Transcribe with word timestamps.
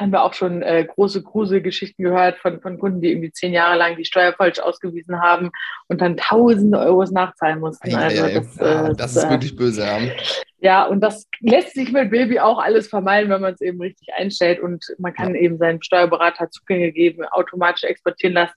haben 0.00 0.12
wir 0.12 0.24
auch 0.24 0.32
schon 0.32 0.62
äh, 0.62 0.84
große 0.84 1.22
Gruselgeschichten 1.22 2.02
gehört 2.02 2.38
von, 2.38 2.60
von 2.60 2.78
Kunden, 2.78 3.00
die 3.00 3.10
irgendwie 3.10 3.32
zehn 3.32 3.52
Jahre 3.52 3.76
lang 3.76 3.96
die 3.96 4.04
Steuer 4.04 4.32
falsch 4.32 4.58
ausgewiesen 4.58 5.20
haben 5.20 5.50
und 5.88 6.00
dann 6.00 6.16
tausende 6.16 6.78
Euros 6.78 7.10
nachzahlen 7.10 7.60
mussten. 7.60 7.94
Also 7.94 8.22
das, 8.22 8.56
ja, 8.56 8.88
äh, 8.88 8.94
das 8.94 9.16
ist 9.16 9.24
äh, 9.24 9.30
wirklich 9.30 9.54
böse. 9.54 9.82
Ja. 9.82 9.98
ja, 10.60 10.86
und 10.86 11.00
das 11.00 11.28
lässt 11.40 11.74
sich 11.74 11.92
mit 11.92 12.10
Baby 12.10 12.40
auch 12.40 12.58
alles 12.58 12.88
vermeiden, 12.88 13.30
wenn 13.30 13.42
man 13.42 13.52
es 13.52 13.60
eben 13.60 13.80
richtig 13.80 14.08
einstellt 14.14 14.60
und 14.60 14.84
man 14.98 15.12
kann 15.12 15.34
ja. 15.34 15.42
eben 15.42 15.58
seinem 15.58 15.82
Steuerberater 15.82 16.50
Zugänge 16.50 16.90
geben, 16.92 17.24
automatisch 17.24 17.84
exportieren 17.84 18.34
lassen. 18.34 18.54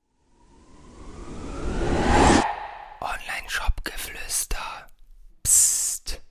Online-Shop-Geflüster. 3.02 4.58
Psst. 5.44 6.22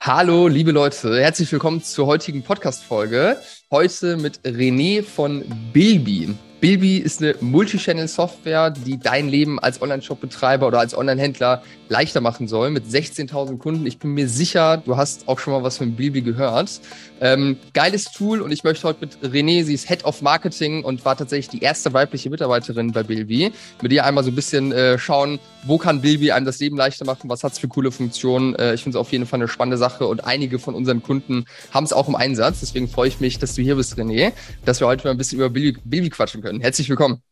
Hallo, 0.00 0.46
liebe 0.46 0.72
Leute, 0.72 1.18
herzlich 1.18 1.50
willkommen 1.50 1.82
zur 1.82 2.06
heutigen 2.06 2.42
Podcast-Folge. 2.42 3.38
Heute 3.70 4.16
mit 4.16 4.40
René 4.46 5.02
von 5.02 5.44
Bilby. 5.74 6.34
Bilby 6.60 6.96
ist 6.96 7.22
eine 7.22 7.36
Multichannel-Software, 7.40 8.70
die 8.70 8.98
dein 8.98 9.28
Leben 9.28 9.60
als 9.60 9.80
Online-Shop-Betreiber 9.80 10.66
oder 10.66 10.80
als 10.80 10.96
Online-Händler 10.96 11.62
leichter 11.88 12.20
machen 12.20 12.48
soll 12.48 12.70
mit 12.70 12.84
16.000 12.84 13.58
Kunden. 13.58 13.86
Ich 13.86 13.98
bin 13.98 14.10
mir 14.10 14.28
sicher, 14.28 14.76
du 14.78 14.96
hast 14.96 15.28
auch 15.28 15.38
schon 15.38 15.52
mal 15.52 15.62
was 15.62 15.78
von 15.78 15.94
Bilby 15.94 16.22
gehört. 16.22 16.80
Ähm, 17.20 17.58
geiles 17.74 18.10
Tool 18.10 18.40
und 18.40 18.50
ich 18.50 18.64
möchte 18.64 18.88
heute 18.88 19.00
mit 19.00 19.18
René, 19.22 19.64
sie 19.64 19.74
ist 19.74 19.88
Head 19.88 20.04
of 20.04 20.20
Marketing 20.20 20.84
und 20.84 21.04
war 21.04 21.16
tatsächlich 21.16 21.48
die 21.48 21.64
erste 21.64 21.92
weibliche 21.92 22.28
Mitarbeiterin 22.28 22.92
bei 22.92 23.04
Bilby, 23.04 23.52
mit 23.80 23.92
ihr 23.92 24.04
einmal 24.04 24.24
so 24.24 24.30
ein 24.30 24.34
bisschen 24.34 24.72
äh, 24.72 24.98
schauen, 24.98 25.38
wo 25.64 25.78
kann 25.78 26.00
Bilby 26.00 26.32
einem 26.32 26.46
das 26.46 26.58
Leben 26.58 26.76
leichter 26.76 27.04
machen, 27.04 27.28
was 27.28 27.42
hat 27.44 27.52
es 27.52 27.58
für 27.58 27.68
coole 27.68 27.90
Funktionen. 27.90 28.54
Äh, 28.56 28.74
ich 28.74 28.82
finde 28.82 28.98
es 28.98 29.00
auf 29.00 29.12
jeden 29.12 29.26
Fall 29.26 29.38
eine 29.38 29.48
spannende 29.48 29.78
Sache 29.78 30.06
und 30.06 30.24
einige 30.24 30.58
von 30.58 30.74
unseren 30.74 31.02
Kunden 31.02 31.44
haben 31.72 31.84
es 31.84 31.92
auch 31.92 32.08
im 32.08 32.16
Einsatz. 32.16 32.60
Deswegen 32.60 32.88
freue 32.88 33.08
ich 33.08 33.20
mich, 33.20 33.38
dass 33.38 33.54
du 33.54 33.62
hier 33.62 33.76
bist, 33.76 33.96
René, 33.96 34.32
dass 34.64 34.80
wir 34.80 34.86
heute 34.86 35.04
mal 35.04 35.12
ein 35.12 35.18
bisschen 35.18 35.38
über 35.38 35.50
Bilby, 35.50 35.78
Bilby 35.84 36.10
quatschen 36.10 36.42
können. 36.42 36.47
Herzlich 36.60 36.88
willkommen. 36.88 37.22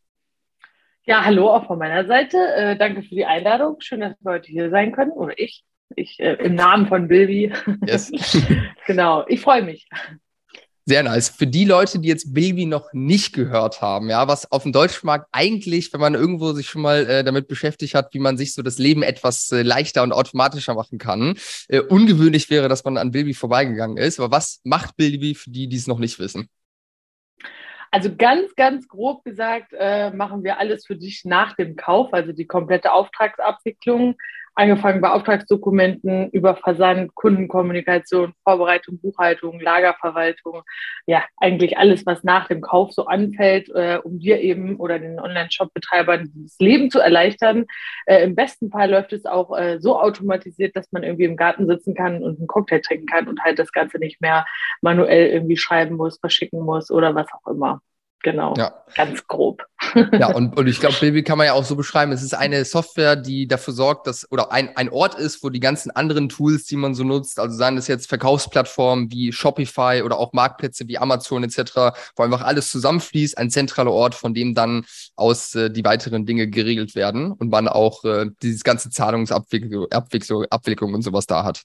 Ja, 1.05 1.25
hallo 1.25 1.49
auch 1.49 1.67
von 1.67 1.79
meiner 1.79 2.07
Seite. 2.07 2.37
Äh, 2.57 2.77
danke 2.77 3.03
für 3.03 3.15
die 3.15 3.25
Einladung. 3.25 3.77
Schön, 3.81 4.01
dass 4.01 4.15
wir 4.21 4.33
heute 4.33 4.51
hier 4.51 4.71
sein 4.71 4.93
können. 4.93 5.13
Oder 5.13 5.39
ich. 5.39 5.65
Ich 5.95 6.19
äh, 6.19 6.35
im 6.35 6.55
Namen 6.57 6.89
von 6.89 7.09
Bilby. 7.09 7.53
Yes. 7.87 8.11
genau, 8.87 9.25
ich 9.29 9.41
freue 9.41 9.63
mich. 9.63 9.89
Sehr 10.89 11.03
nice. 11.03 11.29
Für 11.29 11.49
die 11.49 11.65
Leute, 11.65 11.99
die 11.99 12.09
jetzt 12.09 12.33
Bilby 12.33 12.65
noch 12.65 12.93
nicht 12.93 13.33
gehört 13.33 13.83
haben, 13.83 14.09
ja, 14.09 14.29
was 14.29 14.51
auf 14.53 14.63
dem 14.63 14.73
Deutschmarkt 14.73 15.27
eigentlich, 15.33 15.93
wenn 15.93 16.01
man 16.01 16.15
irgendwo 16.15 16.53
sich 16.53 16.69
schon 16.69 16.83
mal 16.83 17.07
äh, 17.07 17.25
damit 17.25 17.49
beschäftigt 17.49 17.95
hat, 17.95 18.15
wie 18.15 18.21
man 18.21 18.37
sich 18.37 18.55
so 18.55 18.63
das 18.63 18.79
Leben 18.79 19.03
etwas 19.03 19.51
äh, 19.51 19.63
leichter 19.63 20.05
und 20.05 20.13
automatischer 20.13 20.75
machen 20.75 20.99
kann, 20.99 21.39
äh, 21.69 21.81
ungewöhnlich 21.81 22.51
wäre, 22.51 22.69
dass 22.69 22.85
man 22.85 22.99
an 22.99 23.11
Bilby 23.11 23.35
vorbeigegangen 23.35 23.97
ist. 23.97 24.21
Aber 24.21 24.31
was 24.31 24.61
macht 24.63 24.97
Bilby 24.97 25.35
für 25.35 25.51
die, 25.51 25.69
die 25.69 25.77
es 25.77 25.89
noch 25.89 25.99
nicht 25.99 26.21
wissen? 26.21 26.49
Also 27.97 28.15
ganz, 28.15 28.55
ganz 28.57 28.89
grob 28.89 29.25
gesagt, 29.25 29.73
äh, 29.73 30.11
machen 30.11 30.45
wir 30.45 30.59
alles 30.59 30.85
für 30.85 30.97
dich 30.97 31.25
nach 31.25 31.57
dem 31.57 31.77
Kauf, 31.77 32.13
also 32.13 32.33
die 32.33 32.47
komplette 32.47 32.93
Auftragsabwicklung, 32.93 34.17
angefangen 34.57 35.01
bei 35.01 35.11
Auftragsdokumenten 35.11 36.31
über 36.31 36.57
Versand, 36.57 37.15
Kundenkommunikation, 37.15 38.33
Vorbereitung, 38.43 38.99
Buchhaltung, 38.99 39.61
Lagerverwaltung, 39.61 40.63
ja, 41.07 41.25
eigentlich 41.37 41.77
alles, 41.79 42.07
was 42.07 42.25
nach 42.25 42.49
dem 42.49 42.63
Kauf 42.63 42.93
so 42.93 43.07
anfällt, 43.07 43.69
äh, 43.69 43.99
um 44.03 44.19
dir 44.19 44.41
eben 44.41 44.77
oder 44.77 44.99
den 44.99 45.21
Online-Shop-Betreibern 45.21 46.33
das 46.35 46.59
Leben 46.59 46.91
zu 46.91 46.99
erleichtern. 46.99 47.67
Äh, 48.07 48.25
Im 48.25 48.35
besten 48.35 48.71
Fall 48.71 48.91
läuft 48.91 49.13
es 49.13 49.27
auch 49.27 49.57
äh, 49.57 49.79
so 49.79 50.01
automatisiert, 50.01 50.75
dass 50.75 50.91
man 50.91 51.03
irgendwie 51.03 51.25
im 51.25 51.37
Garten 51.37 51.67
sitzen 51.67 51.95
kann 51.95 52.23
und 52.23 52.39
einen 52.39 52.47
Cocktail 52.47 52.81
trinken 52.81 53.07
kann 53.07 53.29
und 53.29 53.43
halt 53.43 53.59
das 53.59 53.73
Ganze 53.73 53.99
nicht 53.99 54.21
mehr 54.23 54.47
manuell 54.81 55.29
irgendwie 55.29 55.59
schreiben 55.59 55.97
muss, 55.97 56.19
verschicken 56.19 56.61
muss 56.61 56.91
oder 56.91 57.15
was 57.15 57.27
auch 57.33 57.51
immer. 57.51 57.83
Genau, 58.27 58.55
ja. 58.57 58.75
ganz 58.97 59.25
grob. 59.29 59.63
Ja, 60.19 60.27
und, 60.35 60.59
und 60.59 60.67
ich 60.67 60.81
glaube, 60.81 60.97
Bilby 60.99 61.23
kann 61.23 61.39
man 61.39 61.47
ja 61.47 61.53
auch 61.53 61.63
so 61.63 61.77
beschreiben, 61.77 62.11
es 62.11 62.25
ist 62.25 62.35
eine 62.35 62.65
Software, 62.65 63.15
die 63.15 63.47
dafür 63.47 63.73
sorgt, 63.73 64.09
dass, 64.09 64.29
oder 64.33 64.51
ein, 64.51 64.77
ein 64.77 64.89
Ort 64.89 65.15
ist, 65.15 65.45
wo 65.45 65.49
die 65.49 65.61
ganzen 65.61 65.93
anderen 65.93 66.29
Tools, 66.29 66.65
die 66.65 66.75
man 66.75 66.97
so 66.97 67.05
nutzt, 67.05 67.39
also 67.39 67.57
seien 67.57 67.77
das 67.77 67.87
jetzt 67.87 68.09
Verkaufsplattformen 68.09 69.13
wie 69.13 69.31
Shopify 69.31 70.03
oder 70.05 70.19
auch 70.19 70.33
Marktplätze 70.33 70.89
wie 70.89 70.99
Amazon 70.99 71.45
etc., 71.45 71.95
wo 72.17 72.25
einfach 72.25 72.43
alles 72.43 72.69
zusammenfließt, 72.73 73.39
ein 73.39 73.49
zentraler 73.49 73.93
Ort, 73.93 74.17
von 74.17 74.35
dem 74.35 74.57
dann 74.57 74.85
aus 75.15 75.55
äh, 75.55 75.71
die 75.71 75.85
weiteren 75.85 76.27
Dinge 76.27 76.49
geregelt 76.49 76.97
werden 76.97 77.31
und 77.31 77.49
man 77.49 77.69
auch 77.69 78.03
äh, 78.03 78.27
dieses 78.43 78.65
ganze 78.65 78.91
Zahlungsabwicklung 78.91 79.87
Abwicklung 79.93 80.95
und 80.95 81.03
sowas 81.03 81.29
da 81.29 81.45
hat. 81.45 81.63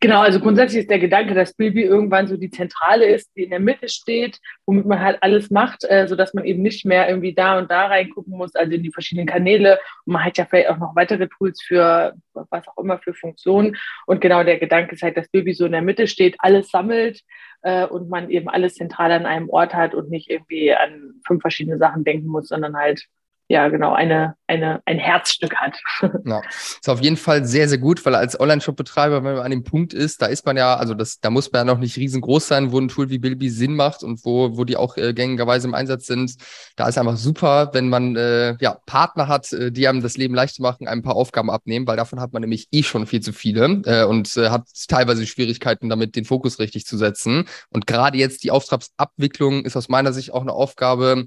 Genau, 0.00 0.20
also 0.20 0.40
grundsätzlich 0.40 0.82
ist 0.82 0.90
der 0.90 0.98
Gedanke, 0.98 1.34
dass 1.34 1.54
Bilby 1.54 1.82
irgendwann 1.82 2.28
so 2.28 2.36
die 2.36 2.50
Zentrale 2.50 3.06
ist, 3.06 3.30
die 3.36 3.44
in 3.44 3.50
der 3.50 3.60
Mitte 3.60 3.88
steht, 3.88 4.38
womit 4.64 4.86
man 4.86 5.00
halt 5.00 5.22
alles 5.22 5.50
macht, 5.50 5.84
äh, 5.84 6.06
sodass 6.06 6.34
man 6.34 6.44
eben 6.44 6.62
nicht 6.62 6.84
mehr 6.84 7.08
irgendwie 7.08 7.34
da 7.34 7.58
und 7.58 7.70
da 7.70 7.86
reingucken 7.86 8.36
muss, 8.36 8.54
also 8.54 8.72
in 8.72 8.82
die 8.82 8.92
verschiedenen 8.92 9.26
Kanäle. 9.26 9.78
Und 10.04 10.12
man 10.12 10.24
hat 10.24 10.38
ja 10.38 10.44
vielleicht 10.44 10.70
auch 10.70 10.78
noch 10.78 10.94
weitere 10.94 11.28
Tools 11.28 11.60
für 11.62 12.14
was 12.32 12.68
auch 12.68 12.78
immer 12.78 12.98
für 12.98 13.14
Funktionen. 13.14 13.76
Und 14.06 14.20
genau 14.20 14.44
der 14.44 14.58
Gedanke 14.58 14.94
ist 14.94 15.02
halt, 15.02 15.16
dass 15.16 15.28
Bilby 15.28 15.54
so 15.54 15.66
in 15.66 15.72
der 15.72 15.82
Mitte 15.82 16.06
steht, 16.06 16.36
alles 16.38 16.68
sammelt 16.70 17.22
äh, 17.62 17.86
und 17.86 18.08
man 18.08 18.30
eben 18.30 18.48
alles 18.48 18.74
zentral 18.74 19.12
an 19.12 19.26
einem 19.26 19.48
Ort 19.48 19.74
hat 19.74 19.94
und 19.94 20.10
nicht 20.10 20.30
irgendwie 20.30 20.72
an 20.72 21.14
fünf 21.26 21.40
verschiedene 21.40 21.78
Sachen 21.78 22.04
denken 22.04 22.28
muss, 22.28 22.48
sondern 22.48 22.76
halt 22.76 23.06
ja, 23.48 23.68
genau, 23.68 23.92
eine, 23.92 24.34
eine, 24.48 24.80
ein 24.86 24.98
Herzstück 24.98 25.54
hat. 25.54 25.78
Ja, 26.24 26.40
ist 26.48 26.88
auf 26.88 27.00
jeden 27.00 27.16
Fall 27.16 27.44
sehr, 27.44 27.68
sehr 27.68 27.78
gut, 27.78 28.04
weil 28.04 28.14
als 28.16 28.38
Online-Shop-Betreiber, 28.38 29.22
wenn 29.22 29.34
man 29.34 29.44
an 29.44 29.50
dem 29.50 29.62
Punkt 29.62 29.94
ist, 29.94 30.20
da 30.20 30.26
ist 30.26 30.44
man 30.44 30.56
ja, 30.56 30.74
also 30.74 30.94
das, 30.94 31.20
da 31.20 31.30
muss 31.30 31.52
man 31.52 31.60
ja 31.60 31.72
noch 31.72 31.78
nicht 31.78 31.96
riesengroß 31.96 32.48
sein, 32.48 32.72
wo 32.72 32.80
ein 32.80 32.88
Tool 32.88 33.08
wie 33.10 33.18
Bilby 33.18 33.48
Sinn 33.48 33.74
macht 33.76 34.02
und 34.02 34.24
wo, 34.24 34.56
wo 34.56 34.64
die 34.64 34.76
auch 34.76 34.96
äh, 34.96 35.14
gängigerweise 35.14 35.68
im 35.68 35.74
Einsatz 35.74 36.06
sind. 36.06 36.34
Da 36.74 36.88
ist 36.88 36.98
einfach 36.98 37.16
super, 37.16 37.70
wenn 37.72 37.88
man 37.88 38.16
äh, 38.16 38.56
ja, 38.60 38.78
Partner 38.86 39.28
hat, 39.28 39.52
äh, 39.52 39.70
die 39.70 39.86
einem 39.86 40.02
das 40.02 40.16
Leben 40.16 40.34
leichter 40.34 40.62
machen, 40.62 40.88
ein 40.88 41.02
paar 41.02 41.14
Aufgaben 41.14 41.50
abnehmen, 41.50 41.86
weil 41.86 41.96
davon 41.96 42.20
hat 42.20 42.32
man 42.32 42.42
nämlich 42.42 42.66
eh 42.72 42.82
schon 42.82 43.06
viel 43.06 43.20
zu 43.20 43.32
viele 43.32 43.82
äh, 43.84 44.04
und 44.04 44.36
äh, 44.36 44.50
hat 44.50 44.64
teilweise 44.88 45.26
Schwierigkeiten 45.26 45.88
damit, 45.88 46.16
den 46.16 46.24
Fokus 46.24 46.58
richtig 46.58 46.86
zu 46.86 46.96
setzen. 46.96 47.44
Und 47.70 47.86
gerade 47.86 48.18
jetzt 48.18 48.42
die 48.42 48.50
Auftragsabwicklung 48.50 49.64
ist 49.64 49.76
aus 49.76 49.88
meiner 49.88 50.12
Sicht 50.12 50.32
auch 50.32 50.42
eine 50.42 50.52
Aufgabe, 50.52 51.26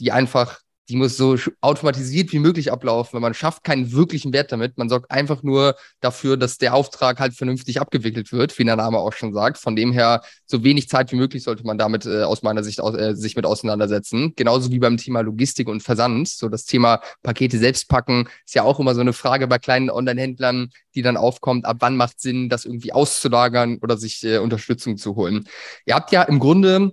die 0.00 0.10
einfach 0.10 0.60
die 0.90 0.96
muss 0.96 1.16
so 1.16 1.36
automatisiert 1.60 2.32
wie 2.32 2.40
möglich 2.40 2.72
ablaufen, 2.72 3.14
weil 3.14 3.20
man 3.20 3.32
schafft 3.32 3.62
keinen 3.62 3.92
wirklichen 3.92 4.32
Wert 4.32 4.50
damit. 4.50 4.76
Man 4.76 4.88
sorgt 4.88 5.08
einfach 5.12 5.44
nur 5.44 5.76
dafür, 6.00 6.36
dass 6.36 6.58
der 6.58 6.74
Auftrag 6.74 7.20
halt 7.20 7.32
vernünftig 7.32 7.80
abgewickelt 7.80 8.32
wird, 8.32 8.58
wie 8.58 8.64
der 8.64 8.74
Name 8.74 8.98
auch 8.98 9.12
schon 9.12 9.32
sagt. 9.32 9.56
Von 9.58 9.76
dem 9.76 9.92
her, 9.92 10.22
so 10.46 10.64
wenig 10.64 10.88
Zeit 10.88 11.12
wie 11.12 11.16
möglich 11.16 11.44
sollte 11.44 11.64
man 11.64 11.78
damit 11.78 12.06
äh, 12.06 12.24
aus 12.24 12.42
meiner 12.42 12.64
Sicht 12.64 12.80
aus, 12.80 12.96
äh, 12.96 13.14
sich 13.14 13.36
mit 13.36 13.46
auseinandersetzen. 13.46 14.32
Genauso 14.34 14.72
wie 14.72 14.80
beim 14.80 14.96
Thema 14.96 15.20
Logistik 15.20 15.68
und 15.68 15.80
Versand. 15.80 16.28
So 16.28 16.48
das 16.48 16.64
Thema 16.64 17.00
Pakete 17.22 17.58
selbst 17.58 17.88
packen 17.88 18.28
ist 18.44 18.56
ja 18.56 18.64
auch 18.64 18.80
immer 18.80 18.96
so 18.96 19.00
eine 19.00 19.12
Frage 19.12 19.46
bei 19.46 19.58
kleinen 19.58 19.90
Online-Händlern, 19.90 20.70
die 20.96 21.02
dann 21.02 21.16
aufkommt, 21.16 21.66
ab 21.66 21.76
wann 21.78 21.96
macht 21.96 22.20
Sinn, 22.20 22.48
das 22.48 22.64
irgendwie 22.64 22.92
auszulagern 22.92 23.78
oder 23.80 23.96
sich 23.96 24.24
äh, 24.24 24.38
Unterstützung 24.38 24.96
zu 24.96 25.14
holen. 25.14 25.46
Ihr 25.86 25.94
habt 25.94 26.10
ja 26.10 26.22
im 26.22 26.40
Grunde 26.40 26.92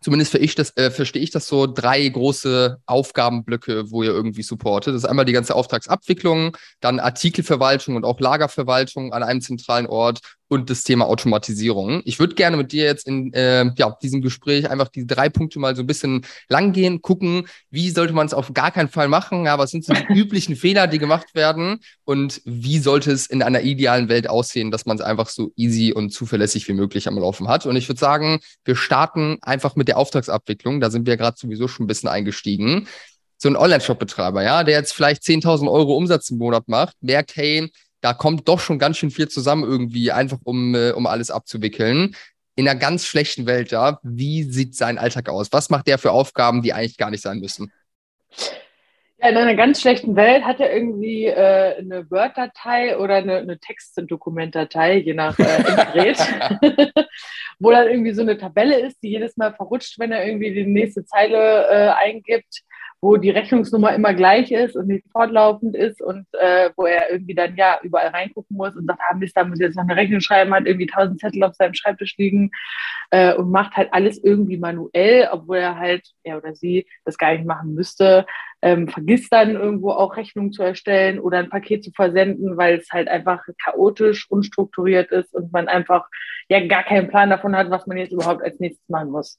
zumindest 0.00 0.34
ich 0.34 0.54
das, 0.54 0.76
äh, 0.76 0.90
verstehe 0.90 1.22
ich 1.22 1.30
das 1.30 1.48
so, 1.48 1.66
drei 1.66 2.08
große 2.08 2.78
Aufgabenblöcke, 2.86 3.90
wo 3.90 4.02
ihr 4.02 4.10
irgendwie 4.10 4.42
supportet. 4.42 4.94
Das 4.94 5.02
ist 5.02 5.08
einmal 5.08 5.24
die 5.24 5.32
ganze 5.32 5.54
Auftragsabwicklung, 5.54 6.56
dann 6.80 7.00
Artikelverwaltung 7.00 7.96
und 7.96 8.04
auch 8.04 8.20
Lagerverwaltung 8.20 9.12
an 9.12 9.22
einem 9.22 9.40
zentralen 9.40 9.86
Ort 9.86 10.20
und 10.48 10.70
das 10.70 10.82
Thema 10.82 11.06
Automatisierung. 11.06 12.02
Ich 12.04 12.18
würde 12.18 12.34
gerne 12.34 12.56
mit 12.56 12.72
dir 12.72 12.84
jetzt 12.84 13.06
in 13.06 13.32
äh, 13.34 13.70
ja, 13.76 13.96
diesem 14.02 14.22
Gespräch 14.22 14.68
einfach 14.70 14.88
die 14.88 15.06
drei 15.06 15.28
Punkte 15.28 15.58
mal 15.58 15.76
so 15.76 15.82
ein 15.82 15.86
bisschen 15.86 16.24
langgehen, 16.48 17.02
gucken, 17.02 17.46
wie 17.70 17.90
sollte 17.90 18.14
man 18.14 18.26
es 18.26 18.34
auf 18.34 18.52
gar 18.54 18.70
keinen 18.70 18.88
Fall 18.88 19.08
machen, 19.08 19.44
ja, 19.44 19.58
was 19.58 19.70
sind 19.70 19.84
so 19.84 19.92
die 19.92 20.06
üblichen 20.14 20.56
Fehler, 20.56 20.86
die 20.86 20.98
gemacht 20.98 21.34
werden 21.34 21.80
und 22.04 22.40
wie 22.44 22.78
sollte 22.78 23.12
es 23.12 23.26
in 23.26 23.42
einer 23.42 23.60
idealen 23.60 24.08
Welt 24.08 24.28
aussehen, 24.28 24.70
dass 24.70 24.86
man 24.86 24.96
es 24.96 25.02
einfach 25.02 25.28
so 25.28 25.52
easy 25.56 25.92
und 25.92 26.10
zuverlässig 26.10 26.66
wie 26.68 26.72
möglich 26.72 27.08
am 27.08 27.18
Laufen 27.18 27.48
hat. 27.48 27.66
Und 27.66 27.76
ich 27.76 27.88
würde 27.88 28.00
sagen, 28.00 28.40
wir 28.64 28.76
starten 28.76 29.38
einfach 29.42 29.76
mit 29.76 29.88
der 29.88 29.98
Auftragsabwicklung. 29.98 30.80
Da 30.80 30.90
sind 30.90 31.06
wir 31.06 31.16
gerade 31.16 31.36
sowieso 31.38 31.68
schon 31.68 31.84
ein 31.84 31.88
bisschen 31.88 32.08
eingestiegen. 32.08 32.88
So 33.36 33.48
ein 33.48 33.56
Online-Shop-Betreiber, 33.56 34.42
ja, 34.42 34.64
der 34.64 34.76
jetzt 34.76 34.92
vielleicht 34.92 35.22
10.000 35.22 35.70
Euro 35.70 35.96
Umsatz 35.96 36.30
im 36.30 36.38
Monat 36.38 36.66
macht, 36.66 36.96
merkt, 37.00 37.36
hey, 37.36 37.70
da 38.00 38.14
kommt 38.14 38.48
doch 38.48 38.60
schon 38.60 38.78
ganz 38.78 38.96
schön 38.96 39.10
viel 39.10 39.28
zusammen 39.28 39.64
irgendwie, 39.64 40.12
einfach 40.12 40.38
um, 40.44 40.74
äh, 40.74 40.92
um 40.92 41.06
alles 41.06 41.30
abzuwickeln. 41.30 42.14
In 42.54 42.68
einer 42.68 42.78
ganz 42.78 43.06
schlechten 43.06 43.46
Welt, 43.46 43.70
ja, 43.70 43.98
wie 44.02 44.42
sieht 44.42 44.74
sein 44.74 44.98
Alltag 44.98 45.28
aus? 45.28 45.52
Was 45.52 45.70
macht 45.70 45.86
der 45.86 45.98
für 45.98 46.10
Aufgaben, 46.10 46.62
die 46.62 46.72
eigentlich 46.72 46.96
gar 46.96 47.10
nicht 47.10 47.22
sein 47.22 47.38
müssen? 47.38 47.72
Ja, 49.20 49.30
in 49.30 49.36
einer 49.36 49.56
ganz 49.56 49.80
schlechten 49.80 50.14
Welt 50.14 50.44
hat 50.44 50.60
er 50.60 50.72
irgendwie 50.72 51.26
äh, 51.26 51.76
eine 51.78 52.08
Word-Datei 52.08 52.96
oder 52.98 53.16
eine, 53.16 53.38
eine 53.38 53.58
Text-Dokumentdatei, 53.58 54.98
je 54.98 55.14
nach 55.14 55.36
äh, 55.40 55.62
Gerät, 55.92 56.18
wo 57.58 57.72
dann 57.72 57.88
irgendwie 57.88 58.12
so 58.12 58.22
eine 58.22 58.38
Tabelle 58.38 58.78
ist, 58.78 59.02
die 59.02 59.10
jedes 59.10 59.36
Mal 59.36 59.54
verrutscht, 59.54 59.98
wenn 59.98 60.12
er 60.12 60.24
irgendwie 60.24 60.54
die 60.54 60.66
nächste 60.66 61.04
Zeile 61.04 61.66
äh, 61.68 61.88
eingibt 61.90 62.62
wo 63.00 63.16
die 63.16 63.30
Rechnungsnummer 63.30 63.94
immer 63.94 64.12
gleich 64.12 64.50
ist 64.50 64.76
und 64.76 64.88
nicht 64.88 65.04
fortlaufend 65.12 65.76
ist 65.76 66.02
und 66.02 66.26
äh, 66.32 66.70
wo 66.76 66.84
er 66.84 67.10
irgendwie 67.12 67.34
dann 67.34 67.54
ja 67.56 67.78
überall 67.82 68.08
reingucken 68.08 68.56
muss 68.56 68.74
und 68.74 68.86
sagt, 68.86 69.00
ah 69.08 69.14
Mist, 69.14 69.36
da 69.36 69.44
muss 69.44 69.60
ich 69.60 69.66
jetzt 69.66 69.76
noch 69.76 69.84
eine 69.84 69.96
Rechnung 69.96 70.20
schreiben, 70.20 70.52
hat 70.52 70.66
irgendwie 70.66 70.86
tausend 70.86 71.20
Zettel 71.20 71.44
auf 71.44 71.54
seinem 71.54 71.74
Schreibtisch 71.74 72.16
liegen 72.16 72.50
äh, 73.10 73.34
und 73.34 73.52
macht 73.52 73.76
halt 73.76 73.92
alles 73.92 74.22
irgendwie 74.22 74.56
manuell, 74.56 75.28
obwohl 75.30 75.58
er 75.58 75.78
halt, 75.78 76.08
er 76.24 76.38
oder 76.38 76.54
sie, 76.56 76.86
das 77.04 77.18
gar 77.18 77.32
nicht 77.32 77.46
machen 77.46 77.74
müsste, 77.74 78.26
ähm, 78.62 78.88
vergisst 78.88 79.32
dann 79.32 79.50
irgendwo 79.50 79.92
auch 79.92 80.16
Rechnungen 80.16 80.52
zu 80.52 80.64
erstellen 80.64 81.20
oder 81.20 81.38
ein 81.38 81.50
Paket 81.50 81.84
zu 81.84 81.92
versenden, 81.92 82.56
weil 82.56 82.78
es 82.78 82.90
halt 82.90 83.06
einfach 83.06 83.44
chaotisch, 83.62 84.28
unstrukturiert 84.28 85.12
ist 85.12 85.32
und 85.34 85.52
man 85.52 85.68
einfach 85.68 86.08
ja 86.48 86.66
gar 86.66 86.82
keinen 86.82 87.08
Plan 87.08 87.30
davon 87.30 87.54
hat, 87.54 87.70
was 87.70 87.86
man 87.86 87.96
jetzt 87.96 88.12
überhaupt 88.12 88.42
als 88.42 88.58
nächstes 88.58 88.88
machen 88.88 89.10
muss. 89.10 89.38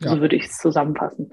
Ja. 0.00 0.10
So 0.10 0.20
würde 0.20 0.36
ich 0.36 0.44
es 0.44 0.58
zusammenfassen. 0.58 1.30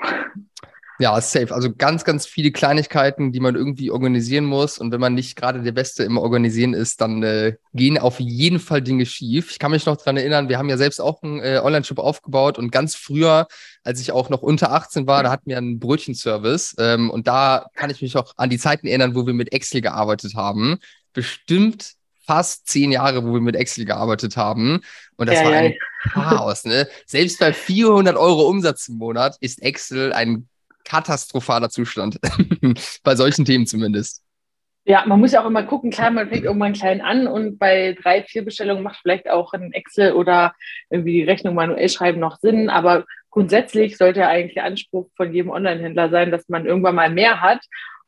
Ja, 0.97 1.19
safe. 1.19 1.53
Also 1.53 1.73
ganz, 1.75 2.05
ganz 2.05 2.25
viele 2.25 2.51
Kleinigkeiten, 2.51 3.33
die 3.33 3.41
man 3.41 3.55
irgendwie 3.55 3.91
organisieren 3.91 4.45
muss. 4.45 4.77
Und 4.77 4.91
wenn 4.91 5.01
man 5.01 5.13
nicht 5.13 5.35
gerade 5.35 5.61
der 5.61 5.73
Beste 5.73 6.03
im 6.03 6.17
Organisieren 6.17 6.73
ist, 6.73 7.01
dann 7.01 7.21
äh, 7.21 7.57
gehen 7.73 7.97
auf 7.97 8.19
jeden 8.19 8.59
Fall 8.59 8.81
Dinge 8.81 9.05
schief. 9.05 9.51
Ich 9.51 9.59
kann 9.59 9.71
mich 9.71 9.85
noch 9.85 9.97
dran 9.97 10.15
erinnern, 10.15 10.47
wir 10.47 10.57
haben 10.57 10.69
ja 10.69 10.77
selbst 10.77 11.01
auch 11.01 11.21
einen 11.21 11.39
äh, 11.39 11.59
Online-Shop 11.61 11.99
aufgebaut 11.99 12.57
und 12.57 12.71
ganz 12.71 12.95
früher, 12.95 13.47
als 13.83 13.99
ich 13.99 14.13
auch 14.13 14.29
noch 14.29 14.41
unter 14.41 14.71
18 14.71 15.05
war, 15.05 15.21
da 15.21 15.31
hatten 15.31 15.49
wir 15.49 15.57
einen 15.57 15.79
Brötchenservice. 15.79 16.75
Ähm, 16.79 17.09
und 17.09 17.27
da 17.27 17.65
kann 17.75 17.89
ich 17.89 18.01
mich 18.01 18.15
auch 18.15 18.33
an 18.37 18.49
die 18.49 18.57
Zeiten 18.57 18.87
erinnern, 18.87 19.15
wo 19.15 19.27
wir 19.27 19.33
mit 19.33 19.51
Excel 19.51 19.81
gearbeitet 19.81 20.35
haben. 20.35 20.77
Bestimmt 21.11 21.95
fast 22.25 22.67
zehn 22.67 22.91
Jahre, 22.91 23.25
wo 23.25 23.33
wir 23.33 23.41
mit 23.41 23.55
Excel 23.55 23.85
gearbeitet 23.85 24.37
haben. 24.37 24.81
Und 25.17 25.27
das 25.27 25.35
ja, 25.35 25.45
war 25.45 25.51
ein 25.51 25.73
ja. 25.73 26.11
Chaos. 26.11 26.63
Ne? 26.63 26.87
Selbst 27.05 27.39
bei 27.39 27.53
400 27.53 28.15
Euro 28.15 28.47
Umsatz 28.47 28.87
im 28.87 28.95
Monat 28.95 29.35
ist 29.41 29.61
Excel 29.61 30.13
ein 30.13 30.47
katastrophaler 30.85 31.69
Zustand. 31.69 32.19
bei 33.03 33.15
solchen 33.15 33.43
Themen 33.45 33.65
zumindest. 33.67 34.23
Ja, 34.87 35.03
man 35.07 35.19
muss 35.19 35.31
ja 35.31 35.41
auch 35.41 35.47
immer 35.47 35.63
gucken, 35.63 35.89
klar, 35.89 36.11
man 36.11 36.29
fängt 36.29 36.43
irgendwann 36.43 36.73
klein 36.73 37.01
an 37.01 37.25
und 37.25 37.57
bei 37.57 37.97
drei, 37.99 38.21
vier 38.21 38.45
Bestellungen 38.45 38.83
macht 38.83 38.99
vielleicht 39.01 39.27
auch 39.27 39.53
ein 39.53 39.73
Excel 39.73 40.13
oder 40.13 40.53
irgendwie 40.91 41.13
die 41.13 41.23
Rechnung 41.23 41.55
manuell 41.55 41.89
schreiben 41.89 42.19
noch 42.19 42.37
Sinn, 42.37 42.69
aber 42.69 43.05
grundsätzlich 43.31 43.97
sollte 43.97 44.19
ja 44.19 44.27
eigentlich 44.27 44.53
der 44.53 44.65
Anspruch 44.65 45.09
von 45.17 45.33
jedem 45.33 45.49
Online-Händler 45.49 46.09
sein, 46.09 46.29
dass 46.29 46.47
man 46.49 46.67
irgendwann 46.67 46.93
mal 46.93 47.09
mehr 47.09 47.41
hat 47.41 47.61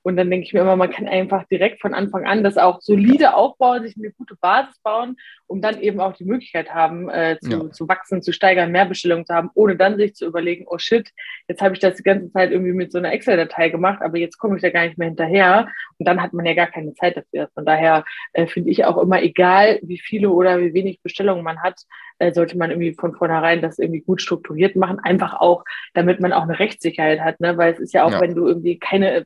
und 0.07 0.15
dann 0.15 0.29
denke 0.29 0.45
ich 0.45 0.53
mir 0.53 0.61
immer, 0.61 0.77
man 0.77 0.89
kann 0.89 1.05
einfach 1.05 1.43
direkt 1.49 1.81
von 1.81 1.93
Anfang 1.93 2.25
an 2.25 2.41
das 2.41 2.57
auch 2.57 2.79
solide 2.79 3.35
aufbauen, 3.35 3.83
sich 3.83 3.97
eine 3.97 4.11
gute 4.11 4.37
Basis 4.37 4.79
bauen, 4.81 5.17
um 5.47 5.61
dann 5.61 5.81
eben 5.81 5.99
auch 5.99 6.13
die 6.13 6.23
Möglichkeit 6.23 6.73
haben, 6.73 7.09
äh, 7.09 7.37
zu, 7.41 7.51
ja. 7.51 7.71
zu 7.71 7.89
wachsen, 7.89 8.21
zu 8.21 8.31
steigern, 8.31 8.71
mehr 8.71 8.85
Bestellungen 8.85 9.25
zu 9.25 9.33
haben, 9.33 9.49
ohne 9.53 9.75
dann 9.75 9.97
sich 9.97 10.15
zu 10.15 10.25
überlegen, 10.25 10.63
oh 10.65 10.77
shit, 10.77 11.11
jetzt 11.49 11.61
habe 11.61 11.73
ich 11.73 11.81
das 11.81 11.97
die 11.97 12.03
ganze 12.03 12.31
Zeit 12.31 12.51
irgendwie 12.51 12.71
mit 12.71 12.93
so 12.93 12.99
einer 12.99 13.11
Excel-Datei 13.11 13.67
gemacht, 13.67 14.01
aber 14.01 14.17
jetzt 14.17 14.37
komme 14.37 14.55
ich 14.55 14.61
da 14.61 14.69
gar 14.69 14.85
nicht 14.85 14.97
mehr 14.97 15.09
hinterher. 15.09 15.67
Und 15.97 16.07
dann 16.07 16.21
hat 16.21 16.31
man 16.31 16.45
ja 16.45 16.53
gar 16.53 16.67
keine 16.67 16.93
Zeit 16.93 17.17
dafür. 17.17 17.49
Von 17.53 17.65
daher 17.65 18.05
äh, 18.31 18.47
finde 18.47 18.69
ich 18.69 18.85
auch 18.85 18.97
immer, 18.99 19.21
egal 19.21 19.77
wie 19.81 19.99
viele 19.99 20.29
oder 20.29 20.61
wie 20.61 20.73
wenig 20.73 21.01
Bestellungen 21.01 21.43
man 21.43 21.61
hat, 21.61 21.81
äh, 22.19 22.31
sollte 22.31 22.57
man 22.57 22.71
irgendwie 22.71 22.93
von 22.93 23.13
vornherein 23.13 23.61
das 23.61 23.77
irgendwie 23.77 24.03
gut 24.03 24.21
strukturiert 24.21 24.77
machen. 24.77 24.99
Einfach 25.03 25.33
auch, 25.33 25.65
damit 25.93 26.21
man 26.21 26.31
auch 26.31 26.43
eine 26.43 26.59
Rechtssicherheit 26.59 27.19
hat. 27.19 27.41
Ne? 27.41 27.57
Weil 27.57 27.73
es 27.73 27.79
ist 27.79 27.93
ja 27.93 28.05
auch, 28.05 28.11
ja. 28.11 28.21
wenn 28.21 28.35
du 28.35 28.47
irgendwie 28.47 28.79
keine 28.79 29.25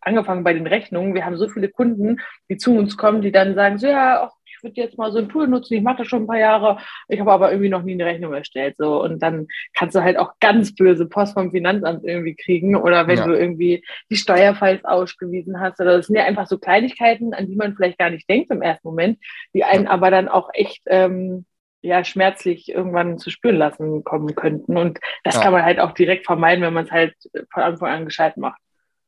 angefangen 0.00 0.44
bei 0.44 0.52
den 0.52 0.66
Rechnungen. 0.66 1.14
Wir 1.14 1.24
haben 1.24 1.36
so 1.36 1.48
viele 1.48 1.68
Kunden, 1.68 2.20
die 2.48 2.56
zu 2.56 2.76
uns 2.76 2.96
kommen, 2.96 3.22
die 3.22 3.32
dann 3.32 3.54
sagen, 3.54 3.78
so 3.78 3.86
ja, 3.86 4.24
ach, 4.24 4.32
ich 4.60 4.62
würde 4.62 4.80
jetzt 4.80 4.98
mal 4.98 5.10
so 5.10 5.18
ein 5.18 5.28
Tool 5.28 5.48
nutzen, 5.48 5.74
ich 5.74 5.82
mache 5.82 5.98
das 5.98 6.08
schon 6.08 6.24
ein 6.24 6.26
paar 6.26 6.38
Jahre, 6.38 6.78
ich 7.08 7.18
habe 7.18 7.32
aber 7.32 7.50
irgendwie 7.50 7.70
noch 7.70 7.82
nie 7.82 7.92
eine 7.92 8.04
Rechnung 8.04 8.34
erstellt. 8.34 8.76
So. 8.76 9.02
Und 9.02 9.22
dann 9.22 9.46
kannst 9.74 9.94
du 9.94 10.02
halt 10.02 10.18
auch 10.18 10.34
ganz 10.40 10.74
böse 10.74 11.06
Post 11.06 11.34
vom 11.34 11.50
Finanzamt 11.50 12.04
irgendwie 12.04 12.34
kriegen 12.34 12.76
oder 12.76 13.06
wenn 13.06 13.18
ja. 13.18 13.26
du 13.26 13.32
irgendwie 13.32 13.82
die 14.10 14.16
Steuerfiles 14.16 14.84
ausgewiesen 14.84 15.60
hast. 15.60 15.80
Oder 15.80 15.96
das 15.96 16.06
sind 16.06 16.16
ja 16.16 16.24
einfach 16.24 16.46
so 16.46 16.58
Kleinigkeiten, 16.58 17.32
an 17.32 17.46
die 17.46 17.56
man 17.56 17.74
vielleicht 17.74 17.98
gar 17.98 18.10
nicht 18.10 18.28
denkt 18.28 18.50
im 18.50 18.62
ersten 18.62 18.88
Moment, 18.88 19.18
die 19.54 19.64
einen 19.64 19.84
ja. 19.84 19.90
aber 19.90 20.10
dann 20.10 20.28
auch 20.28 20.50
echt 20.52 20.82
ähm, 20.86 21.46
ja, 21.82 22.04
schmerzlich 22.04 22.68
irgendwann 22.68 23.18
zu 23.18 23.30
spüren 23.30 23.56
lassen 23.56 24.04
kommen 24.04 24.34
könnten. 24.34 24.76
Und 24.76 24.98
das 25.24 25.36
ja. 25.36 25.42
kann 25.42 25.52
man 25.52 25.64
halt 25.64 25.80
auch 25.80 25.92
direkt 25.92 26.26
vermeiden, 26.26 26.62
wenn 26.62 26.74
man 26.74 26.84
es 26.84 26.90
halt 26.90 27.14
von 27.50 27.62
Anfang 27.62 27.88
an 27.90 28.04
gescheit 28.04 28.36
macht. 28.36 28.60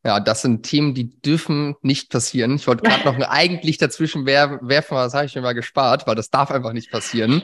Ja, 0.04 0.18
das 0.18 0.42
sind 0.42 0.64
Themen, 0.64 0.94
die 0.94 1.20
dürfen 1.20 1.76
nicht 1.80 2.10
passieren. 2.10 2.56
Ich 2.56 2.66
wollte 2.66 2.82
gerade 2.82 3.04
noch 3.04 3.14
ein 3.14 3.22
eigentlich 3.28 3.78
dazwischen 3.78 4.26
werfen, 4.26 4.96
das 4.96 5.14
habe 5.14 5.26
ich 5.26 5.34
mir 5.36 5.42
mal 5.42 5.52
gespart, 5.52 6.08
weil 6.08 6.16
das 6.16 6.28
darf 6.28 6.50
einfach 6.50 6.72
nicht 6.72 6.90
passieren. 6.90 7.42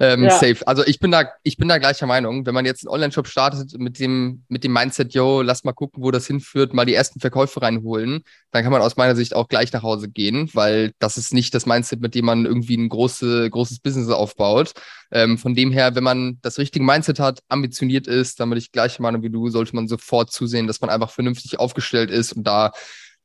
Ähm, 0.00 0.24
ja. 0.24 0.30
Safe. 0.30 0.66
Also 0.66 0.84
ich 0.84 0.98
bin 0.98 1.12
da, 1.12 1.30
ich 1.44 1.56
bin 1.56 1.68
da 1.68 1.78
gleicher 1.78 2.06
Meinung. 2.06 2.44
Wenn 2.46 2.54
man 2.54 2.66
jetzt 2.66 2.84
einen 2.84 2.92
Online-Shop 2.92 3.28
startet 3.28 3.78
mit 3.78 4.00
dem, 4.00 4.42
mit 4.48 4.64
dem 4.64 4.72
Mindset, 4.72 5.14
yo, 5.14 5.42
lass 5.42 5.62
mal 5.62 5.72
gucken, 5.72 6.02
wo 6.02 6.10
das 6.10 6.26
hinführt, 6.26 6.74
mal 6.74 6.84
die 6.84 6.94
ersten 6.94 7.20
Verkäufe 7.20 7.62
reinholen, 7.62 8.24
dann 8.50 8.64
kann 8.64 8.72
man 8.72 8.82
aus 8.82 8.96
meiner 8.96 9.14
Sicht 9.14 9.34
auch 9.34 9.48
gleich 9.48 9.72
nach 9.72 9.84
Hause 9.84 10.08
gehen, 10.08 10.50
weil 10.52 10.92
das 10.98 11.16
ist 11.16 11.32
nicht 11.32 11.54
das 11.54 11.66
Mindset, 11.66 12.00
mit 12.00 12.16
dem 12.16 12.24
man 12.24 12.44
irgendwie 12.44 12.76
ein 12.76 12.88
große, 12.88 13.48
großes 13.48 13.78
Business 13.78 14.08
aufbaut. 14.08 14.72
Ähm, 15.12 15.38
von 15.38 15.54
dem 15.54 15.70
her, 15.70 15.94
wenn 15.94 16.04
man 16.04 16.38
das 16.42 16.58
richtige 16.58 16.84
Mindset 16.84 17.20
hat, 17.20 17.40
ambitioniert 17.48 18.06
ist, 18.06 18.40
dann 18.40 18.48
bin 18.48 18.58
ich 18.58 18.72
gleicher 18.72 19.02
Meinung 19.02 19.22
wie 19.22 19.30
du, 19.30 19.48
sollte 19.48 19.74
man 19.74 19.88
sofort 19.88 20.32
zusehen, 20.32 20.66
dass 20.66 20.80
man 20.80 20.90
einfach 20.90 21.10
vernünftig 21.10 21.58
aufgestellt 21.58 21.99
ist 22.08 22.32
und 22.32 22.44
da 22.44 22.72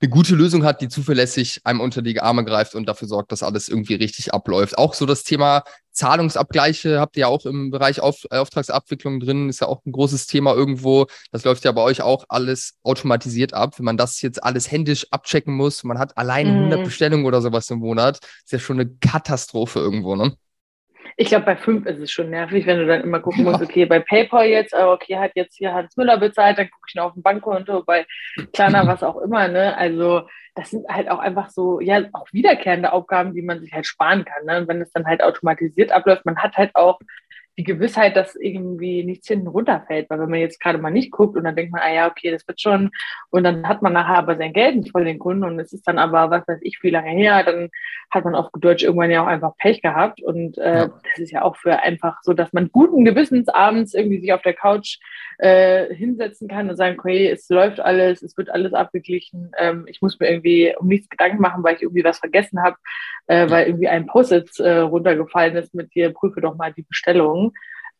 eine 0.01 0.10
gute 0.10 0.36
Lösung 0.36 0.66
hat, 0.66 0.81
die 0.81 0.89
zuverlässig 0.89 1.62
einem 1.63 1.80
unter 1.80 2.01
die 2.01 2.19
Arme 2.19 2.44
greift 2.44 2.75
und 2.75 2.86
dafür 2.86 3.07
sorgt, 3.07 3.31
dass 3.31 3.44
alles 3.44 3.69
irgendwie 3.69 3.95
richtig 3.95 4.33
abläuft. 4.33 4.77
Auch 4.77 4.94
so 4.94 5.06
das 5.06 5.24
Thema 5.24 5.63
Zahlungsabgleiche 5.92 7.00
habt 7.00 7.16
ihr 7.16 7.22
ja 7.22 7.27
auch 7.27 7.45
im 7.45 7.72
Bereich 7.72 8.01
Auf 8.01 8.25
Auftragsabwicklung 8.30 9.22
drin, 9.22 9.48
ist 9.48 9.62
ja 9.62 9.68
auch 9.68 9.86
ein 9.86 9.94
großes 9.94 10.27
Thema 10.27 10.54
irgendwo. 10.54 11.07
Das 11.31 11.45
läuft 11.45 11.63
ja 11.63 11.72
bei 11.72 11.81
euch 11.81 12.01
auch 12.01 12.25
alles 12.27 12.74
automatisiert 12.83 13.54
ab. 13.54 13.80
Wenn 13.80 13.86
man 13.86 13.98
das 13.98 14.22
jetzt 14.22 14.44
alles 14.44 14.69
händisch 14.69 15.07
abchecken 15.12 15.56
muss, 15.56 15.86
man 15.86 15.98
hat 15.98 16.18
allein 16.18 16.48
100 16.48 16.80
mhm. 16.80 16.83
Bestellungen 16.83 17.25
oder 17.25 17.42
sowas 17.42 17.69
im 17.69 17.80
Monat, 17.80 18.19
ist 18.44 18.51
ja 18.51 18.60
schon 18.60 18.80
eine 18.80 18.89
Katastrophe 18.98 19.80
irgendwo, 19.80 20.16
ne? 20.18 20.36
Ich 21.17 21.27
glaube, 21.29 21.45
bei 21.45 21.56
fünf 21.56 21.85
ist 21.85 22.00
es 22.00 22.12
schon 22.12 22.29
nervig, 22.29 22.65
wenn 22.65 22.79
du 22.79 22.88
dann 22.88 23.01
immer 23.01 23.21
gucken 23.21 23.45
musst, 23.45 23.62
okay, 23.62 23.85
bei 23.85 24.00
PayPal 24.00 24.47
jetzt, 24.47 24.73
äh, 24.73 24.83
okay, 24.83 25.17
hat 25.17 25.31
jetzt 25.35 25.56
hier 25.56 25.73
Hans 25.73 25.95
Müller 25.95 26.17
bezahlt, 26.17 26.57
dann 26.57 26.69
gucke 26.69 26.88
ich 26.89 26.95
noch 26.95 27.06
auf 27.06 27.13
dem 27.13 27.23
Bankkonto, 27.23 27.83
bei 27.83 28.06
Klarna, 28.51 28.85
was 28.85 29.01
auch 29.01 29.17
immer, 29.21 29.47
ne? 29.47 29.77
Also 29.77 30.27
das 30.56 30.69
sind 30.69 30.88
halt 30.89 31.09
auch 31.09 31.19
einfach 31.19 31.50
so, 31.50 31.81
ja, 31.81 32.01
auch 32.13 32.27
wiederkehrende 32.31 32.94
Aufgaben, 32.94 33.33
die 33.33 33.41
man 33.41 33.59
sich 33.59 33.73
halt 33.73 33.85
sparen 33.85 34.23
kann. 34.23 34.45
Ne? 34.45 34.59
Und 34.59 34.67
wenn 34.69 34.81
es 34.81 34.91
dann 34.91 35.06
halt 35.06 35.21
automatisiert 35.21 35.91
abläuft, 35.91 36.25
man 36.25 36.38
hat 36.38 36.56
halt 36.56 36.73
auch 36.75 37.00
die 37.57 37.63
Gewissheit, 37.63 38.15
dass 38.15 38.35
irgendwie 38.35 39.03
nichts 39.03 39.27
hinten 39.27 39.47
runterfällt. 39.47 40.09
Weil 40.09 40.19
wenn 40.19 40.29
man 40.29 40.39
jetzt 40.39 40.59
gerade 40.59 40.77
mal 40.77 40.91
nicht 40.91 41.11
guckt 41.11 41.37
und 41.37 41.43
dann 41.43 41.55
denkt 41.55 41.71
man, 41.71 41.81
ah 41.81 41.93
ja, 41.93 42.07
okay, 42.07 42.31
das 42.31 42.47
wird 42.47 42.61
schon. 42.61 42.91
Und 43.29 43.43
dann 43.43 43.67
hat 43.67 43.81
man 43.81 43.93
nachher 43.93 44.17
aber 44.17 44.37
sein 44.37 44.53
Geld 44.53 44.75
nicht 44.75 44.91
von 44.91 45.05
den 45.05 45.19
Kunden 45.19 45.43
und 45.43 45.59
es 45.59 45.73
ist 45.73 45.87
dann 45.87 45.99
aber, 45.99 46.29
was 46.29 46.47
weiß 46.47 46.59
ich, 46.61 46.79
wie 46.81 46.89
lange 46.89 47.11
her, 47.11 47.43
dann 47.43 47.69
hat 48.11 48.25
man 48.25 48.35
auf 48.35 48.49
Deutsch 48.57 48.83
irgendwann 48.83 49.11
ja 49.11 49.23
auch 49.23 49.27
einfach 49.27 49.55
Pech 49.57 49.81
gehabt. 49.81 50.21
Und 50.21 50.57
äh, 50.57 50.75
ja. 50.75 50.87
das 50.87 51.19
ist 51.19 51.31
ja 51.31 51.43
auch 51.43 51.55
für 51.55 51.79
einfach 51.81 52.17
so, 52.23 52.33
dass 52.33 52.53
man 52.53 52.69
guten 52.71 53.05
Gewissens 53.05 53.49
abends 53.49 53.93
irgendwie 53.93 54.19
sich 54.19 54.33
auf 54.33 54.41
der 54.41 54.53
Couch 54.53 54.99
äh, 55.37 55.93
hinsetzen 55.93 56.47
kann 56.47 56.69
und 56.69 56.75
sagen, 56.75 56.97
okay, 56.99 57.29
es 57.29 57.50
läuft 57.50 57.79
alles, 57.79 58.21
es 58.21 58.38
wird 58.38 58.50
alles 58.50 58.74
abgeglichen, 58.74 59.51
ähm, 59.57 59.85
ich 59.88 60.01
muss 60.01 60.19
mir 60.19 60.29
irgendwie 60.29 60.74
um 60.77 60.88
nichts 60.88 61.09
Gedanken 61.09 61.41
machen, 61.41 61.63
weil 61.63 61.75
ich 61.75 61.81
irgendwie 61.81 62.03
was 62.03 62.19
vergessen 62.19 62.63
habe, 62.63 62.77
äh, 63.27 63.50
weil 63.50 63.67
irgendwie 63.67 63.88
ein 63.88 64.05
Post-it 64.05 64.59
äh, 64.59 64.77
runtergefallen 64.77 65.55
ist 65.57 65.74
mit 65.74 65.93
dir, 65.93 66.13
prüfe 66.13 66.41
doch 66.41 66.55
mal 66.55 66.74
die 66.74 66.83
Bestellung. 66.83 67.44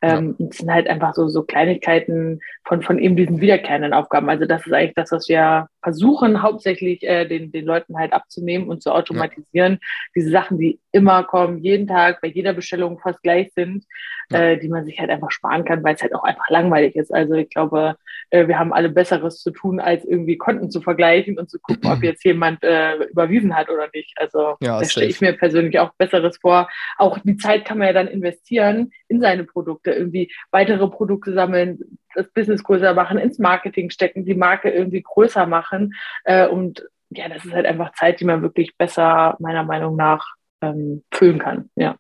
Ähm, 0.02 0.36
ja. 0.38 0.46
Das 0.48 0.58
sind 0.58 0.72
halt 0.72 0.88
einfach 0.88 1.14
so, 1.14 1.28
so 1.28 1.44
Kleinigkeiten 1.44 2.40
von, 2.66 2.82
von 2.82 3.00
eben 3.00 3.16
diesen 3.16 3.42
wiederkehrenden 3.42 3.94
Aufgaben. 3.94 4.30
Also 4.30 4.46
das 4.46 4.66
ist 4.66 4.74
eigentlich 4.74 4.96
das, 4.96 5.12
was 5.12 5.28
wir 5.30 5.68
versuchen, 5.86 6.42
hauptsächlich 6.42 7.04
äh, 7.04 7.28
den, 7.28 7.52
den 7.52 7.64
Leuten 7.64 7.96
halt 8.00 8.12
abzunehmen 8.12 8.70
und 8.70 8.82
zu 8.82 8.92
automatisieren. 8.92 9.74
Ja. 9.74 9.80
Diese 10.16 10.32
Sachen, 10.32 10.58
die 10.58 10.80
immer 10.92 11.24
kommen, 11.24 11.60
jeden 11.60 11.86
Tag, 11.86 12.22
bei 12.22 12.28
jeder 12.28 12.54
Bestellung 12.54 12.98
fast 12.98 13.22
gleich 13.22 13.54
sind, 13.54 13.86
ja. 14.32 14.40
äh, 14.40 14.60
die 14.60 14.68
man 14.68 14.84
sich 14.84 15.00
halt 15.00 15.12
einfach 15.12 15.30
sparen 15.30 15.64
kann, 15.64 15.84
weil 15.84 15.94
es 15.94 16.02
halt 16.02 16.16
auch 16.16 16.24
einfach 16.24 16.50
langweilig 16.50 16.96
ist. 16.96 17.14
Also 17.14 17.36
ich 17.36 17.52
glaube, 17.52 17.98
äh, 18.32 18.48
wir 18.48 18.58
haben 18.58 18.74
alle 18.74 18.90
Besseres 18.90 19.44
zu 19.44 19.52
tun, 19.52 19.80
als 19.80 20.04
irgendwie 20.06 20.38
Konten 20.38 20.72
zu 20.72 20.82
vergleichen 20.82 21.38
und 21.38 21.52
zu 21.52 21.60
gucken, 21.60 21.92
ob 21.92 22.02
jetzt 22.04 22.26
jemand 22.26 22.64
äh, 22.64 22.96
überwiesen 23.12 23.56
hat 23.56 23.70
oder 23.70 23.88
nicht. 23.94 24.14
Also 24.16 24.56
ja, 24.62 24.80
da 24.80 24.86
stelle 24.86 25.06
ich 25.06 25.22
mir 25.22 25.34
persönlich 25.34 25.78
auch 25.78 25.94
Besseres 26.00 26.40
vor. 26.42 26.68
Auch 26.98 27.20
die 27.20 27.38
Zeit 27.38 27.64
kann 27.64 27.78
man 27.78 27.88
ja 27.88 27.94
dann 27.94 28.08
investieren 28.08 28.90
in 29.08 29.22
seine 29.22 29.44
Produkte, 29.44 29.92
irgendwie 29.92 30.32
weitere 30.50 30.88
Produkte 30.88 31.32
sammeln, 31.34 31.78
das 32.16 32.28
Business 32.32 32.64
größer 32.64 32.94
machen, 32.94 33.18
ins 33.18 33.40
Marketing 33.40 33.90
stecken, 33.90 34.26
die 34.26 34.36
Marke 34.36 34.70
irgendwie 34.70 35.02
größer 35.02 35.46
machen. 35.46 35.94
Äh, 36.24 36.48
und 36.48 36.88
ja, 37.10 37.30
das 37.30 37.46
ist 37.46 37.54
halt 37.54 37.66
einfach 37.66 37.94
Zeit, 37.94 38.20
die 38.20 38.26
man 38.26 38.42
wirklich 38.42 38.76
besser, 38.78 39.36
meiner 39.40 39.64
Meinung 39.64 39.96
nach, 39.96 40.26
ähm, 40.62 41.04
füllen 41.12 41.40
kann. 41.40 41.70
Ja. 41.76 41.96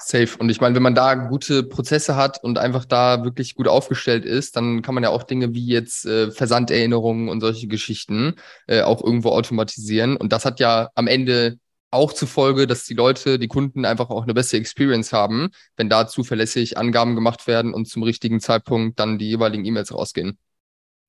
Safe. 0.00 0.38
Und 0.38 0.48
ich 0.48 0.60
meine, 0.60 0.76
wenn 0.76 0.82
man 0.82 0.94
da 0.94 1.14
gute 1.14 1.64
Prozesse 1.64 2.14
hat 2.14 2.42
und 2.42 2.58
einfach 2.58 2.84
da 2.84 3.24
wirklich 3.24 3.56
gut 3.56 3.66
aufgestellt 3.66 4.24
ist, 4.24 4.54
dann 4.54 4.80
kann 4.80 4.94
man 4.94 5.02
ja 5.02 5.10
auch 5.10 5.24
Dinge 5.24 5.54
wie 5.54 5.66
jetzt 5.66 6.06
äh, 6.06 6.30
Versanderinnerungen 6.30 7.28
und 7.28 7.40
solche 7.40 7.66
Geschichten 7.66 8.34
äh, 8.68 8.82
auch 8.82 9.02
irgendwo 9.02 9.30
automatisieren. 9.30 10.16
Und 10.16 10.32
das 10.32 10.44
hat 10.44 10.60
ja 10.60 10.90
am 10.94 11.08
Ende 11.08 11.58
auch 11.90 12.12
zufolge, 12.12 12.66
dass 12.66 12.84
die 12.84 12.94
Leute, 12.94 13.38
die 13.38 13.48
Kunden 13.48 13.84
einfach 13.84 14.10
auch 14.10 14.24
eine 14.24 14.34
bessere 14.34 14.60
Experience 14.60 15.12
haben, 15.12 15.50
wenn 15.76 15.88
da 15.88 16.06
zuverlässig 16.06 16.76
Angaben 16.76 17.14
gemacht 17.14 17.46
werden 17.46 17.74
und 17.74 17.86
zum 17.86 18.02
richtigen 18.02 18.40
Zeitpunkt 18.40 18.98
dann 19.00 19.18
die 19.18 19.28
jeweiligen 19.28 19.64
E-Mails 19.64 19.94
rausgehen. 19.94 20.38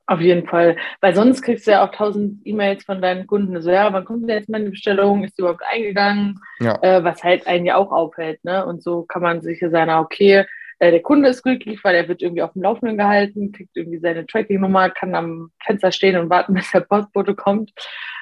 Auf 0.09 0.21
jeden 0.21 0.47
Fall, 0.47 0.75
weil 1.01 1.13
sonst 1.13 1.43
kriegst 1.43 1.67
du 1.67 1.71
ja 1.71 1.85
auch 1.85 1.91
tausend 1.91 2.41
E-Mails 2.43 2.83
von 2.83 2.99
deinen 2.99 3.27
Kunden, 3.27 3.61
so 3.61 3.69
ja, 3.69 3.93
wann 3.93 4.05
kommt 4.05 4.23
denn 4.23 4.37
jetzt 4.37 4.49
meine 4.49 4.71
Bestellung, 4.71 5.23
ist 5.23 5.37
die 5.37 5.41
überhaupt 5.41 5.61
eingegangen, 5.71 6.39
ja. 6.59 6.79
äh, 6.81 7.03
was 7.03 7.23
halt 7.23 7.45
einen 7.45 7.67
ja 7.67 7.75
auch 7.75 7.91
aufhält, 7.91 8.43
ne? 8.43 8.65
Und 8.65 8.81
so 8.81 9.03
kann 9.03 9.21
man 9.21 9.41
sicher 9.41 9.69
sein, 9.69 9.87
okay, 9.91 10.45
äh, 10.79 10.91
der 10.91 11.01
Kunde 11.01 11.29
ist 11.29 11.43
glücklich, 11.43 11.83
weil 11.83 11.95
er 11.95 12.07
wird 12.07 12.21
irgendwie 12.21 12.41
auf 12.41 12.53
dem 12.53 12.63
Laufenden 12.63 12.97
gehalten, 12.97 13.51
kriegt 13.51 13.75
irgendwie 13.75 13.99
seine 13.99 14.25
Tracking-Nummer, 14.25 14.89
kann 14.89 15.13
am 15.13 15.51
Fenster 15.63 15.91
stehen 15.91 16.17
und 16.17 16.29
warten, 16.29 16.53
bis 16.55 16.71
der 16.71 16.81
Postbote 16.81 17.35
kommt. 17.35 17.71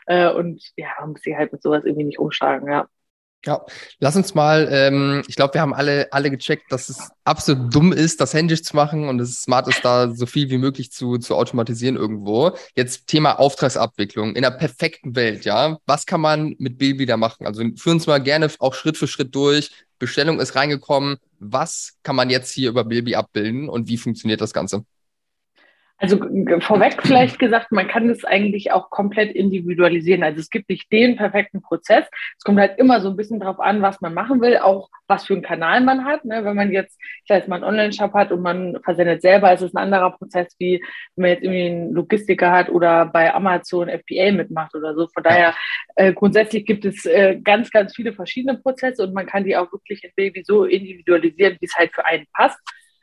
Äh, 0.07 0.31
und 0.31 0.61
ja, 0.75 0.89
man 0.99 1.11
muss 1.11 1.21
sich 1.21 1.35
halt 1.35 1.51
mit 1.51 1.61
sowas 1.61 1.85
irgendwie 1.85 2.05
nicht 2.05 2.19
umschlagen, 2.19 2.69
ja. 2.69 2.87
Ja, 3.45 3.65
lass 3.99 4.15
uns 4.15 4.33
mal, 4.33 4.67
ähm, 4.71 5.23
ich 5.27 5.35
glaube, 5.35 5.53
wir 5.53 5.61
haben 5.61 5.73
alle, 5.73 6.11
alle 6.11 6.29
gecheckt, 6.31 6.71
dass 6.71 6.89
es 6.89 7.09
absolut 7.23 7.73
dumm 7.73 7.93
ist, 7.93 8.19
das 8.19 8.33
händisch 8.33 8.63
zu 8.63 8.75
machen 8.75 9.07
und 9.07 9.21
es 9.21 9.43
smart 9.43 9.67
ist, 9.67 9.85
da 9.85 10.13
so 10.13 10.25
viel 10.25 10.49
wie 10.49 10.57
möglich 10.57 10.91
zu, 10.91 11.17
zu 11.17 11.35
automatisieren 11.35 11.95
irgendwo. 11.95 12.51
Jetzt 12.75 13.07
Thema 13.07 13.39
Auftragsabwicklung. 13.39 14.35
In 14.35 14.41
der 14.41 14.51
perfekten 14.51 15.15
Welt, 15.15 15.45
ja, 15.45 15.77
was 15.85 16.05
kann 16.05 16.19
man 16.19 16.55
mit 16.57 16.77
Baby 16.77 17.05
da 17.05 17.15
machen? 17.15 17.45
Also 17.45 17.63
führen 17.77 17.97
uns 17.97 18.07
mal 18.07 18.21
gerne 18.21 18.51
auch 18.59 18.73
Schritt 18.73 18.97
für 18.97 19.07
Schritt 19.07 19.33
durch. 19.33 19.71
Bestellung 19.99 20.39
ist 20.39 20.55
reingekommen. 20.55 21.17
Was 21.39 21.93
kann 22.03 22.15
man 22.15 22.29
jetzt 22.29 22.51
hier 22.51 22.69
über 22.69 22.83
Bilby 22.83 23.15
abbilden 23.15 23.69
und 23.69 23.87
wie 23.87 23.97
funktioniert 23.97 24.41
das 24.41 24.53
Ganze? 24.53 24.83
Also 25.99 26.17
vorweg 26.59 27.01
vielleicht 27.01 27.39
gesagt, 27.39 27.71
man 27.71 27.87
kann 27.87 28.07
es 28.09 28.23
eigentlich 28.23 28.71
auch 28.71 28.91
komplett 28.91 29.31
individualisieren. 29.31 30.21
Also 30.21 30.39
es 30.39 30.51
gibt 30.51 30.69
nicht 30.69 30.91
den 30.91 31.15
perfekten 31.15 31.63
Prozess. 31.63 32.05
Es 32.37 32.43
kommt 32.43 32.59
halt 32.59 32.77
immer 32.77 33.01
so 33.01 33.09
ein 33.09 33.17
bisschen 33.17 33.39
drauf 33.39 33.59
an, 33.59 33.81
was 33.81 33.99
man 33.99 34.13
machen 34.13 34.39
will, 34.39 34.57
auch 34.57 34.89
was 35.07 35.25
für 35.25 35.33
einen 35.33 35.41
Kanal 35.41 35.81
man 35.81 36.05
hat. 36.05 36.23
Ne? 36.23 36.45
Wenn 36.45 36.55
man 36.55 36.71
jetzt, 36.71 36.99
ich 37.01 37.27
sag 37.27 37.37
jetzt 37.37 37.47
mal, 37.47 37.55
einen 37.55 37.63
Online-Shop 37.63 38.13
hat 38.13 38.31
und 38.31 38.41
man 38.41 38.77
versendet 38.83 39.23
selber, 39.23 39.51
ist 39.51 39.61
es 39.61 39.73
ein 39.73 39.81
anderer 39.81 40.11
Prozess, 40.11 40.55
wie 40.59 40.83
wenn 41.15 41.21
man 41.23 41.31
jetzt 41.31 41.43
irgendwie 41.43 41.65
einen 41.65 41.93
Logistiker 41.93 42.51
hat 42.51 42.69
oder 42.69 43.07
bei 43.07 43.33
Amazon 43.33 43.89
FBA 43.89 44.31
mitmacht 44.33 44.75
oder 44.75 44.93
so. 44.93 45.07
Von 45.07 45.23
daher, 45.23 45.55
äh, 45.95 46.13
grundsätzlich 46.13 46.67
gibt 46.67 46.85
es 46.85 47.07
äh, 47.07 47.39
ganz, 47.43 47.71
ganz 47.71 47.95
viele 47.95 48.13
verschiedene 48.13 48.59
Prozesse 48.59 49.01
und 49.01 49.15
man 49.15 49.25
kann 49.25 49.45
die 49.45 49.57
auch 49.57 49.71
wirklich 49.71 50.03
in 50.03 50.11
Baby 50.15 50.43
so 50.45 50.65
individualisieren, 50.65 51.57
wie 51.59 51.65
es 51.65 51.75
halt 51.75 51.91
für 51.95 52.05
einen 52.05 52.27
passt. 52.33 52.59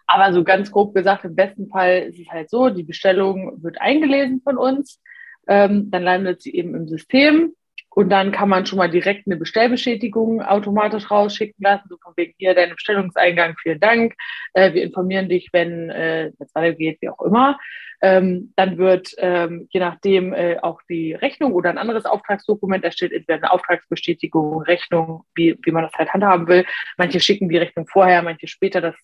Aber 0.07 0.33
so 0.33 0.45
ganz 0.45 0.71
grob 0.71 0.95
gesagt, 0.95 1.25
im 1.25 1.35
besten 1.35 1.69
Fall 1.69 2.03
ist 2.11 2.19
es 2.19 2.29
halt 2.29 2.51
so, 2.51 2.69
die 2.69 2.83
Bestellung 2.83 3.63
wird 3.63 3.81
eingelesen 3.81 4.41
von 4.43 4.59
uns, 4.59 5.01
ähm, 5.47 5.91
dann 5.91 6.03
landet 6.03 6.43
sie 6.43 6.55
eben 6.55 6.75
im 6.75 6.89
System 6.89 7.55
und 7.95 8.11
dann 8.11 8.33
kann 8.33 8.49
man 8.49 8.67
schon 8.67 8.79
mal 8.79 8.91
direkt 8.91 9.27
eine 9.27 9.37
Bestellbestätigung 9.37 10.43
automatisch 10.43 11.11
rausschicken 11.11 11.63
lassen, 11.63 11.89
so 11.89 11.97
von 12.03 12.13
wegen 12.17 12.35
hier 12.39 12.55
dein 12.55 12.71
Bestellungseingang, 12.71 13.55
vielen 13.63 13.79
Dank. 13.79 14.15
Äh, 14.53 14.75
wir 14.75 14.83
informieren 14.83 15.29
dich, 15.29 15.51
wenn 15.53 15.91
äh, 15.91 16.33
das 16.39 16.53
weitergeht, 16.55 16.99
wie 17.01 17.09
auch 17.09 17.23
immer. 17.23 17.59
Ähm, 18.03 18.53
dann 18.57 18.79
wird 18.79 19.15
ähm, 19.19 19.69
je 19.71 19.81
nachdem 19.81 20.33
äh, 20.33 20.59
auch 20.61 20.81
die 20.91 21.15
Rechnung 21.15 21.53
oder 21.53 21.71
ein 21.71 21.79
anderes 21.79 22.05
Auftragsdokument 22.05 22.85
erstellt, 22.85 23.13
entweder 23.13 23.37
eine 23.37 23.53
Auftragsbestätigung, 23.53 24.63
Rechnung, 24.63 25.23
wie, 25.35 25.57
wie 25.63 25.71
man 25.71 25.85
das 25.85 25.95
halt 25.95 26.13
handhaben 26.13 26.49
will. 26.49 26.67
Manche 26.99 27.21
schicken 27.21 27.49
die 27.49 27.59
Rechnung 27.59 27.87
vorher, 27.87 28.23
manche 28.23 28.49
später. 28.49 28.81
Das 28.81 28.97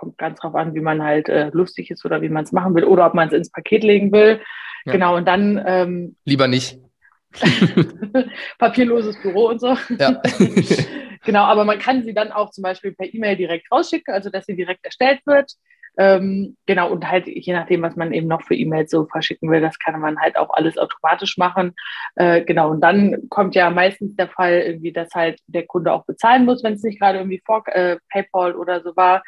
kommt 0.00 0.16
ganz 0.16 0.40
drauf 0.40 0.54
an, 0.54 0.74
wie 0.74 0.80
man 0.80 1.02
halt 1.02 1.28
äh, 1.28 1.50
lustig 1.52 1.90
ist 1.90 2.04
oder 2.06 2.22
wie 2.22 2.30
man 2.30 2.44
es 2.44 2.52
machen 2.52 2.74
will 2.74 2.84
oder 2.84 3.06
ob 3.06 3.14
man 3.14 3.28
es 3.28 3.34
ins 3.34 3.52
Paket 3.52 3.84
legen 3.84 4.10
will. 4.12 4.40
Ja. 4.86 4.92
Genau, 4.92 5.16
und 5.16 5.28
dann. 5.28 5.62
Ähm, 5.64 6.16
Lieber 6.24 6.48
nicht. 6.48 6.78
papierloses 8.58 9.20
Büro 9.20 9.48
und 9.48 9.60
so. 9.60 9.76
Ja. 9.98 10.20
genau, 11.24 11.42
aber 11.42 11.64
man 11.64 11.78
kann 11.78 12.02
sie 12.02 12.14
dann 12.14 12.32
auch 12.32 12.50
zum 12.50 12.62
Beispiel 12.62 12.92
per 12.92 13.12
E-Mail 13.12 13.36
direkt 13.36 13.70
rausschicken, 13.70 14.12
also 14.12 14.30
dass 14.30 14.46
sie 14.46 14.56
direkt 14.56 14.84
erstellt 14.84 15.20
wird. 15.26 15.52
Ähm, 15.98 16.56
genau, 16.66 16.90
und 16.90 17.08
halt 17.08 17.26
je 17.26 17.52
nachdem, 17.52 17.82
was 17.82 17.94
man 17.94 18.12
eben 18.12 18.26
noch 18.26 18.42
für 18.42 18.54
E-Mails 18.54 18.90
so 18.90 19.06
verschicken 19.06 19.50
will, 19.50 19.60
das 19.60 19.78
kann 19.78 20.00
man 20.00 20.18
halt 20.18 20.36
auch 20.36 20.50
alles 20.50 20.78
automatisch 20.78 21.36
machen. 21.36 21.74
Äh, 22.14 22.42
genau, 22.42 22.70
und 22.70 22.80
dann 22.80 23.28
kommt 23.28 23.54
ja 23.54 23.68
meistens 23.70 24.16
der 24.16 24.28
Fall 24.28 24.60
irgendwie, 24.60 24.92
dass 24.92 25.10
halt 25.14 25.40
der 25.46 25.66
Kunde 25.66 25.92
auch 25.92 26.06
bezahlen 26.06 26.46
muss, 26.46 26.64
wenn 26.64 26.74
es 26.74 26.82
nicht 26.82 27.00
gerade 27.00 27.18
irgendwie 27.18 27.42
vor 27.44 27.64
äh, 27.66 27.98
PayPal 28.10 28.54
oder 28.54 28.82
so 28.82 28.96
war 28.96 29.22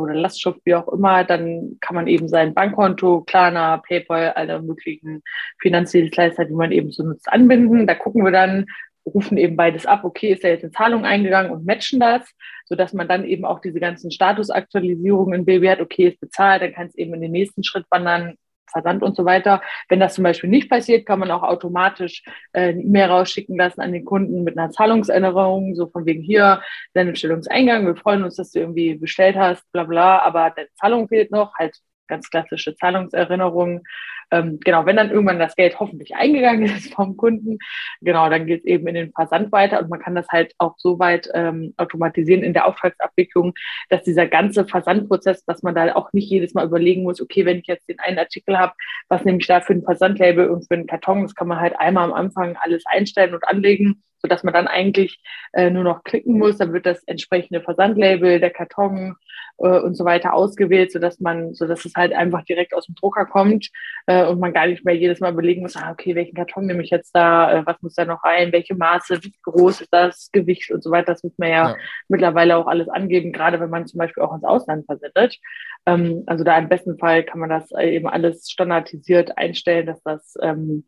oder 0.00 0.14
Lastschrift, 0.14 0.60
wie 0.64 0.74
auch 0.74 0.88
immer, 0.88 1.24
dann 1.24 1.76
kann 1.80 1.94
man 1.94 2.06
eben 2.06 2.28
sein 2.28 2.54
Bankkonto, 2.54 3.22
Klarna, 3.22 3.78
PayPal, 3.78 4.30
alle 4.30 4.62
möglichen 4.62 5.22
Finanzdienstleister, 5.60 6.44
die 6.44 6.54
man 6.54 6.72
eben 6.72 6.90
so 6.90 7.02
nutzt, 7.02 7.32
anbinden. 7.32 7.86
Da 7.86 7.94
gucken 7.94 8.24
wir 8.24 8.32
dann, 8.32 8.66
rufen 9.06 9.36
eben 9.36 9.56
beides 9.56 9.86
ab, 9.86 10.04
okay, 10.04 10.32
ist 10.32 10.44
da 10.44 10.48
jetzt 10.48 10.64
eine 10.64 10.72
Zahlung 10.72 11.04
eingegangen 11.04 11.52
und 11.52 11.66
matchen 11.66 12.00
das, 12.00 12.22
sodass 12.64 12.92
man 12.92 13.08
dann 13.08 13.24
eben 13.24 13.44
auch 13.44 13.60
diese 13.60 13.80
ganzen 13.80 14.10
Statusaktualisierungen 14.10 15.40
in 15.40 15.44
Baby 15.44 15.66
hat, 15.66 15.80
okay, 15.80 16.08
ist 16.08 16.20
bezahlt, 16.20 16.62
dann 16.62 16.72
kann 16.72 16.86
es 16.86 16.94
eben 16.94 17.14
in 17.14 17.20
den 17.20 17.32
nächsten 17.32 17.64
Schritt 17.64 17.84
wandern, 17.90 18.36
Versand 18.70 19.02
und 19.02 19.16
so 19.16 19.24
weiter. 19.24 19.62
Wenn 19.88 20.00
das 20.00 20.14
zum 20.14 20.24
Beispiel 20.24 20.50
nicht 20.50 20.70
passiert, 20.70 21.06
kann 21.06 21.18
man 21.18 21.30
auch 21.30 21.42
automatisch 21.42 22.22
äh, 22.52 22.68
eine 22.68 22.82
E-Mail 22.82 23.06
rausschicken 23.06 23.56
lassen 23.56 23.80
an 23.80 23.92
den 23.92 24.04
Kunden 24.04 24.44
mit 24.44 24.58
einer 24.58 24.70
Zahlungserinnerung, 24.70 25.74
so 25.74 25.86
von 25.86 26.06
wegen 26.06 26.22
hier, 26.22 26.62
dein 26.94 27.10
Bestellungseingang, 27.10 27.86
wir 27.86 27.96
freuen 27.96 28.24
uns, 28.24 28.36
dass 28.36 28.50
du 28.52 28.60
irgendwie 28.60 28.94
bestellt 28.94 29.36
hast, 29.36 29.70
bla 29.72 29.84
bla, 29.84 30.18
aber 30.20 30.50
deine 30.50 30.68
Zahlung 30.74 31.08
fehlt 31.08 31.30
noch, 31.30 31.54
halt 31.54 31.76
ganz 32.08 32.30
klassische 32.30 32.74
Zahlungserinnerungen. 32.76 33.82
Ähm, 34.30 34.58
genau, 34.64 34.86
wenn 34.86 34.96
dann 34.96 35.10
irgendwann 35.10 35.38
das 35.38 35.54
Geld 35.54 35.78
hoffentlich 35.78 36.14
eingegangen 36.16 36.64
ist 36.76 36.94
vom 36.94 37.16
Kunden, 37.16 37.58
genau, 38.00 38.28
dann 38.30 38.46
geht 38.46 38.60
es 38.60 38.66
eben 38.66 38.86
in 38.88 38.94
den 38.94 39.12
Versand 39.12 39.52
weiter 39.52 39.80
und 39.80 39.90
man 39.90 40.00
kann 40.00 40.14
das 40.14 40.28
halt 40.28 40.54
auch 40.58 40.74
so 40.78 40.98
weit 40.98 41.28
ähm, 41.34 41.74
automatisieren 41.76 42.42
in 42.42 42.54
der 42.54 42.66
Auftragsabwicklung, 42.66 43.54
dass 43.90 44.02
dieser 44.02 44.26
ganze 44.26 44.66
Versandprozess, 44.66 45.44
dass 45.44 45.62
man 45.62 45.74
da 45.74 45.94
auch 45.94 46.12
nicht 46.12 46.30
jedes 46.30 46.54
Mal 46.54 46.66
überlegen 46.66 47.02
muss, 47.02 47.20
okay, 47.20 47.44
wenn 47.44 47.58
ich 47.58 47.66
jetzt 47.66 47.88
den 47.88 48.00
einen 48.00 48.18
Artikel 48.18 48.58
habe, 48.58 48.72
was 49.08 49.24
nehme 49.24 49.38
ich 49.38 49.46
da 49.46 49.60
für 49.60 49.74
ein 49.74 49.82
Versandlabel 49.82 50.48
und 50.48 50.66
für 50.66 50.74
einen 50.74 50.86
Karton, 50.86 51.22
das 51.22 51.34
kann 51.34 51.48
man 51.48 51.60
halt 51.60 51.78
einmal 51.78 52.04
am 52.04 52.12
Anfang 52.12 52.56
alles 52.56 52.84
einstellen 52.86 53.34
und 53.34 53.46
anlegen 53.46 54.02
sodass 54.24 54.42
man 54.42 54.54
dann 54.54 54.68
eigentlich 54.68 55.20
äh, 55.52 55.68
nur 55.68 55.84
noch 55.84 56.02
klicken 56.02 56.38
muss. 56.38 56.56
Dann 56.56 56.72
wird 56.72 56.86
das 56.86 57.04
entsprechende 57.04 57.60
Versandlabel, 57.60 58.40
der 58.40 58.48
Karton 58.48 59.16
äh, 59.58 59.80
und 59.80 59.94
so 59.94 60.04
weiter 60.04 60.34
ausgewählt, 60.34 60.92
sodass 60.92 61.20
man, 61.20 61.54
sodass 61.54 61.84
es 61.84 61.94
halt 61.94 62.12
einfach 62.12 62.44
direkt 62.44 62.74
aus 62.74 62.86
dem 62.86 62.94
Drucker 62.94 63.26
kommt 63.26 63.70
äh, 64.06 64.26
und 64.26 64.40
man 64.40 64.52
gar 64.52 64.66
nicht 64.66 64.84
mehr 64.84 64.96
jedes 64.96 65.20
Mal 65.20 65.32
überlegen 65.32 65.62
muss, 65.62 65.76
ah, 65.76 65.92
okay, 65.92 66.14
welchen 66.14 66.34
Karton 66.34 66.66
nehme 66.66 66.82
ich 66.82 66.90
jetzt 66.90 67.14
da, 67.14 67.52
äh, 67.52 67.66
was 67.66 67.80
muss 67.82 67.94
da 67.94 68.04
noch 68.04 68.24
rein, 68.24 68.52
welche 68.52 68.74
Maße, 68.74 69.22
wie 69.22 69.34
groß 69.42 69.82
ist 69.82 69.92
das 69.92 70.30
Gewicht 70.32 70.70
und 70.70 70.82
so 70.82 70.90
weiter. 70.90 71.12
Das 71.12 71.22
muss 71.22 71.38
man 71.38 71.50
ja, 71.50 71.68
ja. 71.70 71.76
mittlerweile 72.08 72.56
auch 72.56 72.66
alles 72.66 72.88
angeben, 72.88 73.32
gerade 73.32 73.60
wenn 73.60 73.70
man 73.70 73.86
zum 73.86 73.98
Beispiel 73.98 74.22
auch 74.22 74.34
ins 74.34 74.44
Ausland 74.44 74.86
versendet. 74.86 75.38
Ähm, 75.86 76.24
also 76.26 76.44
da 76.44 76.58
im 76.58 76.68
besten 76.68 76.98
Fall 76.98 77.24
kann 77.24 77.40
man 77.40 77.50
das 77.50 77.70
eben 77.72 78.08
alles 78.08 78.50
standardisiert 78.50 79.36
einstellen, 79.38 79.86
dass 79.86 80.02
das 80.02 80.34
ähm, 80.42 80.84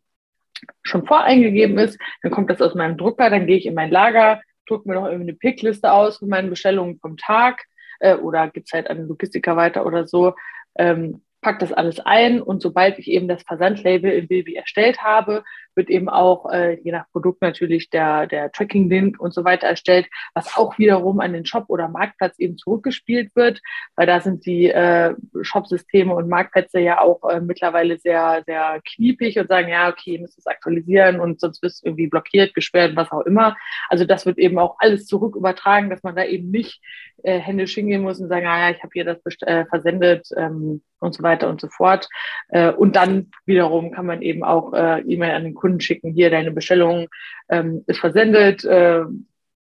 schon 0.81 1.05
voreingegeben 1.05 1.77
ist, 1.77 1.99
dann 2.23 2.31
kommt 2.31 2.49
das 2.49 2.61
aus 2.61 2.75
meinem 2.75 2.97
Drucker, 2.97 3.29
dann 3.29 3.45
gehe 3.45 3.57
ich 3.57 3.65
in 3.65 3.75
mein 3.75 3.91
Lager, 3.91 4.41
drucke 4.67 4.89
mir 4.89 4.95
noch 4.95 5.05
irgendwie 5.05 5.29
eine 5.29 5.37
Pickliste 5.37 5.91
aus 5.91 6.17
für 6.17 6.25
meine 6.25 6.49
Bestellungen 6.49 6.99
vom 6.99 7.15
Tag 7.15 7.63
äh, 7.99 8.15
oder 8.15 8.49
gibt 8.49 8.67
es 8.67 8.73
halt 8.73 8.89
an 8.89 9.07
Logistiker 9.07 9.55
weiter 9.55 9.85
oder 9.85 10.07
so. 10.07 10.33
Ähm, 10.77 11.21
pack 11.41 11.59
das 11.59 11.71
alles 11.71 11.99
ein 11.99 12.41
und 12.41 12.61
sobald 12.61 12.99
ich 12.99 13.07
eben 13.07 13.27
das 13.27 13.43
Versandlabel 13.43 14.11
im 14.11 14.27
Bilby 14.27 14.55
erstellt 14.55 15.01
habe, 15.01 15.43
wird 15.77 15.89
eben 15.89 16.09
auch 16.09 16.51
äh, 16.51 16.79
je 16.81 16.91
nach 16.91 17.09
Produkt 17.11 17.41
natürlich 17.41 17.89
der, 17.89 18.27
der 18.27 18.51
Tracking-Link 18.51 19.19
und 19.19 19.33
so 19.33 19.45
weiter 19.45 19.67
erstellt, 19.67 20.07
was 20.33 20.57
auch 20.57 20.77
wiederum 20.77 21.19
an 21.19 21.33
den 21.33 21.45
Shop 21.45 21.65
oder 21.67 21.87
Marktplatz 21.87 22.37
eben 22.39 22.57
zurückgespielt 22.57 23.35
wird, 23.35 23.61
weil 23.95 24.07
da 24.07 24.19
sind 24.19 24.45
die 24.45 24.69
äh, 24.69 25.15
Shop-Systeme 25.41 26.13
und 26.13 26.27
Marktplätze 26.27 26.79
ja 26.79 26.99
auch 26.99 27.23
äh, 27.29 27.39
mittlerweile 27.39 27.97
sehr, 27.97 28.43
sehr 28.45 28.81
kniepig 28.83 29.39
und 29.39 29.47
sagen, 29.47 29.69
ja, 29.69 29.89
okay, 29.89 30.15
ihr 30.15 30.21
müsst 30.21 30.37
es 30.37 30.47
aktualisieren 30.47 31.19
und 31.19 31.39
sonst 31.39 31.61
wirst 31.61 31.83
du 31.83 31.89
irgendwie 31.89 32.07
blockiert, 32.07 32.53
gesperrt, 32.53 32.95
was 32.95 33.11
auch 33.11 33.21
immer. 33.21 33.55
Also 33.89 34.05
das 34.05 34.25
wird 34.25 34.37
eben 34.37 34.57
auch 34.57 34.75
alles 34.79 35.05
zurück 35.05 35.35
übertragen, 35.35 35.89
dass 35.89 36.03
man 36.03 36.15
da 36.15 36.25
eben 36.25 36.49
nicht 36.49 36.81
äh, 37.23 37.39
händisch 37.39 37.75
hingehen 37.75 38.01
muss 38.01 38.19
und 38.19 38.29
sagen, 38.29 38.47
ah 38.47 38.59
ja, 38.59 38.75
ich 38.75 38.81
habe 38.83 38.91
hier 38.93 39.05
das 39.05 39.19
äh, 39.41 39.65
versendet 39.65 40.27
ähm, 40.35 40.81
und 40.99 41.13
so 41.13 41.23
weiter 41.23 41.49
und 41.49 41.59
so 41.59 41.67
fort. 41.67 42.07
Äh, 42.49 42.71
und 42.71 42.95
dann 42.95 43.31
wiederum 43.45 43.91
kann 43.91 44.05
man 44.05 44.21
eben 44.21 44.43
auch 44.43 44.73
äh, 44.73 45.01
E-Mail 45.01 45.35
an 45.35 45.43
den 45.43 45.53
Kunden 45.53 45.66
Kunden 45.67 45.81
schicken, 45.81 46.13
hier 46.13 46.29
deine 46.29 46.51
Bestellung 46.51 47.09
ähm, 47.49 47.83
ist 47.87 47.99
versendet, 47.99 48.63
äh, 48.63 49.01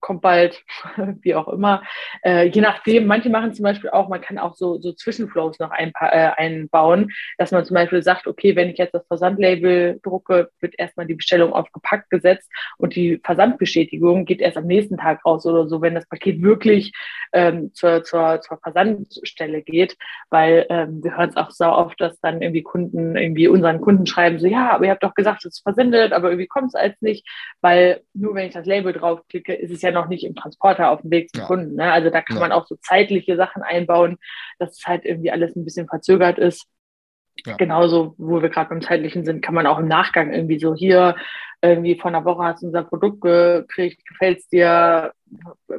kommt 0.04 0.22
bald, 0.22 0.62
wie 1.22 1.34
auch 1.34 1.48
immer. 1.48 1.82
Äh, 2.24 2.50
je 2.50 2.62
nachdem, 2.62 3.08
manche 3.08 3.30
machen 3.30 3.54
zum 3.54 3.64
Beispiel 3.64 3.90
auch, 3.90 4.10
man 4.10 4.22
kann 4.22 4.38
auch 4.38 4.54
so, 4.54 4.80
so 4.80 4.92
Zwischenflows 4.92 5.60
noch 5.60 5.72
ein, 5.72 5.94
äh, 6.00 6.30
einbauen, 6.36 7.12
dass 7.38 7.52
man 7.52 7.66
zum 7.66 7.76
Beispiel 7.76 8.04
sagt, 8.04 8.28
okay, 8.28 8.56
wenn 8.56 8.70
ich 8.70 8.78
jetzt 8.78 8.94
das 8.94 9.08
Versandlabel 9.08 10.00
drucke, 10.04 10.50
wird 10.60 10.76
erstmal 10.78 11.08
die 11.08 11.16
Bestellung 11.16 11.54
auf 11.54 11.72
gepackt 11.72 12.10
gesetzt 12.10 12.52
und 12.78 12.96
die 12.96 13.20
Versandbestätigung 13.24 14.26
geht 14.26 14.42
erst 14.42 14.58
am 14.58 14.68
nächsten 14.68 14.98
Tag 14.98 15.26
raus 15.26 15.46
oder 15.46 15.68
so, 15.68 15.82
wenn 15.82 15.96
das 15.96 16.06
Paket 16.06 16.42
wirklich 16.42 16.92
ähm, 17.32 17.74
zur, 17.74 18.04
zur, 18.04 18.42
zur 18.42 18.58
Versandstelle 18.58 19.62
geht, 19.62 19.96
weil 20.30 20.66
ähm, 20.70 21.02
wir 21.02 21.16
hören 21.16 21.30
es 21.30 21.38
auch 21.38 21.52
so 21.52 21.66
oft, 21.66 22.00
dass 22.02 22.20
dann 22.20 22.42
irgendwie 22.42 22.64
Kunden 22.64 23.16
irgendwie 23.16 23.48
unseren 23.48 23.80
Kunden 23.80 24.06
schreiben, 24.06 24.38
so 24.38 24.48
ja, 24.48 24.72
aber 24.72 24.86
ihr 24.86 24.92
habt 24.92 25.04
doch 25.04 25.16
gesagt, 25.16 25.46
es 25.46 25.56
ist 25.56 25.64
versendet, 25.64 26.12
aber 26.12 26.30
irgendwie 26.30 26.48
kommt 26.48 26.68
es 26.68 26.76
als 26.76 27.02
nicht, 27.02 27.26
weil 27.62 28.02
nur 28.14 28.36
wenn 28.36 28.48
ich 28.48 28.54
das 28.54 28.66
Label 28.66 28.92
draufklicke, 28.92 29.54
ist 29.54 29.72
es 29.72 29.82
ja 29.82 29.93
noch 29.94 30.08
nicht 30.08 30.24
im 30.24 30.36
Transporter 30.36 30.92
auf 30.92 31.02
dem 31.02 31.12
Weg 31.12 31.30
zum 31.30 31.42
ja. 31.42 31.48
Kunden. 31.48 31.76
Ne? 31.76 31.92
Also 31.92 32.10
da 32.10 32.22
kann 32.22 32.38
ja. 32.38 32.42
man 32.42 32.52
auch 32.52 32.68
so 32.68 32.76
zeitliche 32.82 33.36
Sachen 33.36 33.64
einbauen, 33.64 34.18
dass 34.60 34.78
es 34.78 34.86
halt 34.86 35.06
irgendwie 35.06 35.32
alles 35.32 35.56
ein 35.56 35.66
bisschen 35.66 35.88
verzögert 35.88 36.38
ist. 36.38 36.68
ja. 37.46 37.56
genauso, 37.56 38.16
wo 38.18 38.42
wir 38.42 38.50
gerade 38.50 38.70
beim 38.70 38.82
zeitlichen 38.82 39.26
sind, 39.26 39.42
kann 39.42 39.56
man 39.56 39.68
auch 39.68 39.80
im 39.80 39.88
Nachgang 39.88 40.34
irgendwie 40.34 40.60
so 40.60 40.76
hier, 40.76 41.16
irgendwie 41.62 41.98
vor 41.98 42.10
einer 42.10 42.26
Woche 42.26 42.44
hast 42.44 42.62
du 42.62 42.68
unser 42.68 42.84
Produkt 42.84 43.22
gekriegt, 43.22 44.06
gefällt 44.06 44.40
es 44.40 44.48
dir, 44.50 45.14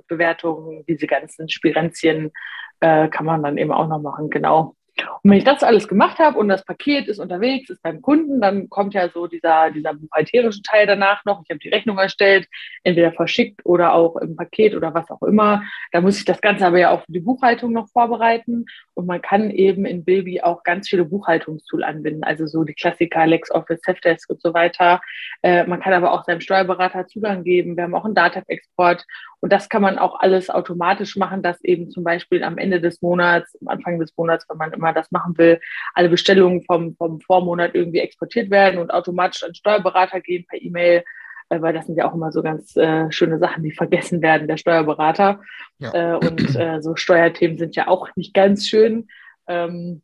Bewertungen, 0.09 0.85
diese 0.89 1.07
ganzen 1.07 1.49
Spirenzien 1.49 2.33
äh, 2.81 3.09
kann 3.09 3.27
man 3.27 3.43
dann 3.43 3.59
eben 3.59 3.71
auch 3.71 3.87
noch 3.87 4.01
machen, 4.01 4.31
genau. 4.31 4.75
Und 5.23 5.31
wenn 5.31 5.39
ich 5.39 5.45
das 5.45 5.63
alles 5.63 5.89
gemacht 5.89 6.19
habe 6.19 6.39
und 6.39 6.49
das 6.49 6.65
Paket 6.65 7.09
ist 7.09 7.19
unterwegs, 7.19 7.71
ist 7.71 7.83
beim 7.83 8.01
Kunden, 8.01 8.41
dann 8.41 8.69
kommt 8.69 8.95
ja 8.95 9.09
so 9.09 9.27
dieser, 9.27 9.71
dieser 9.71 9.95
buchhalterische 9.95 10.63
Teil 10.63 10.87
danach 10.87 11.25
noch. 11.25 11.43
Ich 11.43 11.51
habe 11.51 11.59
die 11.59 11.69
Rechnung 11.69 11.99
erstellt, 11.99 12.47
entweder 12.85 13.13
verschickt 13.13 13.65
oder 13.65 13.95
auch 13.95 14.17
im 14.17 14.37
Paket 14.37 14.75
oder 14.75 14.95
was 14.95 15.11
auch 15.11 15.23
immer. 15.23 15.63
Da 15.93 16.01
muss 16.01 16.19
ich 16.19 16.25
das 16.25 16.41
Ganze 16.41 16.67
aber 16.67 16.79
ja 16.79 16.91
auch 16.91 17.05
für 17.05 17.13
die 17.13 17.21
Buchhaltung 17.21 17.73
noch 17.73 17.89
vorbereiten. 17.89 18.67
Und 18.95 19.07
man 19.07 19.21
kann 19.21 19.51
eben 19.51 19.85
in 19.85 20.05
Bilby 20.05 20.43
auch 20.43 20.63
ganz 20.63 20.89
viele 20.89 21.05
Buchhaltungstool 21.05 21.83
anbinden, 21.83 22.23
also 22.23 22.47
so 22.47 22.63
die 22.63 22.75
Klassiker 22.75 23.27
LexOffice, 23.27 23.81
Safdesk 23.85 24.31
und 24.31 24.41
so 24.41 24.55
weiter. 24.55 25.01
Äh, 25.43 25.65
man 25.65 25.81
kann 25.81 25.93
aber 25.93 26.13
auch 26.13 26.25
seinem 26.25 26.41
Steuerberater 26.41 27.07
Zugang 27.09 27.43
geben. 27.43 27.77
Wir 27.77 27.85
haben 27.85 27.95
auch 27.95 28.05
einen 28.05 28.15
Datev-Export 28.15 29.05
und 29.41 29.53
das 29.53 29.69
kann 29.69 29.83
man 29.83 29.99
auch 29.99 30.21
alles 30.21 30.49
automatisch 30.49 31.17
machen, 31.17 31.43
dass 31.43 31.63
eben 31.65 31.91
zum 31.91 32.05
Beispiel 32.05 32.43
am 32.43 32.57
Ende 32.57 32.81
des 32.81 33.03
Monats, 33.03 33.59
am 33.61 33.69
Anfang 33.69 33.99
des 33.99 34.17
Monats, 34.17 34.47
wenn 34.49 34.57
man 34.57 34.73
immer 34.73 34.84
das 34.93 35.11
machen 35.11 35.39
will, 35.39 35.61
alle 35.95 36.09
Bestellungen 36.09 36.63
vom, 36.63 36.95
vom 36.97 37.21
Vormonat 37.21 37.75
irgendwie 37.75 38.01
exportiert 38.01 38.51
werden 38.51 38.79
und 38.79 38.93
automatisch 38.93 39.45
an 39.45 39.55
Steuerberater 39.55 40.21
gehen 40.21 40.45
per 40.49 40.61
E-Mail 40.61 41.05
äh, 41.51 41.61
weil 41.61 41.75
das 41.75 41.87
sind 41.87 41.97
ja 41.97 42.09
auch 42.09 42.15
immer 42.15 42.33
so 42.33 42.43
ganz 42.43 42.77
äh, 42.77 43.11
schöne 43.13 43.39
Sachen, 43.39 43.63
die 43.63 43.73
vergessen 43.73 44.23
werden, 44.23 44.49
der 44.49 44.57
Steuerberater. 44.57 45.41
Ja. 45.79 46.15
Äh, 46.15 46.17
und 46.17 46.57
äh, 46.57 46.81
so 46.81 46.97
Steuerthemen 46.97 47.59
sind 47.59 47.77
ja 47.77 47.89
auch 47.89 48.09
nicht 48.17 48.35
ganz 48.35 48.67
schön. 48.67 49.09
Ähm, 49.47 50.03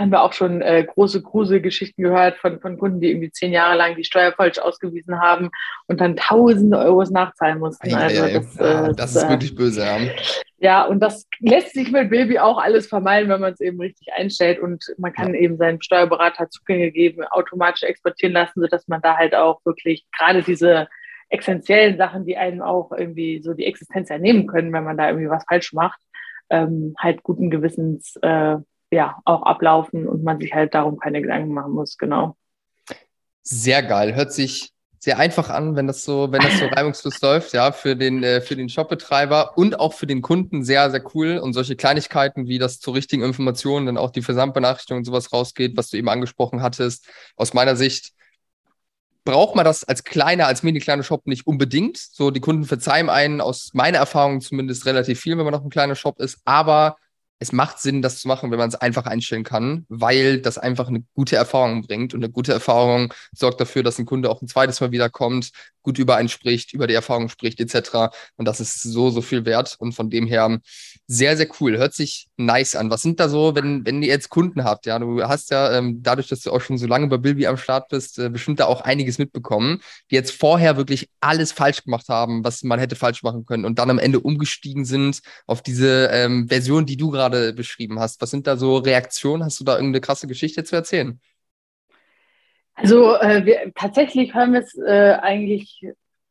haben 0.00 0.10
wir 0.10 0.22
auch 0.22 0.32
schon 0.32 0.62
äh, 0.62 0.84
große 0.84 1.22
Gruselgeschichten 1.22 2.02
gehört 2.02 2.38
von, 2.38 2.60
von 2.60 2.78
Kunden, 2.78 3.00
die 3.00 3.10
irgendwie 3.10 3.30
zehn 3.30 3.52
Jahre 3.52 3.76
lang 3.76 3.96
die 3.96 4.04
Steuer 4.04 4.32
falsch 4.32 4.58
ausgewiesen 4.58 5.20
haben 5.20 5.50
und 5.86 6.00
dann 6.00 6.16
tausende 6.16 6.78
Euros 6.78 7.10
nachzahlen 7.10 7.58
mussten. 7.58 7.94
also 7.94 8.22
das, 8.22 8.56
ja, 8.56 8.88
äh, 8.88 8.94
das, 8.94 9.16
ist 9.16 9.24
äh, 9.24 9.28
wirklich 9.28 9.54
böse. 9.54 9.82
Ja. 9.82 9.98
ja, 10.58 10.84
und 10.84 11.00
das 11.00 11.28
lässt 11.38 11.74
sich 11.74 11.92
mit 11.92 12.10
Baby 12.10 12.38
auch 12.38 12.58
alles 12.58 12.86
vermeiden, 12.86 13.28
wenn 13.28 13.40
man 13.40 13.52
es 13.52 13.60
eben 13.60 13.80
richtig 13.80 14.12
einstellt 14.14 14.58
und 14.58 14.82
man 14.98 15.12
kann 15.12 15.34
ja. 15.34 15.40
eben 15.40 15.58
seinem 15.58 15.80
Steuerberater 15.80 16.48
Zugänge 16.48 16.90
geben, 16.90 17.22
automatisch 17.24 17.82
exportieren 17.82 18.32
lassen, 18.32 18.60
sodass 18.60 18.88
man 18.88 19.02
da 19.02 19.16
halt 19.16 19.34
auch 19.34 19.60
wirklich 19.64 20.06
gerade 20.16 20.42
diese 20.42 20.88
essentiellen 21.28 21.96
Sachen, 21.96 22.24
die 22.26 22.36
einem 22.36 22.62
auch 22.62 22.90
irgendwie 22.90 23.40
so 23.42 23.54
die 23.54 23.66
Existenz 23.66 24.10
ernehmen 24.10 24.46
können, 24.46 24.72
wenn 24.72 24.84
man 24.84 24.96
da 24.96 25.08
irgendwie 25.08 25.30
was 25.30 25.44
falsch 25.48 25.72
macht, 25.72 26.00
ähm, 26.50 26.94
halt 26.98 27.22
guten 27.22 27.50
Gewissens 27.50 28.16
äh, 28.22 28.56
ja 28.90 29.18
auch 29.24 29.42
ablaufen 29.42 30.06
und 30.06 30.24
man 30.24 30.38
sich 30.40 30.52
halt 30.52 30.74
darum 30.74 30.98
keine 30.98 31.22
Gedanken 31.22 31.54
machen 31.54 31.72
muss, 31.72 31.96
genau. 31.96 32.36
Sehr 33.42 33.82
geil. 33.82 34.14
Hört 34.14 34.32
sich 34.32 34.72
sehr 34.98 35.18
einfach 35.18 35.48
an, 35.48 35.76
wenn 35.76 35.86
das 35.86 36.04
so, 36.04 36.30
wenn 36.30 36.42
das 36.42 36.58
so 36.58 36.66
reibungslos 36.72 37.20
läuft, 37.22 37.54
ja, 37.54 37.72
für 37.72 37.96
den, 37.96 38.22
äh, 38.22 38.42
für 38.42 38.54
den 38.54 38.68
Shopbetreiber 38.68 39.56
und 39.56 39.80
auch 39.80 39.94
für 39.94 40.06
den 40.06 40.20
Kunden 40.20 40.62
sehr, 40.62 40.90
sehr 40.90 41.02
cool. 41.14 41.38
Und 41.38 41.54
solche 41.54 41.74
Kleinigkeiten, 41.74 42.46
wie 42.46 42.58
das 42.58 42.80
zur 42.80 42.94
richtigen 42.94 43.22
Information, 43.22 43.86
dann 43.86 43.96
auch 43.96 44.10
die 44.10 44.22
Versandbenachrichtigung 44.22 44.98
und 44.98 45.04
sowas 45.04 45.32
rausgeht, 45.32 45.76
was 45.76 45.88
du 45.88 45.96
eben 45.96 46.08
angesprochen 46.10 46.60
hattest, 46.60 47.08
aus 47.36 47.54
meiner 47.54 47.76
Sicht 47.76 48.12
braucht 49.24 49.54
man 49.54 49.64
das 49.64 49.84
als 49.84 50.04
kleiner, 50.04 50.46
als 50.46 50.62
mini-kleiner 50.62 51.02
Shop 51.02 51.26
nicht 51.26 51.46
unbedingt. 51.46 51.96
So, 51.96 52.30
die 52.30 52.40
Kunden 52.40 52.64
verzeihen 52.64 53.08
einen 53.08 53.40
aus 53.40 53.70
meiner 53.72 53.98
Erfahrung 53.98 54.40
zumindest 54.40 54.86
relativ 54.86 55.20
viel, 55.20 55.36
wenn 55.38 55.44
man 55.44 55.52
noch 55.52 55.64
ein 55.64 55.70
kleiner 55.70 55.94
Shop 55.94 56.20
ist. 56.20 56.40
Aber 56.44 56.96
es 57.42 57.52
macht 57.52 57.78
Sinn, 57.80 58.02
das 58.02 58.20
zu 58.20 58.28
machen, 58.28 58.50
wenn 58.50 58.58
man 58.58 58.68
es 58.68 58.74
einfach 58.74 59.06
einstellen 59.06 59.44
kann, 59.44 59.86
weil 59.88 60.42
das 60.42 60.58
einfach 60.58 60.88
eine 60.88 61.02
gute 61.14 61.36
Erfahrung 61.36 61.80
bringt. 61.80 62.12
Und 62.12 62.22
eine 62.22 62.30
gute 62.30 62.52
Erfahrung 62.52 63.14
sorgt 63.32 63.62
dafür, 63.62 63.82
dass 63.82 63.98
ein 63.98 64.04
Kunde 64.04 64.28
auch 64.30 64.42
ein 64.42 64.46
zweites 64.46 64.78
Mal 64.82 64.92
wiederkommt, 64.92 65.50
gut 65.80 65.98
über 65.98 66.16
einen 66.16 66.28
spricht, 66.28 66.74
über 66.74 66.86
die 66.86 66.92
Erfahrung 66.92 67.30
spricht, 67.30 67.58
etc. 67.58 68.14
Und 68.36 68.46
das 68.46 68.60
ist 68.60 68.82
so, 68.82 69.08
so 69.08 69.22
viel 69.22 69.46
wert. 69.46 69.74
Und 69.78 69.92
von 69.92 70.10
dem 70.10 70.26
her 70.26 70.58
sehr, 71.06 71.34
sehr 71.38 71.48
cool. 71.60 71.78
Hört 71.78 71.94
sich 71.94 72.28
nice 72.36 72.76
an. 72.76 72.90
Was 72.90 73.00
sind 73.00 73.18
da 73.18 73.30
so, 73.30 73.54
wenn, 73.54 73.86
wenn 73.86 74.02
ihr 74.02 74.08
jetzt 74.08 74.28
Kunden 74.28 74.62
habt? 74.62 74.84
Ja, 74.84 74.98
du 74.98 75.22
hast 75.22 75.50
ja 75.50 75.72
ähm, 75.72 76.02
dadurch, 76.02 76.28
dass 76.28 76.40
du 76.40 76.52
auch 76.52 76.60
schon 76.60 76.76
so 76.76 76.86
lange 76.86 77.06
bei 77.06 77.16
Bilby 77.16 77.46
am 77.46 77.56
Start 77.56 77.88
bist, 77.88 78.18
äh, 78.18 78.28
bestimmt 78.28 78.60
da 78.60 78.66
auch 78.66 78.82
einiges 78.82 79.16
mitbekommen, 79.16 79.80
die 80.10 80.14
jetzt 80.14 80.32
vorher 80.32 80.76
wirklich 80.76 81.08
alles 81.20 81.52
falsch 81.52 81.84
gemacht 81.84 82.10
haben, 82.10 82.44
was 82.44 82.62
man 82.62 82.78
hätte 82.78 82.96
falsch 82.96 83.22
machen 83.22 83.46
können 83.46 83.64
und 83.64 83.78
dann 83.78 83.88
am 83.88 83.98
Ende 83.98 84.20
umgestiegen 84.20 84.84
sind 84.84 85.20
auf 85.46 85.62
diese 85.62 86.10
ähm, 86.12 86.48
Version, 86.48 86.84
die 86.84 86.98
du 86.98 87.10
gerade 87.10 87.29
gerade 87.30 87.52
beschrieben 87.52 88.00
hast. 88.00 88.20
Was 88.20 88.30
sind 88.30 88.46
da 88.46 88.56
so 88.56 88.76
Reaktionen? 88.76 89.44
Hast 89.44 89.60
du 89.60 89.64
da 89.64 89.76
irgendeine 89.76 90.00
krasse 90.00 90.26
Geschichte 90.26 90.64
zu 90.64 90.76
erzählen? 90.76 91.20
Also 92.74 93.14
äh, 93.16 93.44
wir, 93.44 93.72
tatsächlich 93.74 94.34
hören 94.34 94.52
wir 94.52 94.60
es 94.60 94.76
äh, 94.78 95.18
eigentlich 95.20 95.82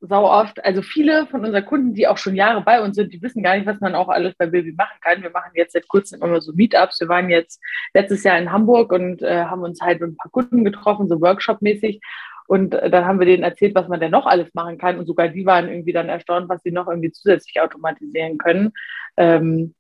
sau 0.01 0.29
oft. 0.29 0.63
Also 0.63 0.81
viele 0.81 1.27
von 1.27 1.43
unseren 1.43 1.65
Kunden, 1.65 1.93
die 1.93 2.07
auch 2.07 2.17
schon 2.17 2.35
Jahre 2.35 2.61
bei 2.61 2.81
uns 2.81 2.95
sind, 2.95 3.13
die 3.13 3.21
wissen 3.21 3.43
gar 3.43 3.55
nicht, 3.55 3.67
was 3.67 3.81
man 3.81 3.95
auch 3.95 4.07
alles 4.07 4.33
bei 4.37 4.45
Baby 4.47 4.71
machen 4.71 4.97
kann. 5.01 5.21
Wir 5.21 5.29
machen 5.29 5.51
jetzt 5.55 5.73
seit 5.73 5.87
kurzem 5.87 6.23
immer 6.23 6.41
so 6.41 6.53
Meetups. 6.53 7.01
Wir 7.01 7.09
waren 7.09 7.29
jetzt 7.29 7.61
letztes 7.93 8.23
Jahr 8.23 8.39
in 8.39 8.51
Hamburg 8.51 8.91
und 8.91 9.21
äh, 9.21 9.43
haben 9.43 9.61
uns 9.61 9.81
halt 9.81 9.99
mit 9.99 10.11
ein 10.11 10.17
paar 10.17 10.31
Kunden 10.31 10.63
getroffen, 10.63 11.09
so 11.09 11.21
Workshop-mäßig. 11.21 11.99
Und 12.47 12.73
äh, 12.73 12.89
dann 12.89 13.05
haben 13.05 13.19
wir 13.19 13.27
denen 13.27 13.43
erzählt, 13.43 13.75
was 13.75 13.89
man 13.89 13.99
denn 13.99 14.11
noch 14.11 14.25
alles 14.25 14.53
machen 14.53 14.77
kann. 14.79 14.97
Und 14.97 15.05
sogar 15.05 15.27
die 15.27 15.45
waren 15.45 15.69
irgendwie 15.69 15.93
dann 15.93 16.09
erstaunt, 16.09 16.49
was 16.49 16.63
sie 16.63 16.71
noch 16.71 16.87
irgendwie 16.87 17.11
zusätzlich 17.11 17.61
automatisieren 17.61 18.37
können. 18.39 18.71
Ähm, 19.17 19.75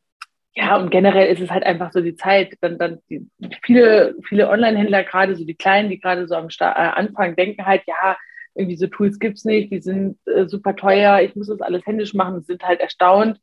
ja, 0.55 0.77
und 0.77 0.89
generell 0.89 1.31
ist 1.31 1.41
es 1.41 1.49
halt 1.51 1.63
einfach 1.63 1.91
so 1.91 2.01
die 2.01 2.15
Zeit, 2.15 2.57
dann, 2.61 2.77
dann 2.77 2.99
die, 3.09 3.27
viele, 3.63 4.15
viele 4.27 4.49
Online-Händler, 4.49 5.03
gerade 5.03 5.35
so 5.35 5.45
die 5.45 5.55
Kleinen, 5.55 5.89
die 5.89 5.99
gerade 5.99 6.27
so 6.27 6.35
am 6.35 6.49
Start, 6.49 6.77
äh, 6.77 6.81
Anfang 6.99 7.35
denken 7.35 7.65
halt, 7.65 7.83
ja, 7.87 8.17
irgendwie 8.55 8.77
so 8.77 8.87
Tools 8.87 9.19
gibt's 9.19 9.45
nicht, 9.45 9.71
die 9.71 9.81
sind 9.81 10.17
äh, 10.27 10.47
super 10.47 10.75
teuer, 10.75 11.21
ich 11.21 11.35
muss 11.35 11.47
das 11.47 11.61
alles 11.61 11.85
händisch 11.85 12.13
machen 12.13 12.41
sind 12.41 12.63
halt 12.63 12.79
erstaunt, 12.79 13.39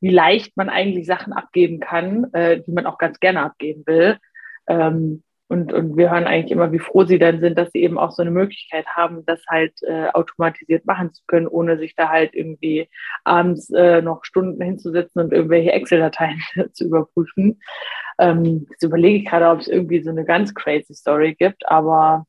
wie 0.00 0.10
leicht 0.10 0.56
man 0.56 0.68
eigentlich 0.68 1.06
Sachen 1.06 1.32
abgeben 1.32 1.80
kann, 1.80 2.32
äh, 2.32 2.60
die 2.60 2.72
man 2.72 2.86
auch 2.86 2.98
ganz 2.98 3.20
gerne 3.20 3.42
abgeben 3.42 3.84
will. 3.86 4.18
Ähm, 4.66 5.22
und, 5.48 5.72
und 5.72 5.96
wir 5.96 6.10
hören 6.10 6.26
eigentlich 6.26 6.52
immer, 6.52 6.72
wie 6.72 6.78
froh 6.78 7.04
sie 7.04 7.18
dann 7.18 7.40
sind, 7.40 7.58
dass 7.58 7.72
sie 7.72 7.82
eben 7.82 7.98
auch 7.98 8.10
so 8.10 8.20
eine 8.22 8.30
Möglichkeit 8.30 8.86
haben, 8.86 9.24
das 9.24 9.40
halt 9.48 9.72
äh, 9.82 10.08
automatisiert 10.08 10.84
machen 10.84 11.12
zu 11.12 11.22
können, 11.26 11.46
ohne 11.46 11.78
sich 11.78 11.96
da 11.96 12.10
halt 12.10 12.34
irgendwie 12.34 12.88
abends 13.24 13.70
äh, 13.70 14.02
noch 14.02 14.24
Stunden 14.24 14.62
hinzusetzen 14.62 15.22
und 15.22 15.32
irgendwelche 15.32 15.72
Excel-Dateien 15.72 16.40
zu 16.72 16.84
überprüfen. 16.84 17.60
Ähm, 18.18 18.66
jetzt 18.70 18.82
überlege 18.82 19.18
ich 19.18 19.24
gerade, 19.24 19.48
ob 19.48 19.60
es 19.60 19.68
irgendwie 19.68 20.02
so 20.02 20.10
eine 20.10 20.24
ganz 20.26 20.54
crazy 20.54 20.92
Story 20.92 21.34
gibt, 21.34 21.66
aber 21.66 22.26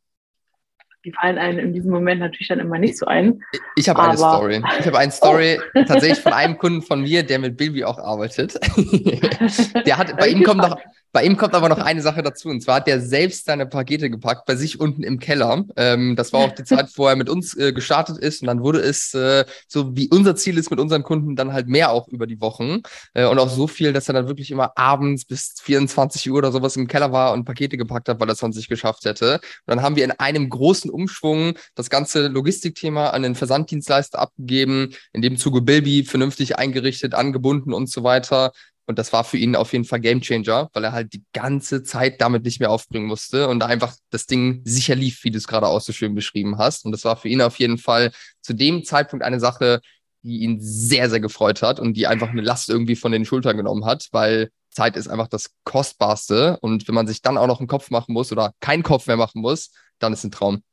die 1.06 1.14
fallen 1.14 1.38
einem 1.38 1.60
in 1.60 1.74
diesem 1.74 1.92
Moment 1.92 2.20
natürlich 2.20 2.50
dann 2.50 2.60
immer 2.60 2.78
nicht 2.78 2.98
so 2.98 3.06
ein. 3.06 3.42
Ich 3.76 3.88
habe 3.88 4.02
eine 4.02 4.18
Story. 4.18 4.62
Ich 4.80 4.86
habe 4.86 4.98
eine 4.98 5.12
Story 5.14 5.60
oh. 5.74 5.84
tatsächlich 5.86 6.20
von 6.20 6.34
einem 6.34 6.58
Kunden 6.58 6.82
von 6.82 7.02
mir, 7.02 7.24
der 7.24 7.40
mit 7.40 7.58
Bilby 7.58 7.86
auch 7.86 7.98
arbeitet. 7.98 8.60
der 9.86 9.98
hat, 9.98 10.18
bei 10.18 10.28
ihm 10.28 10.44
kommt 10.44 10.62
noch, 10.62 10.78
bei 11.12 11.24
ihm 11.24 11.38
kommt 11.38 11.56
aber 11.56 11.70
noch 11.70 11.80
eine 11.80 12.04
Sache 12.04 12.22
dazu, 12.22 12.50
und 12.50 12.62
zwar 12.62 12.76
hat 12.76 12.88
der 12.88 13.02
selbst 13.02 13.46
seine 13.46 13.66
Pakete 13.66 14.12
gepackt 14.12 14.46
bei 14.46 14.56
sich 14.56 14.80
unten 14.80 15.02
im 15.02 15.18
Keller. 15.18 15.66
Ähm, 15.76 16.16
das 16.16 16.34
war 16.34 16.42
auch 16.42 16.52
die 16.52 16.64
Zeit, 16.64 16.90
wo 16.98 17.08
er 17.08 17.16
mit 17.16 17.30
uns 17.30 17.58
äh, 17.58 17.74
gestartet 17.74 18.20
ist, 18.20 18.42
und 18.42 18.48
dann 18.48 18.62
wurde 18.62 18.80
es 18.80 19.16
äh, 19.16 19.46
so, 19.68 19.96
wie 19.96 20.08
unser 20.10 20.36
Ziel 20.36 20.58
ist 20.60 20.70
mit 20.70 20.80
unseren 20.80 21.02
Kunden, 21.02 21.36
dann 21.36 21.52
halt 21.52 21.68
mehr 21.68 21.92
auch 21.92 22.08
über 22.10 22.28
die 22.28 22.40
Wochen 22.42 22.82
äh, 23.16 23.26
und 23.26 23.40
auch 23.40 23.50
so 23.50 23.66
viel, 23.66 23.92
dass 23.92 24.08
er 24.08 24.14
dann 24.14 24.28
wirklich 24.28 24.52
immer 24.52 24.78
abends 24.78 25.26
bis 25.26 25.56
24 25.64 26.30
Uhr 26.30 26.38
oder 26.38 26.52
sowas 26.52 26.76
im 26.76 26.88
Keller 26.88 27.12
war 27.12 27.34
und 27.34 27.44
Pakete 27.44 27.78
gepackt 27.78 28.08
hat, 28.08 28.20
weil 28.20 28.30
er 28.30 28.34
es 28.34 28.40
sonst 28.40 28.58
nicht 28.58 28.70
geschafft 28.70 29.06
hätte. 29.06 29.36
Und 29.36 29.42
dann 29.66 29.82
haben 29.82 29.96
wir 29.96 30.04
in 30.04 30.12
einem 30.12 30.48
großen 30.48 30.89
Umschwung 30.92 31.54
das 31.76 31.90
ganze 31.90 32.28
Logistikthema 32.28 33.10
an 33.10 33.24
den 33.24 33.36
Versanddienstleister 33.36 34.20
abgegeben, 34.20 34.94
in 35.14 35.22
dem 35.22 35.38
Zuge 35.38 35.62
Bilby 35.62 36.04
vernünftig 36.04 36.58
eingerichtet, 36.58 37.14
angebunden 37.14 37.74
und 37.74 37.90
so 37.90 38.04
weiter. 38.04 38.52
Und 38.86 38.98
das 38.98 39.14
war 39.14 39.24
für 39.24 39.38
ihn 39.38 39.56
auf 39.56 39.72
jeden 39.74 39.86
Fall 39.86 40.00
Gamechanger, 40.00 40.70
weil 40.74 40.84
er 40.84 40.94
halt 40.94 41.14
die 41.14 41.24
ganze 41.32 41.84
Zeit 41.84 42.22
damit 42.22 42.44
nicht 42.44 42.60
mehr 42.60 42.72
aufbringen 42.72 43.06
musste 43.06 43.48
und 43.48 43.62
einfach 43.62 43.96
das 44.10 44.26
Ding 44.26 44.62
sicher 44.66 44.96
lief, 44.96 45.24
wie 45.24 45.30
du 45.30 45.38
es 45.38 45.48
gerade 45.48 45.68
auch 45.68 45.80
so 45.80 45.94
schön 45.94 46.16
beschrieben 46.16 46.58
hast. 46.58 46.86
Und 46.86 46.92
das 46.92 47.06
war 47.06 47.16
für 47.16 47.28
ihn 47.28 47.42
auf 47.42 47.60
jeden 47.60 47.78
Fall 47.78 48.12
zu 48.42 48.54
dem 48.54 48.84
Zeitpunkt 48.84 49.24
eine 49.24 49.40
Sache, 49.40 49.82
die 50.24 50.40
ihn 50.40 50.60
sehr, 50.60 51.08
sehr 51.10 51.20
gefreut 51.20 51.62
hat 51.62 51.80
und 51.80 51.94
die 51.94 52.08
einfach 52.08 52.30
eine 52.30 52.42
Last 52.42 52.70
irgendwie 52.70 52.96
von 52.96 53.12
den 53.12 53.26
Schultern 53.26 53.58
genommen 53.58 53.86
hat, 53.86 54.08
weil 54.12 54.50
Zeit 54.72 54.96
ist 54.96 55.08
einfach 55.08 55.28
das 55.28 55.52
Kostbarste. 55.66 56.58
Und 56.62 56.88
wenn 56.88 56.96
man 56.96 57.08
sich 57.08 57.22
dann 57.22 57.38
auch 57.38 57.48
noch 57.48 57.60
einen 57.60 57.68
Kopf 57.68 57.92
machen 57.92 58.14
muss 58.14 58.32
oder 58.32 58.54
keinen 58.60 58.84
Kopf 58.84 59.08
mehr 59.08 59.18
machen 59.18 59.42
muss, 59.42 59.72
dann 60.00 60.14
ist 60.14 60.24
ein 60.24 60.32
Traum. 60.32 60.64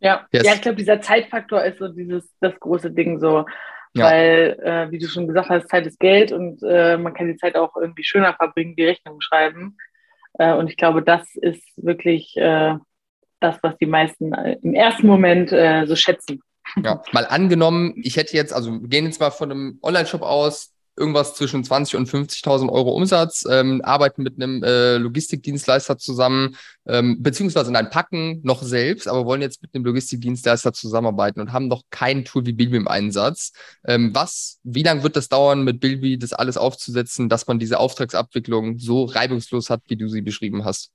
Ja, 0.00 0.26
yes. 0.32 0.46
ja 0.46 0.54
ich 0.54 0.62
glaube, 0.62 0.76
dieser 0.76 1.00
Zeitfaktor 1.00 1.62
ist 1.64 1.78
so 1.78 1.88
dieses 1.88 2.30
das 2.40 2.58
große 2.58 2.90
Ding 2.90 3.20
so. 3.20 3.44
Ja. 3.92 4.04
Weil, 4.04 4.56
äh, 4.62 4.90
wie 4.92 4.98
du 4.98 5.08
schon 5.08 5.26
gesagt 5.26 5.48
hast, 5.48 5.68
Zeit 5.68 5.84
ist 5.84 5.98
Geld 5.98 6.30
und 6.30 6.62
äh, 6.62 6.96
man 6.96 7.12
kann 7.12 7.26
die 7.26 7.36
Zeit 7.36 7.56
auch 7.56 7.74
irgendwie 7.76 8.04
schöner 8.04 8.34
verbringen, 8.34 8.76
die 8.76 8.84
Rechnung 8.84 9.20
schreiben. 9.20 9.76
Äh, 10.38 10.54
und 10.54 10.70
ich 10.70 10.76
glaube, 10.76 11.02
das 11.02 11.34
ist 11.34 11.64
wirklich 11.76 12.36
äh, 12.36 12.76
das, 13.40 13.56
was 13.62 13.76
die 13.78 13.86
meisten 13.86 14.32
äh, 14.32 14.58
im 14.62 14.74
ersten 14.74 15.08
Moment 15.08 15.50
äh, 15.50 15.86
so 15.86 15.96
schätzen. 15.96 16.40
Ja, 16.84 17.02
mal 17.10 17.26
angenommen, 17.26 17.94
ich 17.96 18.16
hätte 18.16 18.36
jetzt, 18.36 18.52
also 18.52 18.80
wir 18.80 18.88
gehen 18.88 19.06
jetzt 19.06 19.18
mal 19.18 19.30
von 19.30 19.50
einem 19.50 19.78
Online-Shop 19.82 20.22
aus, 20.22 20.72
irgendwas 21.00 21.34
zwischen 21.34 21.64
20 21.64 21.96
und 21.96 22.08
50.000 22.08 22.70
Euro 22.70 22.90
Umsatz, 22.90 23.44
ähm, 23.50 23.80
arbeiten 23.82 24.22
mit 24.22 24.36
einem 24.36 24.62
äh, 24.62 24.98
Logistikdienstleister 24.98 25.98
zusammen, 25.98 26.56
ähm, 26.86 27.22
beziehungsweise 27.22 27.72
nein, 27.72 27.90
packen 27.90 28.40
noch 28.44 28.62
selbst, 28.62 29.08
aber 29.08 29.24
wollen 29.24 29.40
jetzt 29.40 29.62
mit 29.62 29.74
einem 29.74 29.84
Logistikdienstleister 29.86 30.72
zusammenarbeiten 30.72 31.40
und 31.40 31.52
haben 31.52 31.68
noch 31.68 31.82
kein 31.90 32.24
Tool 32.24 32.46
wie 32.46 32.52
Bilby 32.52 32.76
im 32.76 32.88
Einsatz. 32.88 33.52
Ähm, 33.84 34.14
was, 34.14 34.60
wie 34.62 34.82
lange 34.82 35.02
wird 35.02 35.16
das 35.16 35.28
dauern, 35.28 35.64
mit 35.64 35.80
Bilby 35.80 36.18
das 36.18 36.32
alles 36.32 36.56
aufzusetzen, 36.56 37.28
dass 37.28 37.46
man 37.46 37.58
diese 37.58 37.78
Auftragsabwicklung 37.78 38.78
so 38.78 39.04
reibungslos 39.04 39.70
hat, 39.70 39.80
wie 39.88 39.96
du 39.96 40.08
sie 40.08 40.20
beschrieben 40.20 40.64
hast? 40.64 40.92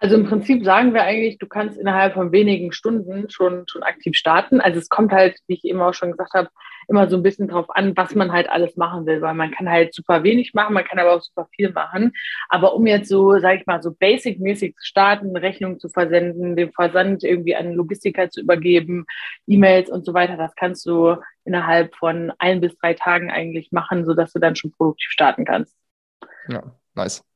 Also 0.00 0.14
im 0.14 0.26
Prinzip 0.26 0.64
sagen 0.64 0.94
wir 0.94 1.02
eigentlich, 1.02 1.38
du 1.38 1.48
kannst 1.48 1.76
innerhalb 1.76 2.14
von 2.14 2.30
wenigen 2.30 2.72
Stunden 2.72 3.28
schon, 3.30 3.66
schon 3.66 3.82
aktiv 3.82 4.16
starten. 4.16 4.60
Also 4.60 4.78
es 4.78 4.88
kommt 4.88 5.10
halt, 5.10 5.38
wie 5.48 5.54
ich 5.54 5.64
eben 5.64 5.80
auch 5.80 5.94
schon 5.94 6.12
gesagt 6.12 6.34
habe, 6.34 6.50
immer 6.86 7.08
so 7.08 7.16
ein 7.16 7.22
bisschen 7.22 7.48
drauf 7.48 7.66
an, 7.70 7.96
was 7.96 8.14
man 8.14 8.32
halt 8.32 8.48
alles 8.48 8.76
machen 8.76 9.06
will, 9.06 9.20
weil 9.20 9.34
man 9.34 9.50
kann 9.50 9.68
halt 9.68 9.92
super 9.92 10.22
wenig 10.22 10.54
machen, 10.54 10.72
man 10.72 10.84
kann 10.84 10.98
aber 10.98 11.14
auch 11.14 11.20
super 11.20 11.48
viel 11.54 11.70
machen. 11.70 12.12
Aber 12.48 12.74
um 12.74 12.86
jetzt 12.86 13.08
so, 13.08 13.38
sage 13.40 13.58
ich 13.58 13.66
mal, 13.66 13.82
so 13.82 13.92
basic-mäßig 13.92 14.74
zu 14.76 14.86
starten, 14.86 15.36
Rechnungen 15.36 15.80
zu 15.80 15.88
versenden, 15.88 16.56
den 16.56 16.72
Versand 16.72 17.24
irgendwie 17.24 17.56
an 17.56 17.74
Logistiker 17.74 18.30
zu 18.30 18.40
übergeben, 18.40 19.04
E-Mails 19.46 19.90
und 19.90 20.06
so 20.06 20.14
weiter, 20.14 20.36
das 20.36 20.54
kannst 20.54 20.86
du 20.86 21.16
innerhalb 21.44 21.94
von 21.96 22.32
ein 22.38 22.60
bis 22.60 22.76
drei 22.78 22.94
Tagen 22.94 23.30
eigentlich 23.30 23.72
machen, 23.72 24.06
sodass 24.06 24.32
du 24.32 24.38
dann 24.38 24.56
schon 24.56 24.72
produktiv 24.72 25.10
starten 25.10 25.44
kannst. 25.44 25.76
Ja, 26.48 26.62
nice. 26.94 27.27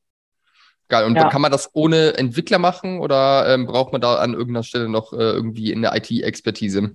Geil. 0.89 1.05
Und 1.05 1.15
ja. 1.15 1.29
kann 1.29 1.41
man 1.41 1.51
das 1.51 1.69
ohne 1.73 2.17
Entwickler 2.17 2.59
machen 2.59 2.99
oder 2.99 3.47
ähm, 3.47 3.65
braucht 3.65 3.91
man 3.91 4.01
da 4.01 4.15
an 4.15 4.33
irgendeiner 4.33 4.63
Stelle 4.63 4.89
noch 4.89 5.13
äh, 5.13 5.17
irgendwie 5.17 5.73
eine 5.73 5.95
IT-Expertise? 5.95 6.91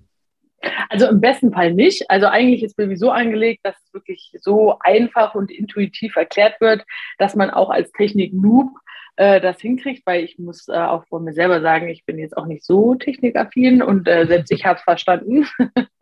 Also 0.88 1.06
im 1.06 1.20
besten 1.20 1.52
Fall 1.52 1.72
nicht. 1.72 2.10
Also 2.10 2.26
eigentlich 2.26 2.62
ist 2.62 2.76
Baby 2.76 2.96
so 2.96 3.10
angelegt, 3.10 3.60
dass 3.64 3.76
es 3.84 3.94
wirklich 3.94 4.32
so 4.40 4.78
einfach 4.80 5.34
und 5.34 5.50
intuitiv 5.50 6.16
erklärt 6.16 6.60
wird, 6.60 6.84
dass 7.18 7.36
man 7.36 7.50
auch 7.50 7.70
als 7.70 7.90
Technik-Noob 7.92 8.70
äh, 9.18 9.40
das 9.40 9.60
hinkriegt, 9.60 10.06
weil 10.06 10.22
ich 10.22 10.38
muss 10.38 10.68
äh, 10.68 10.76
auch 10.76 11.04
von 11.08 11.24
mir 11.24 11.32
selber 11.32 11.60
sagen, 11.60 11.88
ich 11.88 12.06
bin 12.06 12.20
jetzt 12.20 12.36
auch 12.36 12.46
nicht 12.46 12.64
so 12.64 12.94
technikaffin 12.94 13.82
und 13.82 14.06
äh, 14.06 14.26
selbst 14.28 14.52
ich 14.52 14.64
habe 14.64 14.78
es 14.78 14.84
verstanden. 14.84 15.44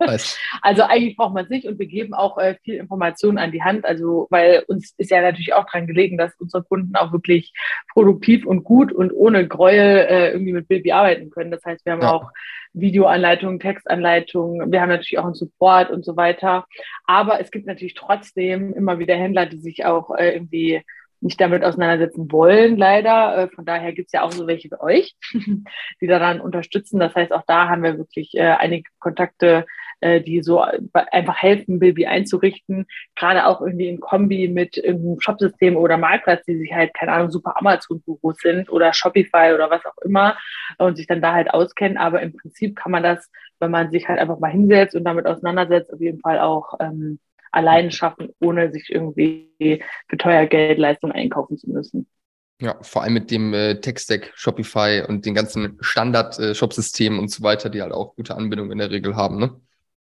also 0.61 0.83
eigentlich 0.83 1.17
braucht 1.17 1.33
man 1.33 1.45
es 1.45 1.49
nicht 1.49 1.65
und 1.65 1.79
wir 1.79 1.87
geben 1.87 2.13
auch 2.13 2.37
äh, 2.37 2.57
viel 2.63 2.75
Informationen 2.75 3.39
an 3.39 3.51
die 3.51 3.63
Hand, 3.63 3.85
also 3.85 4.27
weil 4.29 4.63
uns 4.67 4.93
ist 4.97 5.09
ja 5.09 5.21
natürlich 5.23 5.55
auch 5.55 5.65
daran 5.65 5.87
gelegen, 5.87 6.19
dass 6.19 6.35
unsere 6.39 6.63
Kunden 6.63 6.95
auch 6.95 7.11
wirklich 7.11 7.53
produktiv 7.91 8.45
und 8.45 8.63
gut 8.63 8.91
und 8.91 9.11
ohne 9.11 9.47
Gräuel 9.47 10.05
äh, 10.07 10.31
irgendwie 10.33 10.53
mit 10.53 10.67
Baby 10.67 10.91
arbeiten 10.91 11.31
können. 11.31 11.49
Das 11.49 11.65
heißt, 11.65 11.83
wir 11.85 11.93
haben 11.93 12.03
ja. 12.03 12.11
auch 12.11 12.31
Videoanleitungen, 12.73 13.59
Textanleitungen, 13.59 14.71
wir 14.71 14.79
haben 14.79 14.89
natürlich 14.89 15.17
auch 15.17 15.25
einen 15.25 15.33
Support 15.33 15.89
und 15.89 16.05
so 16.05 16.15
weiter. 16.17 16.67
Aber 17.05 17.41
es 17.41 17.49
gibt 17.49 17.65
natürlich 17.65 17.95
trotzdem 17.95 18.75
immer 18.75 18.99
wieder 18.99 19.15
Händler, 19.15 19.47
die 19.47 19.57
sich 19.57 19.85
auch 19.85 20.11
irgendwie 20.15 20.83
nicht 21.21 21.39
damit 21.41 21.63
auseinandersetzen 21.63 22.31
wollen, 22.31 22.77
leider. 22.77 23.37
Äh, 23.37 23.47
von 23.49 23.65
daher 23.65 23.93
gibt 23.93 24.07
es 24.07 24.13
ja 24.13 24.23
auch 24.23 24.31
so 24.31 24.47
welche 24.47 24.69
wie 24.69 24.79
euch, 24.79 25.15
die 26.01 26.07
daran 26.07 26.41
unterstützen. 26.41 26.99
Das 26.99 27.15
heißt, 27.15 27.31
auch 27.33 27.43
da 27.47 27.69
haben 27.69 27.83
wir 27.83 27.97
wirklich 27.97 28.35
äh, 28.35 28.41
einige 28.41 28.89
Kontakte, 28.99 29.65
äh, 29.99 30.21
die 30.21 30.41
so 30.43 30.61
einfach 30.61 31.35
helfen, 31.37 31.79
Bilby 31.79 32.05
einzurichten. 32.05 32.85
Gerade 33.15 33.45
auch 33.47 33.61
irgendwie 33.61 33.87
in 33.87 33.99
Kombi 33.99 34.47
mit 34.47 34.77
irgendeinem 34.77 35.19
Shopsystem 35.19 35.75
oder 35.75 35.97
Marktplatz, 35.97 36.45
die 36.45 36.57
sich 36.57 36.73
halt, 36.73 36.93
keine 36.93 37.13
Ahnung, 37.13 37.31
super 37.31 37.57
Amazon-Gurus 37.57 38.37
sind 38.37 38.69
oder 38.69 38.93
Shopify 38.93 39.53
oder 39.53 39.69
was 39.71 39.85
auch 39.85 39.97
immer 40.03 40.37
und 40.77 40.97
sich 40.97 41.07
dann 41.07 41.21
da 41.21 41.33
halt 41.33 41.49
auskennen. 41.51 41.97
Aber 41.97 42.21
im 42.21 42.35
Prinzip 42.35 42.75
kann 42.75 42.91
man 42.91 43.03
das, 43.03 43.29
wenn 43.59 43.71
man 43.71 43.89
sich 43.89 44.07
halt 44.07 44.19
einfach 44.19 44.39
mal 44.39 44.51
hinsetzt 44.51 44.95
und 44.95 45.03
damit 45.03 45.25
auseinandersetzt, 45.25 45.91
auf 45.91 45.99
jeden 45.99 46.19
Fall 46.19 46.39
auch 46.39 46.73
ähm, 46.79 47.19
allein 47.51 47.91
schaffen, 47.91 48.29
ohne 48.39 48.71
sich 48.71 48.89
irgendwie 48.89 49.83
für 50.07 50.17
teuer 50.17 50.45
Geld 50.45 50.77
Leistung 50.77 51.11
einkaufen 51.11 51.57
zu 51.57 51.69
müssen. 51.69 52.07
Ja, 52.59 52.75
vor 52.81 53.03
allem 53.03 53.13
mit 53.13 53.29
dem 53.29 53.53
äh, 53.53 53.79
Tech-Stack, 53.79 54.31
Shopify 54.33 55.03
und 55.07 55.25
den 55.25 55.35
ganzen 55.35 55.77
Standard-Shop-Systemen 55.79 57.19
äh, 57.19 57.21
und 57.21 57.29
so 57.29 57.43
weiter, 57.43 57.69
die 57.69 57.81
halt 57.81 57.93
auch 57.93 58.15
gute 58.15 58.35
Anbindung 58.35 58.71
in 58.71 58.79
der 58.79 58.89
Regel 58.89 59.15
haben, 59.15 59.37
ne? 59.37 59.59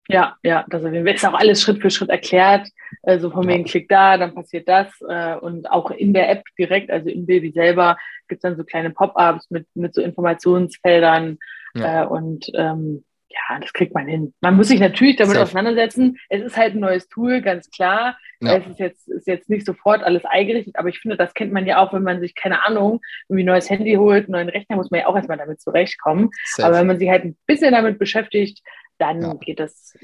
Ja, 0.08 0.36
ja, 0.42 0.64
das 0.68 0.82
ist 0.82 1.24
auch 1.24 1.34
alles 1.34 1.62
Schritt 1.62 1.80
für 1.80 1.90
Schritt 1.90 2.08
erklärt. 2.08 2.66
Äh, 3.02 3.20
so 3.20 3.30
von 3.30 3.46
wegen 3.46 3.64
klick 3.64 3.88
da, 3.88 4.18
dann 4.18 4.34
passiert 4.34 4.68
das. 4.68 4.88
Äh, 5.08 5.36
und 5.36 5.70
auch 5.70 5.92
in 5.92 6.12
der 6.12 6.28
App 6.28 6.42
direkt, 6.58 6.90
also 6.90 7.08
in 7.08 7.26
Baby 7.26 7.52
selber, 7.52 7.96
gibt 8.26 8.40
es 8.40 8.42
dann 8.42 8.56
so 8.56 8.64
kleine 8.64 8.90
Pop-ups 8.90 9.50
mit, 9.50 9.68
mit 9.74 9.94
so 9.94 10.02
Informationsfeldern. 10.02 11.38
Ja. 11.74 12.02
Äh, 12.02 12.06
und 12.06 12.50
ähm, 12.54 13.04
ja, 13.30 13.60
das 13.60 13.72
kriegt 13.72 13.94
man 13.94 14.08
hin. 14.08 14.34
Man 14.40 14.56
muss 14.56 14.68
sich 14.68 14.80
natürlich 14.80 15.16
damit 15.16 15.34
Safe. 15.34 15.44
auseinandersetzen. 15.44 16.18
Es 16.28 16.42
ist 16.42 16.56
halt 16.56 16.74
ein 16.74 16.80
neues 16.80 17.08
Tool, 17.08 17.40
ganz 17.40 17.70
klar. 17.70 18.18
Ja. 18.40 18.56
Es 18.56 18.66
ist 18.66 18.78
jetzt, 18.80 19.08
ist 19.08 19.26
jetzt 19.26 19.48
nicht 19.48 19.64
sofort 19.64 20.02
alles 20.02 20.24
eingerichtet, 20.24 20.76
aber 20.76 20.88
ich 20.88 20.98
finde, 20.98 21.16
das 21.16 21.34
kennt 21.34 21.52
man 21.52 21.66
ja 21.66 21.78
auch, 21.78 21.92
wenn 21.92 22.02
man 22.02 22.20
sich, 22.20 22.34
keine 22.34 22.64
Ahnung, 22.64 23.00
irgendwie 23.28 23.44
ein 23.44 23.46
neues 23.46 23.70
Handy 23.70 23.94
holt, 23.94 24.24
einen 24.24 24.32
neuen 24.32 24.48
Rechner, 24.48 24.76
muss 24.76 24.90
man 24.90 25.00
ja 25.00 25.06
auch 25.06 25.16
erstmal 25.16 25.38
damit 25.38 25.60
zurechtkommen. 25.60 26.30
Safe. 26.44 26.66
Aber 26.66 26.78
wenn 26.78 26.86
man 26.86 26.98
sich 26.98 27.08
halt 27.08 27.24
ein 27.24 27.36
bisschen 27.46 27.72
damit 27.72 27.98
beschäftigt, 27.98 28.62
dann 28.98 29.22
ja. 29.22 29.34
geht 29.34 29.60
das 29.60 29.96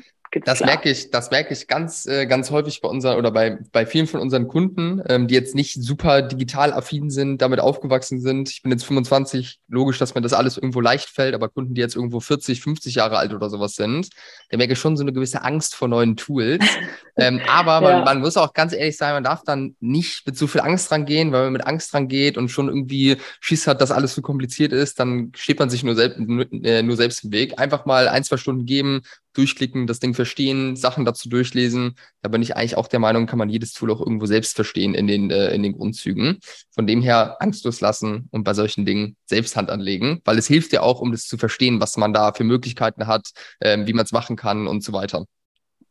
das 0.44 0.60
merke 0.60 0.90
ich, 0.90 1.10
das 1.10 1.30
merke 1.30 1.52
ich 1.52 1.66
ganz, 1.66 2.06
äh, 2.06 2.26
ganz 2.26 2.50
häufig 2.50 2.80
bei 2.80 2.88
unseren 2.88 3.18
oder 3.18 3.30
bei, 3.30 3.58
bei 3.72 3.86
vielen 3.86 4.06
von 4.06 4.20
unseren 4.20 4.48
Kunden, 4.48 5.02
ähm, 5.08 5.26
die 5.28 5.34
jetzt 5.34 5.54
nicht 5.54 5.82
super 5.82 6.22
digital 6.22 6.72
affin 6.72 7.10
sind, 7.10 7.42
damit 7.42 7.60
aufgewachsen 7.60 8.20
sind. 8.20 8.50
Ich 8.50 8.62
bin 8.62 8.72
jetzt 8.72 8.84
25, 8.84 9.60
logisch, 9.68 9.98
dass 9.98 10.14
mir 10.14 10.20
das 10.20 10.32
alles 10.32 10.56
irgendwo 10.56 10.80
leicht 10.80 11.08
fällt, 11.08 11.34
aber 11.34 11.48
Kunden, 11.48 11.74
die 11.74 11.80
jetzt 11.80 11.96
irgendwo 11.96 12.20
40, 12.20 12.60
50 12.60 12.94
Jahre 12.96 13.18
alt 13.18 13.32
oder 13.32 13.48
sowas 13.50 13.74
sind, 13.74 14.08
da 14.50 14.56
merke 14.56 14.74
ich 14.74 14.78
schon 14.78 14.96
so 14.96 15.02
eine 15.02 15.12
gewisse 15.12 15.42
Angst 15.42 15.74
vor 15.74 15.88
neuen 15.88 16.16
Tools. 16.16 16.64
ähm, 17.16 17.40
aber 17.48 17.80
man, 17.80 17.98
ja. 17.98 18.04
man 18.04 18.20
muss 18.20 18.36
auch 18.36 18.52
ganz 18.52 18.72
ehrlich 18.72 18.96
sein, 18.96 19.14
man 19.14 19.24
darf 19.24 19.42
dann 19.44 19.76
nicht 19.80 20.26
mit 20.26 20.36
so 20.36 20.46
viel 20.46 20.60
Angst 20.60 20.90
dran 20.90 21.06
gehen, 21.06 21.32
weil 21.32 21.44
man 21.44 21.52
mit 21.52 21.66
Angst 21.66 21.92
dran 21.92 22.08
geht 22.08 22.36
und 22.36 22.48
schon 22.48 22.68
irgendwie 22.68 23.16
Schiss 23.40 23.66
hat, 23.66 23.80
dass 23.80 23.90
alles 23.90 24.14
zu 24.14 24.22
kompliziert 24.22 24.72
ist, 24.72 25.00
dann 25.00 25.32
steht 25.36 25.58
man 25.58 25.70
sich 25.70 25.82
nur, 25.82 25.94
selbst, 25.94 26.18
nur, 26.18 26.46
äh, 26.52 26.82
nur 26.82 26.96
selbst 26.96 27.24
im 27.24 27.32
Weg. 27.32 27.58
Einfach 27.58 27.86
mal 27.86 28.08
ein, 28.08 28.24
zwei 28.24 28.36
Stunden 28.36 28.66
geben, 28.66 29.02
durchklicken, 29.36 29.86
das 29.86 30.00
Ding 30.00 30.14
verstehen, 30.14 30.76
Sachen 30.76 31.04
dazu 31.04 31.28
durchlesen. 31.28 31.96
Da 32.22 32.28
bin 32.28 32.42
ich 32.42 32.56
eigentlich 32.56 32.76
auch 32.76 32.88
der 32.88 33.00
Meinung, 33.00 33.26
kann 33.26 33.38
man 33.38 33.48
jedes 33.48 33.72
Tool 33.72 33.90
auch 33.90 34.00
irgendwo 34.00 34.26
selbst 34.26 34.56
verstehen 34.56 34.94
in 34.94 35.06
den, 35.06 35.30
äh, 35.30 35.54
in 35.54 35.62
den 35.62 35.72
Grundzügen. 35.72 36.38
Von 36.74 36.86
dem 36.86 37.02
her 37.02 37.36
angstlos 37.40 37.80
lassen 37.80 38.28
und 38.30 38.44
bei 38.44 38.54
solchen 38.54 38.86
Dingen 38.86 39.16
selbst 39.26 39.56
Hand 39.56 39.70
anlegen, 39.70 40.20
weil 40.24 40.38
es 40.38 40.46
hilft 40.46 40.72
ja 40.72 40.82
auch, 40.82 41.00
um 41.00 41.12
das 41.12 41.26
zu 41.26 41.38
verstehen, 41.38 41.80
was 41.80 41.96
man 41.96 42.12
da 42.12 42.32
für 42.32 42.44
Möglichkeiten 42.44 43.06
hat, 43.06 43.30
äh, 43.60 43.78
wie 43.86 43.92
man 43.92 44.04
es 44.04 44.12
machen 44.12 44.36
kann 44.36 44.66
und 44.66 44.82
so 44.82 44.92
weiter. 44.92 45.26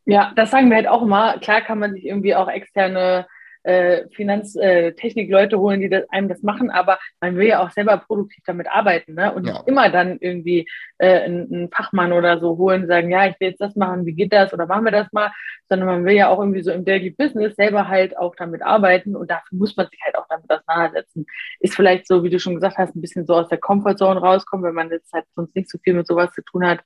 Ja, 0.05 0.33
das 0.35 0.51
sagen 0.51 0.69
wir 0.69 0.77
halt 0.77 0.87
auch 0.87 1.01
immer. 1.01 1.39
Klar 1.39 1.61
kann 1.61 1.79
man 1.79 1.93
sich 1.93 2.05
irgendwie 2.05 2.35
auch 2.35 2.47
externe 2.47 3.25
äh, 3.65 4.07
Finanztechnikleute 4.11 5.55
äh, 5.55 5.59
holen, 5.59 5.81
die 5.81 5.89
das, 5.89 6.07
einem 6.09 6.29
das 6.29 6.43
machen, 6.43 6.69
aber 6.69 6.99
man 7.19 7.35
will 7.35 7.47
ja 7.47 7.63
auch 7.63 7.71
selber 7.71 7.97
produktiv 7.97 8.43
damit 8.45 8.67
arbeiten 8.69 9.15
ne? 9.15 9.33
und 9.33 9.47
ja. 9.47 9.53
nicht 9.53 9.67
immer 9.67 9.89
dann 9.89 10.17
irgendwie 10.19 10.67
äh, 10.99 11.21
einen, 11.21 11.69
Fachmann 11.71 12.13
oder 12.13 12.39
so 12.39 12.57
holen 12.57 12.83
und 12.83 12.87
sagen, 12.87 13.09
ja, 13.09 13.25
ich 13.25 13.39
will 13.39 13.49
jetzt 13.49 13.61
das 13.61 13.75
machen, 13.75 14.05
wie 14.05 14.13
geht 14.13 14.31
das 14.31 14.53
oder 14.53 14.67
machen 14.67 14.85
wir 14.85 14.91
das 14.91 15.11
mal, 15.11 15.31
sondern 15.67 15.87
man 15.87 16.05
will 16.05 16.13
ja 16.13 16.29
auch 16.29 16.39
irgendwie 16.39 16.61
so 16.61 16.71
im 16.71 16.85
Daily 16.85 17.09
Business 17.09 17.55
selber 17.55 17.87
halt 17.87 18.15
auch 18.17 18.35
damit 18.35 18.61
arbeiten 18.61 19.15
und 19.15 19.31
dafür 19.31 19.57
muss 19.57 19.75
man 19.75 19.87
sich 19.87 19.99
halt 20.03 20.15
auch 20.15 20.27
damit 20.29 20.49
auseinandersetzen. 20.49 21.25
Ist 21.59 21.75
vielleicht 21.75 22.07
so, 22.07 22.23
wie 22.23 22.29
du 22.29 22.39
schon 22.39 22.55
gesagt 22.55 22.77
hast, 22.77 22.95
ein 22.95 23.01
bisschen 23.01 23.25
so 23.25 23.33
aus 23.33 23.49
der 23.49 23.57
Comfortzone 23.57 24.19
rauskommen, 24.19 24.65
wenn 24.65 24.75
man 24.75 24.91
jetzt 24.91 25.11
halt 25.11 25.25
sonst 25.33 25.55
nicht 25.55 25.69
so 25.69 25.79
viel 25.79 25.95
mit 25.95 26.05
sowas 26.05 26.31
zu 26.33 26.43
tun 26.43 26.67
hat. 26.67 26.81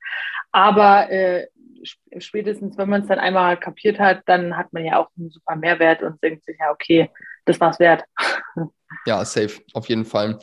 Aber 0.52 1.12
äh, 1.12 1.48
spätestens, 2.18 2.78
wenn 2.78 2.90
man 2.90 3.02
es 3.02 3.08
dann 3.08 3.20
einmal 3.20 3.58
kapiert 3.58 4.00
hat, 4.00 4.22
dann 4.26 4.58
hat 4.58 4.74
man 4.74 4.86
ja 4.86 5.00
auch 5.00 5.10
einen 5.18 5.30
super 5.30 5.56
Mehrwert 5.56 6.04
und 6.04 6.22
denkt 6.24 6.46
sich, 6.46 6.58
ja, 6.60 6.72
okay, 6.72 7.10
das 7.46 7.60
war's 7.60 7.80
wert. 7.80 8.04
Ja, 9.06 9.24
safe, 9.24 9.62
auf 9.74 9.88
jeden 9.88 10.04
Fall. 10.04 10.40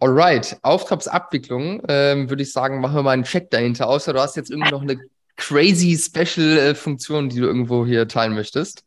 Alright, 0.00 0.58
Auftragsabwicklung, 0.62 1.82
ähm, 1.88 2.30
würde 2.30 2.42
ich 2.42 2.50
sagen, 2.50 2.80
machen 2.80 2.96
wir 2.96 3.02
mal 3.02 3.10
einen 3.10 3.24
Check 3.24 3.50
dahinter, 3.50 3.86
außer 3.86 4.14
du 4.14 4.18
hast 4.18 4.34
jetzt 4.34 4.50
irgendwie 4.50 4.70
noch 4.70 4.80
eine 4.80 4.98
crazy 5.36 5.96
Special-Funktion, 5.96 7.28
die 7.28 7.40
du 7.40 7.46
irgendwo 7.46 7.84
hier 7.84 8.08
teilen 8.08 8.34
möchtest. 8.34 8.84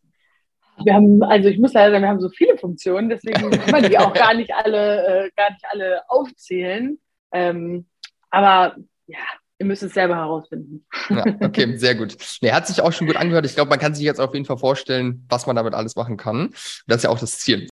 Wir 0.83 0.93
haben, 0.93 1.21
also 1.23 1.49
ich 1.49 1.59
muss 1.59 1.73
leider 1.73 1.91
sagen, 1.91 2.03
wir 2.03 2.09
haben 2.09 2.19
so 2.19 2.29
viele 2.29 2.57
Funktionen, 2.57 3.09
deswegen 3.09 3.49
kann 3.51 3.71
man 3.71 3.83
die 3.83 3.97
auch 3.97 4.13
gar 4.13 4.33
nicht 4.33 4.51
alle, 4.53 5.25
äh, 5.25 5.31
gar 5.35 5.51
nicht 5.51 5.65
alle 5.69 6.01
aufzählen. 6.09 6.99
Ähm, 7.31 7.85
aber 8.29 8.75
ja, 9.07 9.19
Ihr 9.57 9.65
müsst 9.65 9.83
es 9.83 9.93
selber 9.93 10.15
herausfinden. 10.15 10.85
Ja, 11.09 11.23
okay, 11.41 11.77
sehr 11.77 11.95
gut. 11.95 12.17
Nee, 12.41 12.51
hat 12.51 12.67
sich 12.67 12.81
auch 12.81 12.91
schon 12.91 13.07
gut 13.07 13.15
angehört. 13.15 13.45
Ich 13.45 13.55
glaube, 13.55 13.69
man 13.69 13.79
kann 13.79 13.95
sich 13.95 14.03
jetzt 14.03 14.19
auf 14.19 14.33
jeden 14.33 14.45
Fall 14.45 14.57
vorstellen, 14.57 15.25
was 15.29 15.47
man 15.47 15.55
damit 15.55 15.73
alles 15.73 15.95
machen 15.95 16.17
kann. 16.17 16.53
Das 16.87 16.97
ist 16.97 17.03
ja 17.03 17.09
auch 17.09 17.19
das 17.19 17.39
Ziel. 17.39 17.67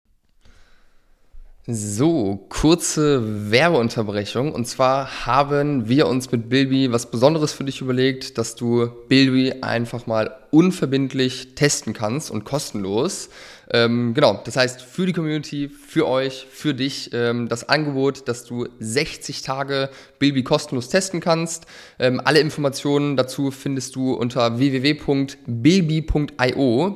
So, 1.67 2.47
kurze 2.49 3.51
Werbeunterbrechung. 3.51 4.51
Und 4.51 4.65
zwar 4.65 5.25
haben 5.25 5.87
wir 5.87 6.07
uns 6.07 6.31
mit 6.31 6.49
Bilby 6.49 6.91
was 6.91 7.11
Besonderes 7.11 7.53
für 7.53 7.63
dich 7.63 7.81
überlegt, 7.81 8.39
dass 8.39 8.55
du 8.55 8.89
Bilby 9.07 9.61
einfach 9.61 10.07
mal 10.07 10.35
unverbindlich 10.49 11.53
testen 11.53 11.93
kannst 11.93 12.31
und 12.31 12.45
kostenlos. 12.45 13.29
Ähm, 13.73 14.13
genau, 14.13 14.41
das 14.43 14.57
heißt 14.57 14.81
für 14.81 15.05
die 15.05 15.13
Community, 15.13 15.69
für 15.69 16.05
euch, 16.07 16.45
für 16.51 16.73
dich 16.73 17.11
ähm, 17.13 17.47
das 17.47 17.69
Angebot, 17.69 18.27
dass 18.27 18.43
du 18.43 18.67
60 18.79 19.43
Tage 19.43 19.89
Bilby 20.19 20.43
kostenlos 20.43 20.89
testen 20.89 21.21
kannst. 21.21 21.67
Ähm, 21.97 22.19
alle 22.23 22.39
Informationen 22.39 23.15
dazu 23.15 23.49
findest 23.51 23.95
du 23.95 24.11
unter 24.13 24.59
www.bilby.io, 24.59 25.39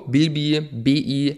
Bilby, 0.07 0.61
B-I-L-L-B-E-E.io 0.71 1.29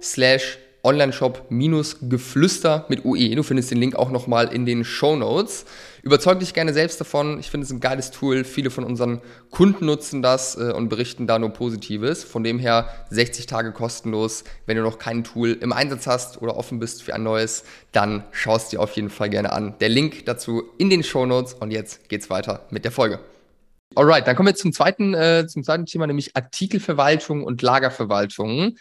slash 0.00 0.58
Onlineshop-Geflüster 0.82 2.86
mit 2.88 3.04
UE. 3.04 3.34
Du 3.34 3.42
findest 3.42 3.70
den 3.70 3.76
Link 3.78 3.94
auch 3.94 4.10
nochmal 4.10 4.54
in 4.54 4.64
den 4.64 4.84
Show 4.84 5.16
Notes. 5.16 5.66
Überzeug 6.02 6.40
dich 6.40 6.54
gerne 6.54 6.72
selbst 6.72 7.00
davon. 7.00 7.38
Ich 7.40 7.50
finde 7.50 7.64
es 7.64 7.70
ein 7.70 7.80
geiles 7.80 8.10
Tool. 8.10 8.44
Viele 8.44 8.70
von 8.70 8.84
unseren 8.84 9.20
Kunden 9.50 9.86
nutzen 9.86 10.22
das 10.22 10.56
äh, 10.56 10.72
und 10.72 10.88
berichten 10.88 11.26
da 11.26 11.38
nur 11.38 11.50
Positives. 11.50 12.24
Von 12.24 12.44
dem 12.44 12.58
her 12.58 12.88
60 13.10 13.46
Tage 13.46 13.72
kostenlos. 13.72 14.44
Wenn 14.66 14.76
du 14.76 14.82
noch 14.82 14.98
kein 14.98 15.24
Tool 15.24 15.52
im 15.60 15.72
Einsatz 15.72 16.06
hast 16.06 16.40
oder 16.42 16.56
offen 16.56 16.78
bist 16.78 17.02
für 17.02 17.14
ein 17.14 17.22
neues, 17.22 17.64
dann 17.92 18.24
schaust 18.32 18.72
dir 18.72 18.80
auf 18.80 18.92
jeden 18.96 19.10
Fall 19.10 19.30
gerne 19.30 19.52
an. 19.52 19.74
Der 19.80 19.88
Link 19.88 20.26
dazu 20.26 20.62
in 20.78 20.90
den 20.90 21.02
Show 21.02 21.26
Notes. 21.26 21.54
Und 21.54 21.70
jetzt 21.70 22.08
geht's 22.08 22.30
weiter 22.30 22.66
mit 22.70 22.84
der 22.84 22.92
Folge. 22.92 23.20
Alright, 23.94 24.26
dann 24.26 24.36
kommen 24.36 24.48
wir 24.48 24.54
zum 24.54 24.72
zweiten, 24.72 25.14
äh, 25.14 25.46
zum 25.48 25.64
zweiten 25.64 25.86
Thema, 25.86 26.06
nämlich 26.06 26.36
Artikelverwaltung 26.36 27.42
und 27.42 27.62
Lagerverwaltung. 27.62 28.76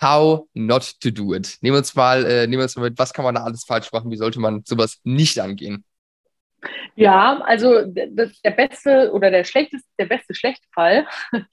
How 0.00 0.48
not 0.54 0.98
to 1.00 1.10
do 1.10 1.34
it. 1.34 1.58
Nehmen 1.60 1.74
wir 1.74 1.78
uns 1.78 1.94
mal, 1.94 2.24
äh, 2.24 2.46
nehmen 2.46 2.60
wir 2.60 2.64
uns 2.64 2.76
mal 2.76 2.82
mit, 2.82 2.98
was 2.98 3.12
kann 3.12 3.24
man 3.24 3.34
da 3.34 3.44
alles 3.44 3.64
falsch 3.64 3.92
machen? 3.92 4.10
Wie 4.10 4.16
sollte 4.16 4.40
man 4.40 4.62
sowas 4.66 4.98
nicht 5.04 5.38
angehen? 5.40 5.84
Ja, 6.94 7.40
also 7.44 7.84
das, 7.86 8.40
der 8.42 8.50
beste 8.50 9.12
oder 9.12 9.30
der 9.30 9.44
schlechteste, 9.44 9.88
der 9.98 10.06
beste 10.06 10.34
schlechte 10.34 10.66
Fall 10.72 11.06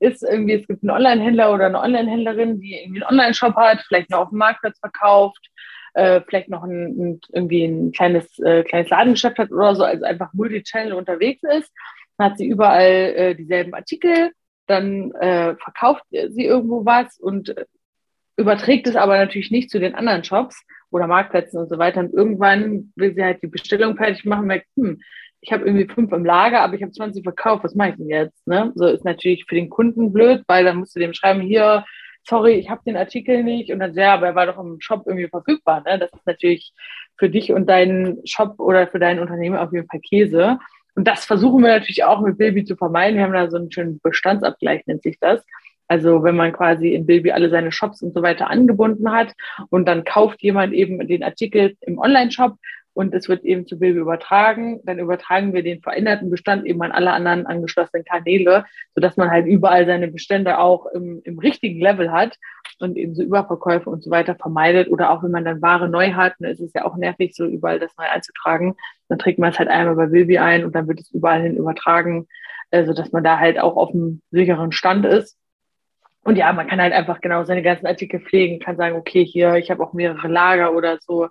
ist 0.00 0.22
irgendwie, 0.22 0.54
es 0.54 0.66
gibt 0.66 0.82
einen 0.82 0.90
Online-Händler 0.90 1.52
oder 1.52 1.66
eine 1.66 1.80
Online-Händlerin, 1.80 2.60
die 2.60 2.74
irgendwie 2.74 3.02
einen 3.02 3.10
Online-Shop 3.10 3.54
hat, 3.56 3.82
vielleicht 3.86 4.10
noch 4.10 4.20
auf 4.20 4.28
dem 4.30 4.38
Marktplatz 4.38 4.78
verkauft, 4.78 5.50
äh, 5.94 6.20
vielleicht 6.26 6.48
noch 6.48 6.62
ein, 6.62 6.86
ein, 6.98 7.20
irgendwie 7.32 7.64
ein 7.64 7.92
kleines, 7.92 8.38
äh, 8.38 8.62
kleines 8.64 8.90
Ladengeschäft 8.90 9.38
hat 9.38 9.52
oder 9.52 9.74
so, 9.74 9.84
also 9.84 10.04
einfach 10.04 10.32
Multichannel 10.32 10.94
unterwegs 10.94 11.42
ist. 11.42 11.72
Dann 12.16 12.30
hat 12.30 12.38
sie 12.38 12.46
überall 12.46 12.82
äh, 12.82 13.34
dieselben 13.34 13.74
Artikel, 13.74 14.32
dann 14.66 15.12
äh, 15.12 15.56
verkauft 15.56 16.04
sie 16.10 16.44
irgendwo 16.44 16.84
was 16.84 17.18
und 17.18 17.54
überträgt 18.36 18.86
es 18.86 18.96
aber 18.96 19.16
natürlich 19.18 19.50
nicht 19.50 19.70
zu 19.70 19.78
den 19.78 19.94
anderen 19.94 20.24
Shops 20.24 20.64
oder 20.94 21.08
Marktplätzen 21.08 21.58
und 21.58 21.68
so 21.68 21.76
weiter. 21.76 22.00
Und 22.00 22.14
irgendwann 22.14 22.92
will 22.94 23.14
sie 23.14 23.24
halt 23.24 23.42
die 23.42 23.48
Bestellung 23.48 23.96
fertig 23.96 24.24
machen, 24.24 24.46
merkt, 24.46 24.66
hm, 24.76 25.00
ich 25.40 25.52
habe 25.52 25.66
irgendwie 25.66 25.92
fünf 25.92 26.12
im 26.12 26.24
Lager, 26.24 26.62
aber 26.62 26.74
ich 26.74 26.82
habe 26.82 26.92
20 26.92 27.24
verkauft, 27.24 27.64
was 27.64 27.74
mache 27.74 27.90
ich 27.90 27.96
denn 27.96 28.08
jetzt? 28.08 28.46
Ne? 28.46 28.72
So 28.76 28.86
ist 28.86 29.04
natürlich 29.04 29.44
für 29.46 29.56
den 29.56 29.68
Kunden 29.68 30.12
blöd, 30.12 30.44
weil 30.46 30.64
dann 30.64 30.76
musst 30.76 30.94
du 30.94 31.00
dem 31.00 31.12
schreiben, 31.12 31.40
hier, 31.40 31.84
sorry, 32.22 32.52
ich 32.52 32.70
habe 32.70 32.80
den 32.86 32.96
Artikel 32.96 33.42
nicht. 33.42 33.72
Und 33.72 33.80
dann, 33.80 33.92
ja, 33.94 34.14
aber 34.14 34.28
er 34.28 34.34
war 34.36 34.46
doch 34.46 34.58
im 34.58 34.80
Shop 34.80 35.02
irgendwie 35.06 35.28
verfügbar. 35.28 35.82
Ne? 35.84 35.98
Das 35.98 36.12
ist 36.12 36.26
natürlich 36.26 36.72
für 37.18 37.28
dich 37.28 37.52
und 37.52 37.68
deinen 37.68 38.24
Shop 38.24 38.54
oder 38.58 38.86
für 38.86 39.00
dein 39.00 39.18
Unternehmen 39.18 39.56
auf 39.56 39.72
jeden 39.72 39.88
Fall 39.88 40.00
Käse. 40.00 40.58
Und 40.94 41.08
das 41.08 41.24
versuchen 41.24 41.62
wir 41.62 41.70
natürlich 41.70 42.04
auch 42.04 42.20
mit 42.20 42.38
Baby 42.38 42.64
zu 42.64 42.76
vermeiden. 42.76 43.16
Wir 43.16 43.24
haben 43.24 43.32
da 43.32 43.50
so 43.50 43.56
einen 43.56 43.72
schönen 43.72 44.00
Bestandsabgleich, 44.00 44.86
nennt 44.86 45.02
sich 45.02 45.18
das. 45.20 45.44
Also 45.88 46.22
wenn 46.22 46.36
man 46.36 46.52
quasi 46.52 46.94
in 46.94 47.06
Bilby 47.06 47.32
alle 47.32 47.50
seine 47.50 47.72
Shops 47.72 48.02
und 48.02 48.14
so 48.14 48.22
weiter 48.22 48.50
angebunden 48.50 49.10
hat 49.12 49.34
und 49.70 49.86
dann 49.86 50.04
kauft 50.04 50.42
jemand 50.42 50.72
eben 50.72 51.06
den 51.06 51.22
Artikel 51.22 51.76
im 51.82 51.98
Online-Shop 51.98 52.56
und 52.94 53.12
es 53.12 53.28
wird 53.28 53.44
eben 53.44 53.66
zu 53.66 53.78
Bilby 53.78 53.98
übertragen, 53.98 54.80
dann 54.84 55.00
übertragen 55.00 55.52
wir 55.52 55.64
den 55.64 55.82
veränderten 55.82 56.30
Bestand 56.30 56.64
eben 56.64 56.80
an 56.82 56.92
alle 56.92 57.12
anderen 57.12 57.44
angeschlossenen 57.44 58.04
Kanäle, 58.04 58.64
sodass 58.94 59.16
man 59.16 59.30
halt 59.30 59.46
überall 59.46 59.84
seine 59.84 60.08
Bestände 60.08 60.58
auch 60.58 60.86
im, 60.86 61.20
im 61.24 61.38
richtigen 61.40 61.80
Level 61.80 62.12
hat 62.12 62.38
und 62.78 62.96
eben 62.96 63.14
so 63.14 63.22
Überverkäufe 63.22 63.90
und 63.90 64.02
so 64.02 64.10
weiter 64.10 64.36
vermeidet. 64.36 64.88
Oder 64.88 65.10
auch 65.10 65.24
wenn 65.24 65.32
man 65.32 65.44
dann 65.44 65.60
Ware 65.60 65.88
neu 65.88 66.12
hat, 66.12 66.34
dann 66.38 66.50
ist 66.50 66.60
es 66.60 66.72
ja 66.72 66.84
auch 66.84 66.96
nervig, 66.96 67.34
so 67.34 67.44
überall 67.44 67.80
das 67.80 67.96
neu 67.98 68.04
einzutragen. 68.04 68.76
Dann 69.08 69.18
trägt 69.18 69.40
man 69.40 69.50
es 69.50 69.58
halt 69.58 69.68
einmal 69.68 69.96
bei 69.96 70.06
Bilby 70.06 70.38
ein 70.38 70.64
und 70.64 70.74
dann 70.74 70.86
wird 70.86 71.00
es 71.00 71.10
überall 71.10 71.42
hin 71.42 71.56
übertragen, 71.56 72.28
äh, 72.70 72.84
sodass 72.84 73.10
man 73.10 73.24
da 73.24 73.40
halt 73.40 73.58
auch 73.58 73.76
auf 73.76 73.92
einem 73.92 74.22
sicheren 74.30 74.70
Stand 74.70 75.04
ist. 75.04 75.36
Und 76.24 76.36
ja, 76.36 76.52
man 76.52 76.66
kann 76.66 76.80
halt 76.80 76.94
einfach 76.94 77.20
genau 77.20 77.44
seine 77.44 77.62
ganzen 77.62 77.86
Artikel 77.86 78.20
pflegen, 78.20 78.58
kann 78.58 78.76
sagen, 78.76 78.96
okay, 78.96 79.24
hier, 79.24 79.56
ich 79.56 79.70
habe 79.70 79.82
auch 79.82 79.92
mehrere 79.92 80.26
Lager 80.26 80.74
oder 80.74 80.98
so. 81.00 81.28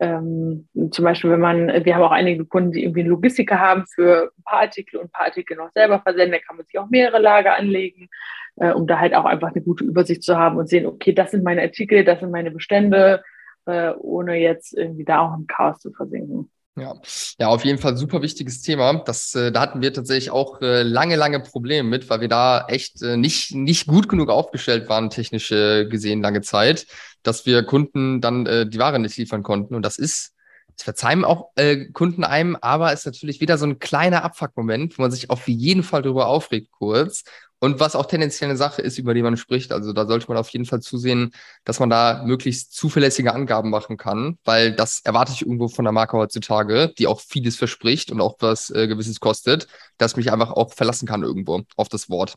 Ähm, 0.00 0.66
zum 0.90 1.04
Beispiel, 1.04 1.30
wenn 1.30 1.40
man, 1.40 1.84
wir 1.84 1.94
haben 1.94 2.02
auch 2.02 2.10
einige 2.10 2.46
Kunden, 2.46 2.72
die 2.72 2.82
irgendwie 2.82 3.00
einen 3.00 3.10
Logistiker 3.10 3.60
haben 3.60 3.84
für 3.86 4.32
ein 4.38 4.42
paar 4.44 4.60
Artikel 4.60 4.96
und 4.96 5.06
ein 5.06 5.10
paar 5.10 5.26
Artikel 5.26 5.58
noch 5.58 5.70
selber 5.72 6.00
versenden, 6.00 6.32
da 6.32 6.38
kann 6.38 6.56
man 6.56 6.64
sich 6.64 6.78
auch 6.78 6.88
mehrere 6.88 7.18
Lager 7.18 7.54
anlegen, 7.54 8.08
äh, 8.56 8.72
um 8.72 8.86
da 8.86 8.98
halt 8.98 9.14
auch 9.14 9.26
einfach 9.26 9.48
eine 9.52 9.62
gute 9.62 9.84
Übersicht 9.84 10.22
zu 10.22 10.38
haben 10.38 10.56
und 10.56 10.70
sehen, 10.70 10.86
okay, 10.86 11.12
das 11.12 11.32
sind 11.32 11.44
meine 11.44 11.60
Artikel, 11.60 12.02
das 12.02 12.20
sind 12.20 12.30
meine 12.30 12.50
Bestände, 12.50 13.22
äh, 13.66 13.90
ohne 13.98 14.36
jetzt 14.36 14.76
irgendwie 14.76 15.04
da 15.04 15.20
auch 15.20 15.36
im 15.36 15.46
Chaos 15.46 15.80
zu 15.80 15.92
versinken. 15.92 16.50
Ja, 16.76 16.94
ja, 17.38 17.48
auf 17.48 17.64
jeden 17.64 17.78
Fall 17.78 17.96
super 17.96 18.22
wichtiges 18.22 18.62
Thema. 18.62 18.94
Das, 19.04 19.34
äh, 19.34 19.50
da 19.52 19.60
hatten 19.60 19.82
wir 19.82 19.92
tatsächlich 19.92 20.30
auch 20.30 20.62
äh, 20.62 20.82
lange, 20.82 21.16
lange 21.16 21.40
Probleme 21.40 21.88
mit, 21.88 22.08
weil 22.08 22.20
wir 22.20 22.28
da 22.28 22.64
echt 22.68 23.02
äh, 23.02 23.16
nicht, 23.16 23.54
nicht 23.54 23.86
gut 23.86 24.08
genug 24.08 24.30
aufgestellt 24.30 24.88
waren, 24.88 25.10
technisch 25.10 25.50
äh, 25.50 25.86
gesehen, 25.86 26.22
lange 26.22 26.40
Zeit, 26.42 26.86
dass 27.22 27.44
wir 27.44 27.64
Kunden 27.64 28.20
dann 28.20 28.46
äh, 28.46 28.66
die 28.68 28.78
Ware 28.78 28.98
nicht 28.98 29.16
liefern 29.16 29.42
konnten. 29.42 29.74
Und 29.74 29.82
das 29.82 29.98
ist, 29.98 30.32
das 30.76 30.84
verzeihen 30.84 31.24
auch 31.24 31.50
äh, 31.56 31.86
Kunden 31.90 32.24
einem, 32.24 32.56
aber 32.60 32.92
ist 32.92 33.04
natürlich 33.04 33.40
wieder 33.40 33.58
so 33.58 33.66
ein 33.66 33.78
kleiner 33.80 34.22
Abfuckmoment, 34.24 34.96
wo 34.96 35.02
man 35.02 35.10
sich 35.10 35.28
auf 35.28 35.48
jeden 35.48 35.82
Fall 35.82 36.02
darüber 36.02 36.28
aufregt 36.28 36.70
kurz 36.70 37.24
und 37.60 37.78
was 37.78 37.94
auch 37.94 38.06
tendenziell 38.06 38.50
eine 38.50 38.56
Sache 38.56 38.82
ist, 38.82 38.98
über 38.98 39.14
die 39.14 39.22
man 39.22 39.36
spricht. 39.36 39.72
Also 39.72 39.92
da 39.92 40.06
sollte 40.06 40.28
man 40.28 40.38
auf 40.38 40.48
jeden 40.48 40.64
Fall 40.64 40.80
zusehen, 40.80 41.32
dass 41.64 41.78
man 41.78 41.90
da 41.90 42.22
möglichst 42.26 42.74
zuverlässige 42.74 43.34
Angaben 43.34 43.70
machen 43.70 43.96
kann, 43.96 44.38
weil 44.44 44.72
das 44.72 45.02
erwarte 45.04 45.32
ich 45.32 45.42
irgendwo 45.42 45.68
von 45.68 45.84
der 45.84 45.92
Marke 45.92 46.16
heutzutage, 46.16 46.92
die 46.98 47.06
auch 47.06 47.20
vieles 47.20 47.56
verspricht 47.56 48.10
und 48.10 48.20
auch 48.20 48.36
was 48.40 48.70
äh, 48.70 48.88
Gewisses 48.88 49.20
kostet, 49.20 49.68
dass 49.98 50.16
mich 50.16 50.32
einfach 50.32 50.50
auch 50.52 50.72
verlassen 50.72 51.06
kann 51.06 51.22
irgendwo 51.22 51.62
auf 51.76 51.88
das 51.88 52.08
Wort. 52.10 52.34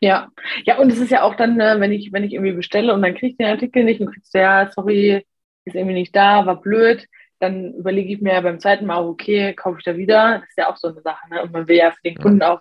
Ja, 0.00 0.28
ja, 0.64 0.78
und 0.78 0.90
es 0.90 0.98
ist 0.98 1.12
ja 1.12 1.22
auch 1.22 1.36
dann, 1.36 1.60
äh, 1.60 1.78
wenn 1.78 1.92
ich, 1.92 2.12
wenn 2.12 2.24
ich 2.24 2.32
irgendwie 2.32 2.52
bestelle 2.52 2.92
und 2.92 3.02
dann 3.02 3.14
kriege 3.14 3.28
ich 3.28 3.36
den 3.36 3.46
Artikel 3.46 3.84
nicht 3.84 4.00
und 4.00 4.12
kriegst 4.12 4.34
du, 4.34 4.38
ja, 4.40 4.68
sorry, 4.74 5.24
ist 5.64 5.76
irgendwie 5.76 5.94
nicht 5.94 6.16
da, 6.16 6.44
war 6.44 6.60
blöd, 6.60 7.06
dann 7.38 7.74
überlege 7.74 8.12
ich 8.14 8.20
mir 8.20 8.34
ja 8.34 8.40
beim 8.40 8.58
zweiten 8.58 8.86
Mal, 8.86 9.04
okay, 9.04 9.54
kaufe 9.54 9.78
ich 9.78 9.84
da 9.84 9.96
wieder. 9.96 10.40
Das 10.40 10.48
ist 10.48 10.58
ja 10.58 10.68
auch 10.68 10.76
so 10.76 10.88
eine 10.88 11.00
Sache. 11.02 11.28
Ne? 11.30 11.42
Und 11.42 11.52
man 11.52 11.68
will 11.68 11.76
ja 11.76 11.90
für 11.90 12.02
den 12.04 12.16
Kunden 12.16 12.42
auch 12.42 12.60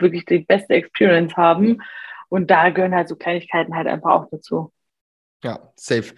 wirklich 0.00 0.24
die 0.24 0.40
beste 0.40 0.74
Experience 0.74 1.36
haben. 1.36 1.82
Und 2.28 2.50
da 2.50 2.70
gehören 2.70 2.94
halt 2.94 3.08
so 3.08 3.16
Kleinigkeiten 3.16 3.74
halt 3.74 3.86
einfach 3.86 4.10
auch 4.10 4.26
dazu. 4.30 4.72
Ja, 5.42 5.72
safe. 5.74 6.14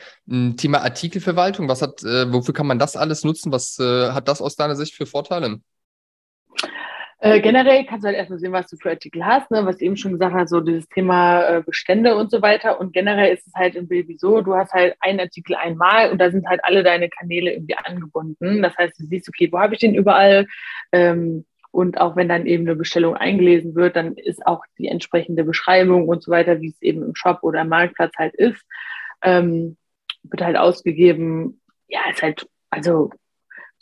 Thema 0.57 0.83
Artikelverwaltung, 0.83 1.69
was 1.69 1.81
hat, 1.81 2.03
äh, 2.03 2.33
wofür 2.33 2.55
kann 2.55 2.67
man 2.67 2.79
das 2.79 2.97
alles 2.97 3.25
nutzen? 3.25 3.53
Was 3.53 3.79
äh, 3.79 4.11
hat 4.11 4.27
das 4.29 4.43
aus 4.43 4.57
deiner 4.57 4.75
Sicht 4.75 4.95
für 4.95 5.07
Vorteile? 5.07 5.61
Äh, 7.25 7.41
generell 7.41 7.85
kannst 7.85 8.03
du 8.03 8.09
halt 8.09 8.17
erstmal 8.17 8.41
sehen, 8.41 8.51
was 8.51 8.67
du 8.67 8.77
für 8.77 8.91
Artikel 8.91 9.25
hast, 9.25 9.49
ne? 9.53 9.65
was 9.65 9.77
ich 9.77 9.83
eben 9.83 9.97
schon 9.97 10.11
gesagt 10.11 10.35
habe, 10.35 10.49
so 10.49 10.61
dieses 10.61 10.89
Thema 10.89 11.45
äh, 11.45 11.63
Bestände 11.63 12.17
und 12.17 12.33
so 12.33 12.43
weiter. 12.43 12.81
Und 12.81 12.93
generell 12.93 13.33
ist 13.33 13.47
es 13.47 13.55
halt 13.55 13.77
im 13.77 13.87
Baby 13.87 14.17
so, 14.19 14.41
du 14.41 14.57
hast 14.57 14.73
halt 14.73 14.97
einen 14.99 15.21
Artikel 15.21 15.55
einmal 15.55 16.11
und 16.11 16.19
da 16.19 16.33
sind 16.33 16.49
halt 16.49 16.59
alle 16.65 16.83
deine 16.83 17.09
Kanäle 17.09 17.53
irgendwie 17.53 17.77
angebunden. 17.77 18.61
Das 18.61 18.77
heißt, 18.77 18.99
du 18.99 19.07
siehst, 19.07 19.29
okay, 19.29 19.49
wo 19.53 19.61
habe 19.61 19.75
ich 19.75 19.79
den 19.79 19.95
überall? 19.95 20.49
Ähm, 20.91 21.45
und 21.73 22.01
auch 22.01 22.17
wenn 22.17 22.29
dann 22.29 22.47
eben 22.47 22.65
eine 22.67 22.77
Bestellung 22.77 23.17
eingelesen 23.17 23.75
wird, 23.75 23.97
dann 23.97 24.15
ist 24.15 24.47
auch 24.47 24.65
die 24.79 24.89
entsprechende 24.89 25.43
Beschreibung 25.43 26.07
und 26.07 26.23
so 26.23 26.31
weiter, 26.31 26.61
wie 26.61 26.69
es 26.69 26.81
eben 26.83 27.03
im 27.03 27.15
Shop 27.17 27.39
oder 27.43 27.63
im 27.63 27.69
Marktplatz 27.69 28.13
halt 28.19 28.35
ist, 28.35 28.63
ähm, 29.23 29.77
wird 30.23 30.43
halt 30.43 30.57
ausgegeben. 30.57 31.61
Ja, 31.89 32.01
ist 32.11 32.23
halt, 32.23 32.47
also 32.71 33.11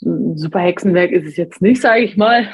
ein 0.03 0.39
super 0.39 0.61
Hexenwerk 0.61 1.11
ist 1.11 1.27
es 1.27 1.37
jetzt 1.37 1.61
nicht, 1.61 1.83
sage 1.83 2.03
ich 2.03 2.17
mal. 2.17 2.49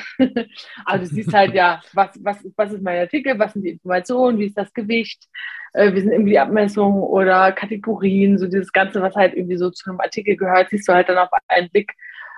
Aber 0.84 0.98
du 1.00 1.06
siehst 1.06 1.32
halt 1.32 1.54
ja, 1.54 1.80
was, 1.92 2.18
was, 2.22 2.44
was 2.56 2.72
ist 2.72 2.82
mein 2.82 2.98
Artikel, 2.98 3.38
was 3.38 3.52
sind 3.52 3.62
die 3.62 3.70
Informationen, 3.70 4.38
wie 4.38 4.46
ist 4.46 4.58
das 4.58 4.72
Gewicht, 4.72 5.28
äh, 5.74 5.92
wie 5.92 6.00
sind 6.00 6.12
irgendwie 6.12 6.32
die 6.32 6.38
Abmessungen 6.38 7.02
oder 7.02 7.52
Kategorien, 7.52 8.38
so 8.38 8.46
dieses 8.46 8.72
Ganze, 8.72 9.02
was 9.02 9.14
halt 9.14 9.34
irgendwie 9.34 9.58
so 9.58 9.70
zu 9.70 9.90
einem 9.90 10.00
Artikel 10.00 10.36
gehört, 10.36 10.70
siehst 10.70 10.88
du 10.88 10.94
halt 10.94 11.08
dann 11.08 11.18
auf 11.18 11.28
einen 11.48 11.70
Blick. 11.70 11.92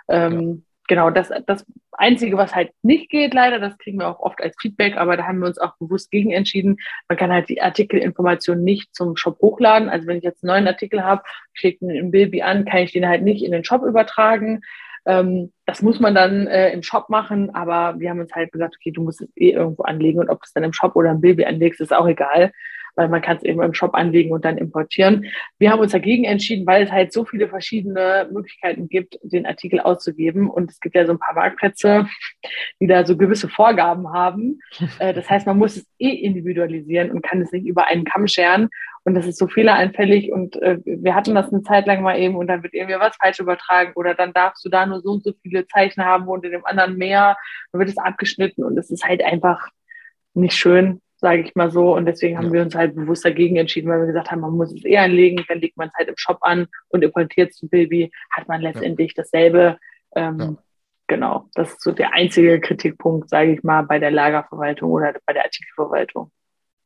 Ähm, 0.08 0.64
genau, 0.88 1.10
das, 1.10 1.30
das 1.46 1.64
Einzige, 1.92 2.36
was 2.36 2.54
halt 2.54 2.70
nicht 2.82 3.10
geht, 3.10 3.34
leider, 3.34 3.60
das 3.60 3.78
kriegen 3.78 3.98
wir 3.98 4.08
auch 4.08 4.20
oft 4.20 4.42
als 4.42 4.56
Feedback, 4.60 4.96
aber 4.96 5.16
da 5.16 5.26
haben 5.26 5.38
wir 5.38 5.46
uns 5.46 5.58
auch 5.58 5.76
bewusst 5.78 6.10
gegen 6.10 6.32
entschieden. 6.32 6.78
Man 7.08 7.18
kann 7.18 7.32
halt 7.32 7.48
die 7.48 7.62
Artikelinformation 7.62 8.64
nicht 8.64 8.94
zum 8.94 9.16
Shop 9.16 9.38
hochladen. 9.40 9.88
Also 9.88 10.06
wenn 10.06 10.18
ich 10.18 10.24
jetzt 10.24 10.42
einen 10.42 10.52
neuen 10.54 10.66
Artikel 10.66 11.04
habe, 11.04 11.22
schicke 11.52 11.84
ihn 11.84 11.90
im 11.90 12.10
Bilby 12.10 12.42
an, 12.42 12.64
kann 12.64 12.82
ich 12.82 12.92
den 12.92 13.08
halt 13.08 13.22
nicht 13.22 13.44
in 13.44 13.52
den 13.52 13.64
Shop 13.64 13.84
übertragen. 13.84 14.62
Ähm, 15.06 15.52
das 15.66 15.82
muss 15.82 16.00
man 16.00 16.14
dann 16.14 16.46
äh, 16.46 16.72
im 16.72 16.82
Shop 16.82 17.08
machen, 17.08 17.54
aber 17.54 17.98
wir 18.00 18.10
haben 18.10 18.20
uns 18.20 18.34
halt 18.34 18.52
gesagt, 18.52 18.76
okay, 18.76 18.90
du 18.90 19.02
musst 19.02 19.20
es 19.20 19.28
eh 19.36 19.50
irgendwo 19.50 19.82
anlegen 19.84 20.18
und 20.18 20.30
ob 20.30 20.40
du 20.40 20.46
es 20.46 20.52
dann 20.52 20.64
im 20.64 20.72
Shop 20.72 20.96
oder 20.96 21.10
im 21.10 21.20
Bilby 21.20 21.44
anlegst, 21.44 21.80
ist 21.80 21.94
auch 21.94 22.06
egal. 22.06 22.52
Weil 22.98 23.08
man 23.08 23.22
kann 23.22 23.36
es 23.36 23.44
eben 23.44 23.62
im 23.62 23.74
Shop 23.74 23.94
anlegen 23.94 24.32
und 24.32 24.44
dann 24.44 24.58
importieren. 24.58 25.26
Wir 25.58 25.70
haben 25.70 25.78
uns 25.78 25.92
dagegen 25.92 26.24
entschieden, 26.24 26.66
weil 26.66 26.82
es 26.82 26.90
halt 26.90 27.12
so 27.12 27.24
viele 27.24 27.48
verschiedene 27.48 28.28
Möglichkeiten 28.32 28.88
gibt, 28.88 29.18
den 29.22 29.46
Artikel 29.46 29.78
auszugeben. 29.78 30.50
Und 30.50 30.70
es 30.70 30.80
gibt 30.80 30.96
ja 30.96 31.06
so 31.06 31.12
ein 31.12 31.18
paar 31.20 31.34
Marktplätze, 31.34 32.08
die 32.80 32.88
da 32.88 33.06
so 33.06 33.16
gewisse 33.16 33.48
Vorgaben 33.48 34.12
haben. 34.12 34.60
Äh, 35.00 35.12
das 35.14 35.28
heißt, 35.30 35.46
man 35.46 35.58
muss 35.58 35.76
es 35.76 35.86
eh 35.98 36.08
individualisieren 36.08 37.10
und 37.10 37.22
kann 37.22 37.40
es 37.40 37.52
nicht 37.52 37.66
über 37.66 37.86
einen 37.86 38.04
Kamm 38.04 38.26
scheren. 38.26 38.68
Und 39.04 39.14
das 39.14 39.26
ist 39.26 39.38
so 39.38 39.46
fehleranfällig. 39.46 40.32
Und 40.32 40.60
äh, 40.60 40.78
wir 40.84 41.14
hatten 41.14 41.34
das 41.34 41.52
eine 41.52 41.62
Zeit 41.62 41.86
lang 41.86 42.02
mal 42.02 42.18
eben 42.18 42.34
und 42.34 42.48
dann 42.48 42.62
wird 42.62 42.74
irgendwie 42.74 42.98
was 42.98 43.16
falsch 43.16 43.38
übertragen 43.38 43.92
oder 43.94 44.14
dann 44.14 44.32
darfst 44.32 44.64
du 44.64 44.70
da 44.70 44.86
nur 44.86 45.00
so 45.02 45.12
und 45.12 45.22
so 45.22 45.32
viele 45.42 45.66
Zeichen 45.68 46.04
haben 46.04 46.26
und 46.26 46.44
in 46.44 46.52
dem 46.52 46.64
anderen 46.64 46.96
mehr. 46.96 47.36
Dann 47.70 47.80
wird 47.80 47.90
es 47.90 47.98
abgeschnitten 47.98 48.64
und 48.64 48.76
es 48.76 48.90
ist 48.90 49.04
halt 49.04 49.22
einfach 49.22 49.68
nicht 50.34 50.56
schön, 50.56 51.00
sage 51.18 51.42
ich 51.42 51.54
mal 51.54 51.70
so. 51.70 51.94
Und 51.94 52.06
deswegen 52.06 52.38
haben 52.38 52.46
ja. 52.46 52.52
wir 52.54 52.62
uns 52.62 52.74
halt 52.74 52.94
bewusst 52.94 53.24
dagegen 53.24 53.56
entschieden, 53.56 53.90
weil 53.90 54.00
wir 54.00 54.06
gesagt 54.06 54.30
haben, 54.30 54.40
man 54.40 54.52
muss 54.52 54.72
es 54.72 54.84
eher 54.84 55.02
anlegen, 55.02 55.44
dann 55.48 55.60
legt 55.60 55.76
man 55.76 55.88
es 55.88 55.94
halt 55.94 56.08
im 56.08 56.16
Shop 56.16 56.38
an 56.40 56.66
und 56.88 57.02
importiert 57.02 57.50
es 57.50 57.56
zu 57.56 57.68
Baby, 57.68 58.10
hat 58.30 58.48
man 58.48 58.60
letztendlich 58.60 59.14
ja. 59.16 59.22
dasselbe. 59.22 59.78
Ähm, 60.14 60.38
ja. 60.38 60.56
Genau, 61.08 61.48
das 61.54 61.70
ist 61.70 61.82
so 61.82 61.92
der 61.92 62.12
einzige 62.12 62.60
Kritikpunkt, 62.60 63.30
sage 63.30 63.52
ich 63.52 63.62
mal, 63.62 63.82
bei 63.82 63.98
der 63.98 64.10
Lagerverwaltung 64.10 64.90
oder 64.90 65.14
bei 65.24 65.32
der 65.32 65.44
Artikelverwaltung. 65.44 66.30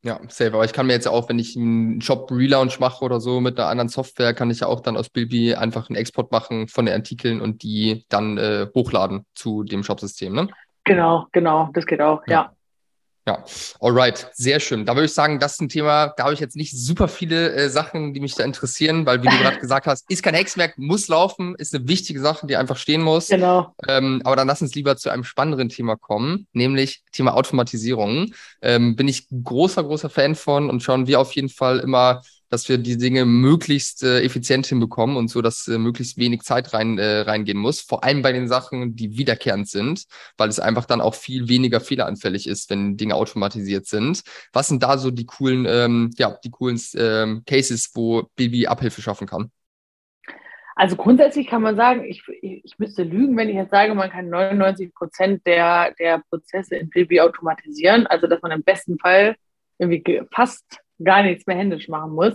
Ja, 0.04 0.20
safe. 0.28 0.52
Aber 0.54 0.64
ich 0.64 0.72
kann 0.72 0.86
mir 0.86 0.94
jetzt 0.94 1.06
auch, 1.06 1.28
wenn 1.28 1.38
ich 1.38 1.56
einen 1.56 2.00
Shop-Relaunch 2.00 2.80
mache 2.80 3.04
oder 3.04 3.20
so 3.20 3.40
mit 3.40 3.58
einer 3.58 3.68
anderen 3.68 3.88
Software, 3.88 4.34
kann 4.34 4.50
ich 4.50 4.60
ja 4.60 4.66
auch 4.66 4.80
dann 4.80 4.96
aus 4.96 5.10
Bilby 5.10 5.54
einfach 5.54 5.88
einen 5.88 5.96
Export 5.96 6.32
machen 6.32 6.66
von 6.68 6.86
den 6.86 6.94
Artikeln 6.94 7.40
und 7.40 7.62
die 7.62 8.04
dann 8.08 8.38
äh, 8.38 8.66
hochladen 8.74 9.26
zu 9.34 9.62
dem 9.62 9.84
Shop-System, 9.84 10.34
ne? 10.34 10.48
Genau, 10.84 11.26
genau, 11.32 11.70
das 11.74 11.86
geht 11.86 12.00
auch, 12.00 12.22
ja. 12.26 12.52
Ja. 13.26 13.44
Alright, 13.80 14.30
sehr 14.32 14.58
schön. 14.58 14.85
Da 14.85 14.94
würde 14.94 15.06
ich 15.06 15.14
sagen, 15.14 15.38
das 15.38 15.52
ist 15.52 15.61
ein 15.61 15.68
Thema, 15.68 16.08
da 16.16 16.24
habe 16.24 16.35
ich 16.35 16.40
jetzt 16.40 16.56
nicht 16.56 16.76
super 16.76 17.06
viele 17.06 17.52
äh, 17.52 17.68
Sachen, 17.68 18.14
die 18.14 18.20
mich 18.20 18.35
da 18.35 18.44
interessieren, 18.44 19.06
weil 19.06 19.22
wie 19.22 19.28
du 19.28 19.38
gerade 19.38 19.58
gesagt 19.61 19.87
hast, 19.87 20.11
ist 20.11 20.22
kein 20.22 20.35
Hexenwerk, 20.35 20.76
muss 20.76 21.06
laufen, 21.06 21.54
ist 21.54 21.74
eine 21.74 21.87
wichtige 21.87 22.20
Sache, 22.20 22.46
die 22.48 22.56
einfach 22.56 22.76
stehen 22.76 23.02
muss. 23.02 23.28
Genau. 23.28 23.74
Ähm, 23.87 24.22
aber 24.24 24.35
dann 24.35 24.48
lass 24.48 24.61
uns 24.61 24.74
lieber 24.74 24.96
zu 24.96 25.11
einem 25.11 25.22
spannenderen 25.22 25.68
Thema 25.68 25.96
kommen, 25.96 26.48
nämlich 26.52 27.02
Thema 27.12 27.35
Automatisierung. 27.35 28.32
Ähm, 28.61 28.96
bin 28.96 29.06
ich 29.06 29.28
großer, 29.30 29.85
großer 29.85 30.11
Fan 30.11 30.35
von 30.35 30.68
und 30.68 30.82
schauen 30.82 31.06
wir 31.06 31.20
auf 31.20 31.32
jeden 31.32 31.48
Fall 31.48 31.78
immer 31.78 32.22
dass 32.52 32.68
wir 32.68 32.76
die 32.76 32.98
Dinge 32.98 33.24
möglichst 33.24 34.02
äh, 34.02 34.20
effizient 34.20 34.66
hinbekommen 34.66 35.16
und 35.16 35.28
so, 35.28 35.40
dass 35.40 35.66
äh, 35.68 35.78
möglichst 35.78 36.18
wenig 36.18 36.42
Zeit 36.42 36.74
rein, 36.74 36.98
äh, 36.98 37.20
reingehen 37.20 37.56
muss. 37.56 37.80
Vor 37.80 38.04
allem 38.04 38.20
bei 38.20 38.32
den 38.32 38.46
Sachen, 38.46 38.94
die 38.94 39.16
wiederkehrend 39.16 39.70
sind, 39.70 40.04
weil 40.36 40.50
es 40.50 40.60
einfach 40.60 40.84
dann 40.84 41.00
auch 41.00 41.14
viel 41.14 41.48
weniger 41.48 41.80
fehleranfällig 41.80 42.46
ist, 42.46 42.68
wenn 42.68 42.98
Dinge 42.98 43.14
automatisiert 43.14 43.86
sind. 43.86 44.22
Was 44.52 44.68
sind 44.68 44.82
da 44.82 44.98
so 44.98 45.10
die 45.10 45.24
coolen, 45.24 45.64
ähm, 45.66 46.10
ja, 46.18 46.36
die 46.44 46.50
coolen 46.50 46.78
ähm, 46.94 47.42
Cases, 47.46 47.90
wo 47.94 48.28
Baby 48.36 48.66
Abhilfe 48.66 49.00
schaffen 49.00 49.26
kann? 49.26 49.50
Also 50.76 50.96
grundsätzlich 50.96 51.46
kann 51.46 51.62
man 51.62 51.76
sagen, 51.76 52.04
ich, 52.04 52.22
ich 52.42 52.78
müsste 52.78 53.02
lügen, 53.02 53.34
wenn 53.38 53.48
ich 53.48 53.54
jetzt 53.54 53.70
sage, 53.70 53.94
man 53.94 54.10
kann 54.10 54.28
99 54.28 54.94
Prozent 54.94 55.46
der, 55.46 55.94
der 55.98 56.22
Prozesse 56.28 56.76
in 56.76 56.90
Baby 56.90 57.22
automatisieren. 57.22 58.06
Also 58.06 58.26
dass 58.26 58.42
man 58.42 58.52
im 58.52 58.62
besten 58.62 58.98
Fall 58.98 59.36
irgendwie 59.78 60.20
fast 60.30 60.82
gar 61.04 61.22
nichts 61.22 61.46
mehr 61.46 61.56
händisch 61.56 61.88
machen 61.88 62.12
muss. 62.12 62.34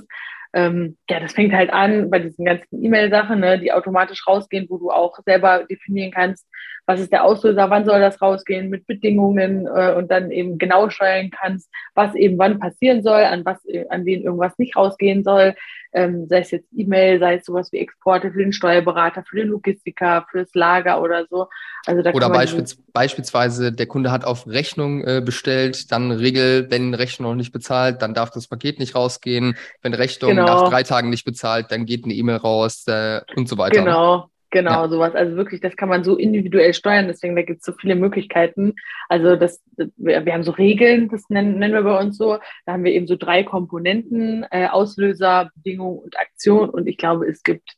Ähm, 0.54 0.98
ja, 1.10 1.20
das 1.20 1.34
fängt 1.34 1.54
halt 1.54 1.72
an 1.72 2.10
bei 2.10 2.20
diesen 2.20 2.46
ganzen 2.46 2.84
E-Mail-Sachen, 2.84 3.40
ne, 3.40 3.60
die 3.60 3.72
automatisch 3.72 4.26
rausgehen, 4.28 4.68
wo 4.70 4.78
du 4.78 4.92
auch 4.92 5.20
selber 5.26 5.66
definieren 5.70 6.12
kannst, 6.12 6.48
was 6.86 7.02
ist 7.02 7.12
der 7.12 7.26
Auslöser, 7.26 7.70
wann 7.70 7.86
soll 7.86 8.00
das 8.00 8.22
rausgehen, 8.22 8.70
mit 8.70 8.88
Bedingungen 8.88 9.68
äh, 9.68 9.94
und 9.94 10.10
dann 10.10 10.32
eben 10.32 10.58
genau 10.58 10.90
steuern 10.90 11.30
kannst, 11.30 11.70
was 11.96 12.16
eben 12.16 12.38
wann 12.38 12.60
passieren 12.60 13.04
soll, 13.04 13.24
an 13.24 13.44
was, 13.44 13.58
an 13.90 14.06
wen 14.06 14.24
irgendwas 14.24 14.58
nicht 14.58 14.76
rausgehen 14.76 15.24
soll 15.24 15.54
ähm, 15.94 16.28
sei 16.30 16.40
es 16.40 16.52
jetzt 16.52 16.68
E-Mail, 16.76 17.20
sei 17.20 17.36
es 17.36 17.46
sowas 17.46 17.72
wie 17.72 17.78
Exporte 17.78 18.32
für 18.32 18.40
den 18.40 18.54
Steuerberater, 18.54 19.24
für 19.28 19.38
den 19.38 19.50
Logistiker, 19.50 20.26
fürs 20.30 20.54
Lager 20.54 21.02
oder 21.02 21.26
so. 21.30 21.48
Also 21.86 22.02
da 22.02 22.12
oder 22.12 22.30
beispielsweise, 22.30 22.84
beispielsweise 22.94 23.72
der 23.72 23.88
Kunde 23.88 24.12
hat 24.12 24.26
auf 24.26 24.48
Rechnung 24.48 25.04
äh, 25.04 25.22
bestellt, 25.24 25.92
dann 25.92 26.12
Regel, 26.12 26.68
wenn 26.70 26.94
Rechnung 26.94 27.32
noch 27.32 27.36
nicht 27.36 27.52
bezahlt, 27.52 28.02
dann 28.02 28.14
darf 28.14 28.32
das 28.32 28.48
Paket 28.48 28.80
nicht 28.80 28.96
rausgehen. 28.96 29.58
Wenn 29.82 29.94
Rechnung 29.94 30.32
genau. 30.32 30.37
Nach 30.46 30.70
drei 30.70 30.84
Tagen 30.84 31.10
nicht 31.10 31.26
bezahlt, 31.26 31.68
dann 31.70 31.86
geht 31.86 32.06
eine 32.06 32.14
E-Mail 32.14 32.38
raus 32.38 32.86
äh, 32.88 33.22
und 33.36 33.48
so 33.48 33.58
weiter. 33.58 33.80
Genau, 33.80 34.30
Genau, 34.50 34.84
ja. 34.84 34.90
sowas. 34.90 35.14
Also 35.14 35.36
wirklich, 35.36 35.60
das 35.60 35.76
kann 35.76 35.90
man 35.90 36.04
so 36.04 36.16
individuell 36.16 36.74
steuern, 36.74 37.08
deswegen 37.08 37.36
da 37.36 37.42
gibt 37.42 37.60
es 37.60 37.66
so 37.66 37.74
viele 37.74 37.96
Möglichkeiten. 37.96 38.76
Also 39.10 39.36
das, 39.36 39.62
wir, 39.76 40.26
wir, 40.26 40.34
haben 40.34 40.44
so 40.44 40.52
Regeln, 40.52 41.10
das 41.10 41.30
nennen, 41.30 41.60
nennen 41.60 41.74
wir 41.74 41.84
bei 41.84 42.00
uns 42.00 42.18
so. 42.18 42.38
Da 42.66 42.74
haben 42.74 42.86
wir 42.86 42.94
eben 42.94 43.08
so 43.08 43.18
drei 43.18 43.44
Komponenten, 43.44 44.46
äh, 44.52 44.68
Auslöser, 44.68 45.52
Bedingung 45.56 46.00
und 46.00 46.18
Aktion. 46.18 46.70
Und 46.70 46.88
ich 46.88 46.98
glaube, 46.98 47.28
es 47.28 47.44
gibt 47.44 47.74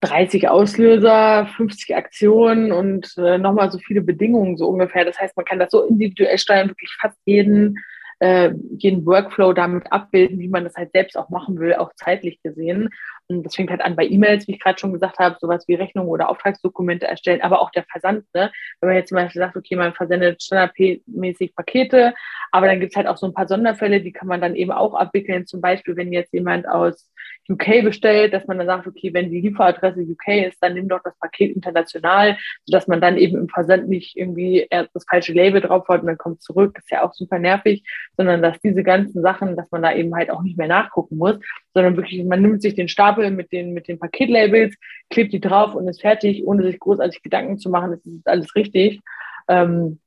30 0.00 0.48
Auslöser, 0.48 1.46
50 1.56 1.94
Aktionen 1.94 2.72
und 2.72 3.14
äh, 3.16 3.38
nochmal 3.38 3.70
so 3.70 3.78
viele 3.78 4.02
Bedingungen 4.02 4.56
so 4.56 4.68
ungefähr. 4.68 5.04
Das 5.04 5.18
heißt, 5.18 5.36
man 5.36 5.46
kann 5.46 5.60
das 5.60 5.70
so 5.70 5.84
individuell 5.84 6.38
steuern, 6.38 6.68
wirklich 6.68 6.90
fast 7.00 7.16
jeden, 7.24 7.76
äh, 8.18 8.52
jeden 8.78 9.04
Workflow 9.04 9.52
damit 9.52 9.92
abbilden, 9.92 10.38
wie 10.38 10.48
man 10.48 10.64
das 10.64 10.74
halt 10.74 10.92
selbst 10.92 11.16
auch 11.16 11.28
machen 11.28 11.58
will, 11.58 11.74
auch 11.74 11.92
zeitlich 11.96 12.40
gesehen. 12.42 12.90
Das 13.28 13.56
fängt 13.56 13.70
halt 13.70 13.80
an 13.80 13.96
bei 13.96 14.06
E-Mails, 14.06 14.46
wie 14.46 14.52
ich 14.52 14.60
gerade 14.60 14.78
schon 14.78 14.92
gesagt 14.92 15.18
habe, 15.18 15.36
sowas 15.40 15.66
wie 15.66 15.74
Rechnungen 15.74 16.08
oder 16.08 16.28
Auftragsdokumente 16.28 17.06
erstellen, 17.06 17.42
aber 17.42 17.60
auch 17.60 17.70
der 17.70 17.84
Versand. 17.84 18.24
Ne? 18.34 18.52
Wenn 18.80 18.88
man 18.88 18.96
jetzt 18.96 19.08
zum 19.08 19.16
Beispiel 19.16 19.40
sagt, 19.40 19.56
okay, 19.56 19.74
man 19.74 19.94
versendet 19.94 20.42
standardmäßig 20.42 21.54
Pakete, 21.56 22.14
aber 22.52 22.66
dann 22.66 22.78
gibt 22.78 22.92
es 22.92 22.96
halt 22.96 23.08
auch 23.08 23.16
so 23.16 23.26
ein 23.26 23.34
paar 23.34 23.48
Sonderfälle, 23.48 24.00
die 24.00 24.12
kann 24.12 24.28
man 24.28 24.40
dann 24.40 24.54
eben 24.54 24.70
auch 24.70 24.94
abwickeln. 24.94 25.46
Zum 25.46 25.60
Beispiel, 25.60 25.96
wenn 25.96 26.12
jetzt 26.12 26.32
jemand 26.32 26.68
aus 26.68 27.10
UK 27.48 27.84
bestellt, 27.84 28.32
dass 28.32 28.46
man 28.46 28.58
dann 28.58 28.66
sagt, 28.66 28.86
okay, 28.86 29.12
wenn 29.14 29.30
die 29.30 29.40
Lieferadresse 29.40 30.00
UK 30.00 30.48
ist, 30.48 30.58
dann 30.60 30.74
nimm 30.74 30.88
doch 30.88 31.00
das 31.02 31.16
Paket 31.18 31.54
international, 31.54 32.36
sodass 32.64 32.88
man 32.88 33.00
dann 33.00 33.16
eben 33.16 33.36
im 33.36 33.48
Versand 33.48 33.88
nicht 33.88 34.16
irgendwie 34.16 34.66
erst 34.68 34.94
das 34.94 35.04
falsche 35.08 35.32
Label 35.32 35.60
drauf 35.60 35.86
hat 35.88 36.00
und 36.00 36.08
dann 36.08 36.18
kommt 36.18 36.42
zurück. 36.42 36.78
Ist 36.78 36.90
ja 36.90 37.04
auch 37.04 37.14
super 37.14 37.38
nervig, 37.38 37.84
sondern 38.16 38.42
dass 38.42 38.58
diese 38.60 38.82
ganzen 38.82 39.22
Sachen, 39.22 39.56
dass 39.56 39.70
man 39.70 39.82
da 39.82 39.92
eben 39.92 40.14
halt 40.14 40.30
auch 40.30 40.42
nicht 40.42 40.58
mehr 40.58 40.68
nachgucken 40.68 41.16
muss, 41.16 41.36
sondern 41.76 41.98
wirklich, 41.98 42.24
man 42.24 42.40
nimmt 42.40 42.62
sich 42.62 42.74
den 42.74 42.88
Stapel 42.88 43.30
mit 43.30 43.52
den, 43.52 43.74
mit 43.74 43.86
den 43.86 43.98
Paketlabels, 43.98 44.74
klebt 45.10 45.34
die 45.34 45.42
drauf 45.42 45.74
und 45.74 45.86
ist 45.86 46.00
fertig, 46.00 46.42
ohne 46.46 46.62
sich 46.62 46.80
großartig 46.80 47.22
Gedanken 47.22 47.58
zu 47.58 47.68
machen, 47.68 47.90
das 47.90 48.06
ist 48.06 48.26
alles 48.26 48.54
richtig. 48.54 49.02
Ähm, 49.46 49.98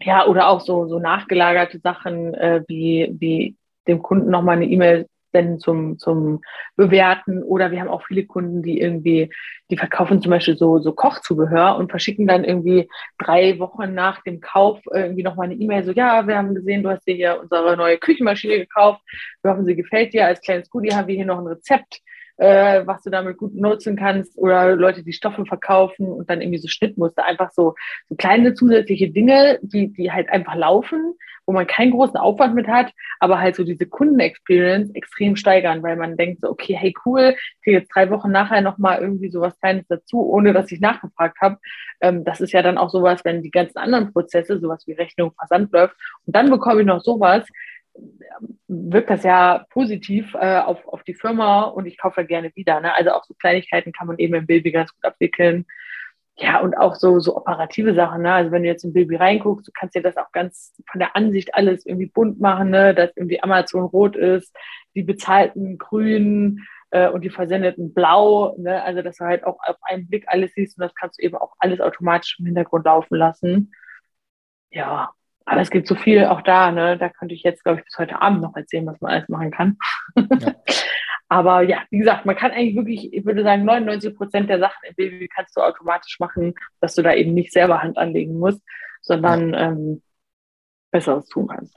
ja, 0.00 0.26
oder 0.26 0.48
auch 0.48 0.60
so, 0.60 0.88
so 0.88 0.98
nachgelagerte 0.98 1.78
Sachen 1.78 2.34
äh, 2.34 2.64
wie, 2.66 3.14
wie 3.16 3.54
dem 3.86 4.02
Kunden 4.02 4.28
nochmal 4.28 4.56
eine 4.56 4.66
E-Mail 4.66 5.06
senden 5.34 5.58
zum, 5.58 5.98
zum 5.98 6.40
Bewerten. 6.76 7.42
Oder 7.42 7.70
wir 7.70 7.80
haben 7.80 7.88
auch 7.88 8.06
viele 8.06 8.24
Kunden, 8.24 8.62
die 8.62 8.80
irgendwie, 8.80 9.30
die 9.70 9.76
verkaufen 9.76 10.22
zum 10.22 10.30
Beispiel 10.30 10.56
so, 10.56 10.78
so 10.78 10.92
Kochzubehör 10.92 11.76
und 11.76 11.90
verschicken 11.90 12.26
dann 12.26 12.44
irgendwie 12.44 12.88
drei 13.18 13.58
Wochen 13.58 13.92
nach 13.92 14.22
dem 14.22 14.40
Kauf 14.40 14.80
irgendwie 14.92 15.24
nochmal 15.24 15.46
eine 15.46 15.54
E-Mail, 15.54 15.84
so, 15.84 15.92
ja, 15.92 16.26
wir 16.26 16.36
haben 16.36 16.54
gesehen, 16.54 16.82
du 16.82 16.90
hast 16.90 17.06
dir 17.06 17.14
hier 17.14 17.40
unsere 17.42 17.76
neue 17.76 17.98
Küchenmaschine 17.98 18.58
gekauft. 18.58 19.02
Wir 19.42 19.50
hoffen, 19.50 19.66
sie 19.66 19.76
gefällt 19.76 20.12
dir. 20.14 20.26
Als 20.26 20.40
kleines 20.40 20.70
Goodie 20.70 20.94
haben 20.94 21.08
wir 21.08 21.16
hier 21.16 21.26
noch 21.26 21.38
ein 21.38 21.46
Rezept 21.46 22.00
äh, 22.36 22.86
was 22.86 23.02
du 23.02 23.10
damit 23.10 23.36
gut 23.36 23.54
nutzen 23.54 23.96
kannst 23.96 24.36
oder 24.38 24.74
Leute, 24.76 25.02
die 25.02 25.12
Stoffe 25.12 25.44
verkaufen 25.46 26.06
und 26.06 26.28
dann 26.28 26.40
irgendwie 26.40 26.58
so 26.58 26.68
Schnittmuster, 26.68 27.24
einfach 27.24 27.50
so, 27.52 27.74
so 28.08 28.16
kleine 28.16 28.54
zusätzliche 28.54 29.10
Dinge, 29.10 29.58
die, 29.62 29.92
die 29.92 30.10
halt 30.10 30.28
einfach 30.30 30.54
laufen, 30.54 31.14
wo 31.46 31.52
man 31.52 31.66
keinen 31.66 31.92
großen 31.92 32.16
Aufwand 32.16 32.54
mit 32.54 32.66
hat, 32.68 32.92
aber 33.20 33.38
halt 33.38 33.54
so 33.54 33.64
diese 33.64 33.86
Kundenexperience 33.86 34.94
extrem 34.94 35.36
steigern, 35.36 35.82
weil 35.82 35.96
man 35.96 36.16
denkt 36.16 36.40
so, 36.40 36.50
okay, 36.50 36.74
hey 36.74 36.94
cool, 37.04 37.34
ich 37.36 37.62
kriege 37.62 37.78
jetzt 37.78 37.94
drei 37.94 38.10
Wochen 38.10 38.30
nachher 38.30 38.62
nochmal 38.62 39.00
irgendwie 39.00 39.30
sowas 39.30 39.58
Kleines 39.60 39.86
dazu, 39.88 40.20
ohne 40.20 40.52
dass 40.52 40.72
ich 40.72 40.80
nachgefragt 40.80 41.38
habe. 41.40 41.58
Ähm, 42.00 42.24
das 42.24 42.40
ist 42.40 42.52
ja 42.52 42.62
dann 42.62 42.78
auch 42.78 42.90
sowas, 42.90 43.24
wenn 43.24 43.42
die 43.42 43.50
ganzen 43.50 43.78
anderen 43.78 44.12
Prozesse, 44.12 44.58
sowas 44.58 44.86
wie 44.86 44.92
Rechnung, 44.92 45.32
Versand 45.38 45.72
läuft 45.72 45.96
und 46.26 46.34
dann 46.34 46.50
bekomme 46.50 46.80
ich 46.80 46.86
noch 46.86 47.02
sowas, 47.02 47.46
wirkt 48.68 49.10
das 49.10 49.22
ja 49.22 49.66
positiv 49.70 50.34
äh, 50.34 50.58
auf, 50.58 50.86
auf 50.88 51.02
die 51.04 51.14
Firma 51.14 51.62
und 51.62 51.86
ich 51.86 51.98
kaufe 51.98 52.24
gerne 52.24 52.54
wieder. 52.54 52.80
Ne? 52.80 52.94
Also 52.94 53.10
auch 53.10 53.24
so 53.24 53.34
Kleinigkeiten 53.34 53.92
kann 53.92 54.06
man 54.06 54.18
eben 54.18 54.34
im 54.34 54.46
Baby 54.46 54.72
ganz 54.72 54.92
gut 54.92 55.04
abwickeln. 55.04 55.66
Ja, 56.36 56.60
und 56.60 56.76
auch 56.76 56.96
so, 56.96 57.20
so 57.20 57.36
operative 57.36 57.94
Sachen. 57.94 58.22
Ne? 58.22 58.32
Also 58.32 58.50
wenn 58.50 58.64
du 58.64 58.68
jetzt 58.68 58.84
im 58.84 58.92
Baby 58.92 59.16
reinguckst, 59.16 59.68
du 59.68 59.72
kannst 59.72 59.94
dir 59.94 60.02
das 60.02 60.16
auch 60.16 60.32
ganz 60.32 60.74
von 60.90 60.98
der 60.98 61.14
Ansicht 61.14 61.54
alles 61.54 61.86
irgendwie 61.86 62.06
bunt 62.06 62.40
machen, 62.40 62.70
ne? 62.70 62.94
dass 62.94 63.16
irgendwie 63.16 63.40
Amazon 63.42 63.84
rot 63.84 64.16
ist, 64.16 64.54
die 64.96 65.04
bezahlten 65.04 65.78
grün 65.78 66.66
äh, 66.90 67.08
und 67.08 67.22
die 67.22 67.30
versendeten 67.30 67.94
blau. 67.94 68.56
Ne? 68.58 68.82
Also 68.82 69.02
dass 69.02 69.18
du 69.18 69.24
halt 69.24 69.44
auch 69.44 69.58
auf 69.64 69.76
einen 69.82 70.08
Blick 70.08 70.24
alles 70.26 70.52
siehst 70.54 70.76
und 70.76 70.82
das 70.82 70.94
kannst 70.96 71.18
du 71.18 71.22
eben 71.22 71.36
auch 71.36 71.54
alles 71.60 71.80
automatisch 71.80 72.36
im 72.40 72.46
Hintergrund 72.46 72.84
laufen 72.84 73.16
lassen. 73.16 73.72
Ja, 74.70 75.12
aber 75.46 75.60
es 75.60 75.70
gibt 75.70 75.86
so 75.86 75.94
viel 75.94 76.24
auch 76.24 76.42
da, 76.42 76.70
ne? 76.70 76.96
Da 76.96 77.08
könnte 77.08 77.34
ich 77.34 77.42
jetzt, 77.42 77.64
glaube 77.64 77.78
ich, 77.78 77.84
bis 77.84 77.98
heute 77.98 78.20
Abend 78.20 78.40
noch 78.40 78.56
erzählen, 78.56 78.86
was 78.86 79.00
man 79.00 79.12
alles 79.12 79.28
machen 79.28 79.50
kann. 79.50 79.78
Ja. 80.16 80.54
Aber 81.28 81.62
ja, 81.62 81.82
wie 81.90 81.98
gesagt, 81.98 82.26
man 82.26 82.36
kann 82.36 82.52
eigentlich 82.52 82.76
wirklich, 82.76 83.12
ich 83.12 83.24
würde 83.24 83.42
sagen, 83.42 83.64
99 83.64 84.14
Prozent 84.14 84.48
der 84.50 84.58
Sachen 84.58 84.78
im 84.86 84.94
Baby 84.94 85.28
kannst 85.28 85.56
du 85.56 85.62
automatisch 85.62 86.20
machen, 86.20 86.54
dass 86.80 86.94
du 86.94 87.02
da 87.02 87.14
eben 87.14 87.34
nicht 87.34 87.52
selber 87.52 87.82
Hand 87.82 87.96
anlegen 87.98 88.38
musst, 88.38 88.60
sondern 89.00 89.52
ja. 89.52 89.68
ähm, 89.68 90.02
Besseres 90.94 91.26
tun 91.26 91.48
kannst. 91.48 91.76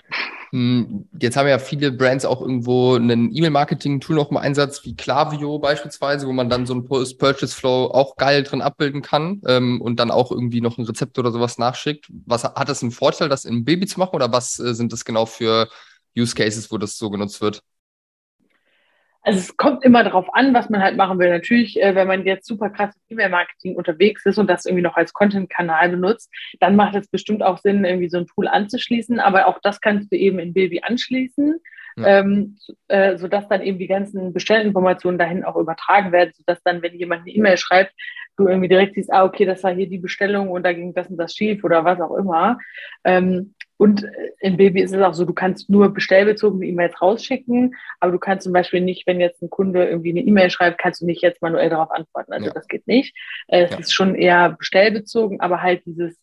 Hm, 0.51 1.10
jetzt 1.19 1.35
haben 1.35 1.48
ja 1.48 1.58
viele 1.58 1.92
Brands 1.92 2.23
auch 2.23 2.39
irgendwo 2.39 2.94
einen 2.94 3.35
E-Mail-Marketing-Tool 3.35 4.15
noch 4.15 4.29
im 4.29 4.37
Einsatz, 4.37 4.85
wie 4.85 4.96
Klaviyo 4.96 5.58
beispielsweise, 5.58 6.27
wo 6.27 6.33
man 6.33 6.50
dann 6.50 6.67
so 6.67 6.73
einen 6.73 6.85
Post-Purchase-Flow 6.85 7.87
auch 7.87 8.15
geil 8.15 8.44
drin 8.44 8.62
abbilden 8.62 9.02
kann 9.02 9.42
ähm, 9.48 9.81
und 9.81 10.00
dann 10.00 10.12
auch 10.12 10.31
irgendwie 10.31 10.62
noch 10.62 10.77
ein 10.77 10.85
Rezept 10.85 11.17
oder 11.17 11.31
sowas 11.31 11.58
nachschickt. 11.58 12.12
Was 12.27 12.44
hat 12.44 12.69
das 12.69 12.83
einen 12.83 12.92
Vorteil, 12.92 13.27
das 13.27 13.44
in 13.44 13.65
Baby 13.65 13.87
zu 13.87 14.00
machen 14.00 14.15
oder 14.15 14.31
was 14.31 14.60
äh, 14.60 14.75
sind 14.75 14.94
das 14.94 15.04
genau 15.04 15.25
für 15.25 15.67
Use 16.15 16.35
Cases, 16.35 16.71
wo 16.71 16.77
das 16.77 16.96
so 16.96 17.10
genutzt 17.10 17.42
wird? 17.42 17.63
Also 19.28 19.40
es 19.40 19.58
kommt 19.58 19.84
immer 19.84 20.06
darauf 20.06 20.34
an, 20.34 20.54
was 20.54 20.69
man 20.69 20.82
halt 20.82 20.96
machen 20.96 21.19
will. 21.19 21.30
Natürlich, 21.30 21.82
äh, 21.82 21.94
wenn 21.96 22.08
man 22.08 22.25
jetzt 22.25 22.48
super 22.48 22.69
krass 22.69 22.96
im 23.10 23.17
E-Mail-Marketing 23.17 23.75
unterwegs 23.75 24.25
ist 24.25 24.38
und 24.38 24.50
das 24.50 24.65
irgendwie 24.65 24.84
noch 24.84 24.96
als 24.96 25.12
Content-Kanal 25.12 25.90
benutzt, 25.90 26.34
dann 26.62 26.78
macht 26.78 26.96
es 26.96 27.10
bestimmt 27.10 27.44
auch 27.44 27.58
Sinn, 27.58 27.84
irgendwie 27.84 28.08
so 28.08 28.19
ein 28.19 28.25
Tool 28.25 28.48
anzuschließen. 28.48 29.19
Aber 29.19 29.48
auch 29.48 29.60
das 29.62 29.82
kannst 29.82 30.13
du 30.13 30.15
eben 30.15 30.40
in 30.40 30.54
Bilby 30.54 30.80
anschließen, 30.82 31.60
ja. 31.98 32.19
ähm, 32.19 32.58
äh, 32.88 33.17
sodass 33.17 33.50
dann 33.50 33.62
eben 33.62 33.80
die 33.80 33.88
ganzen 33.88 34.32
Bestellinformationen 34.32 35.19
dahin 35.19 35.44
auch 35.44 35.58
übertragen 35.58 36.13
werden, 36.13 36.32
sodass 36.34 36.63
dann, 36.63 36.82
wenn 36.82 36.96
jemand 36.96 37.23
eine 37.23 37.32
E-Mail 37.32 37.58
schreibt, 37.58 37.92
du 38.38 38.48
irgendwie 38.48 38.69
direkt 38.69 38.96
siehst, 38.96 39.12
ah, 39.12 39.25
okay, 39.25 39.44
das 39.44 39.62
war 39.62 39.73
hier 39.73 39.90
die 39.90 39.98
Bestellung 39.98 40.52
und 40.52 40.63
da 40.63 40.71
ging 40.71 40.94
das 40.94 41.08
und 41.08 41.17
das 41.17 41.34
schief 41.34 41.65
oder 41.65 41.84
was 41.84 42.00
auch 42.00 42.15
immer. 42.15 42.60
Ähm, 43.04 43.56
und 43.78 44.06
in 44.40 44.58
Baby 44.58 44.82
ist 44.82 44.94
es 44.94 45.02
auch 45.02 45.13
so, 45.13 45.23
du 45.23 45.34
kannst 45.34 45.69
nur 45.69 45.94
bestellbezogene 45.94 46.65
E-Mails 46.65 47.00
rausschicken, 47.02 47.75
aber 48.00 48.12
du 48.12 48.19
kannst 48.19 48.44
zum 48.44 48.54
Beispiel 48.54 48.82
nicht, 48.82 49.06
wenn 49.06 49.19
jetzt 49.19 49.42
ein 49.42 49.50
Kunde 49.50 49.86
irgendwie 49.86 50.12
eine 50.12 50.21
E-Mail 50.21 50.50
schreibt, 50.50 50.80
kannst 50.80 51.02
du 51.02 51.06
nicht 51.06 51.21
jetzt 51.21 51.42
manuell 51.42 51.69
darauf 51.69 51.92
antworten. 51.92 52.34
Also 52.34 52.48
ja. 52.48 52.54
das 52.54 52.67
geht 52.67 52.88
nicht. 52.88 53.15
Äh, 53.48 53.65
es 53.65 53.71
ja. 53.71 53.78
ist 53.78 53.94
schon 53.94 54.15
eher 54.15 54.50
bestellbezogen, 54.50 55.42
aber 55.42 55.62
halt 55.62 55.86
dieses, 55.86 56.17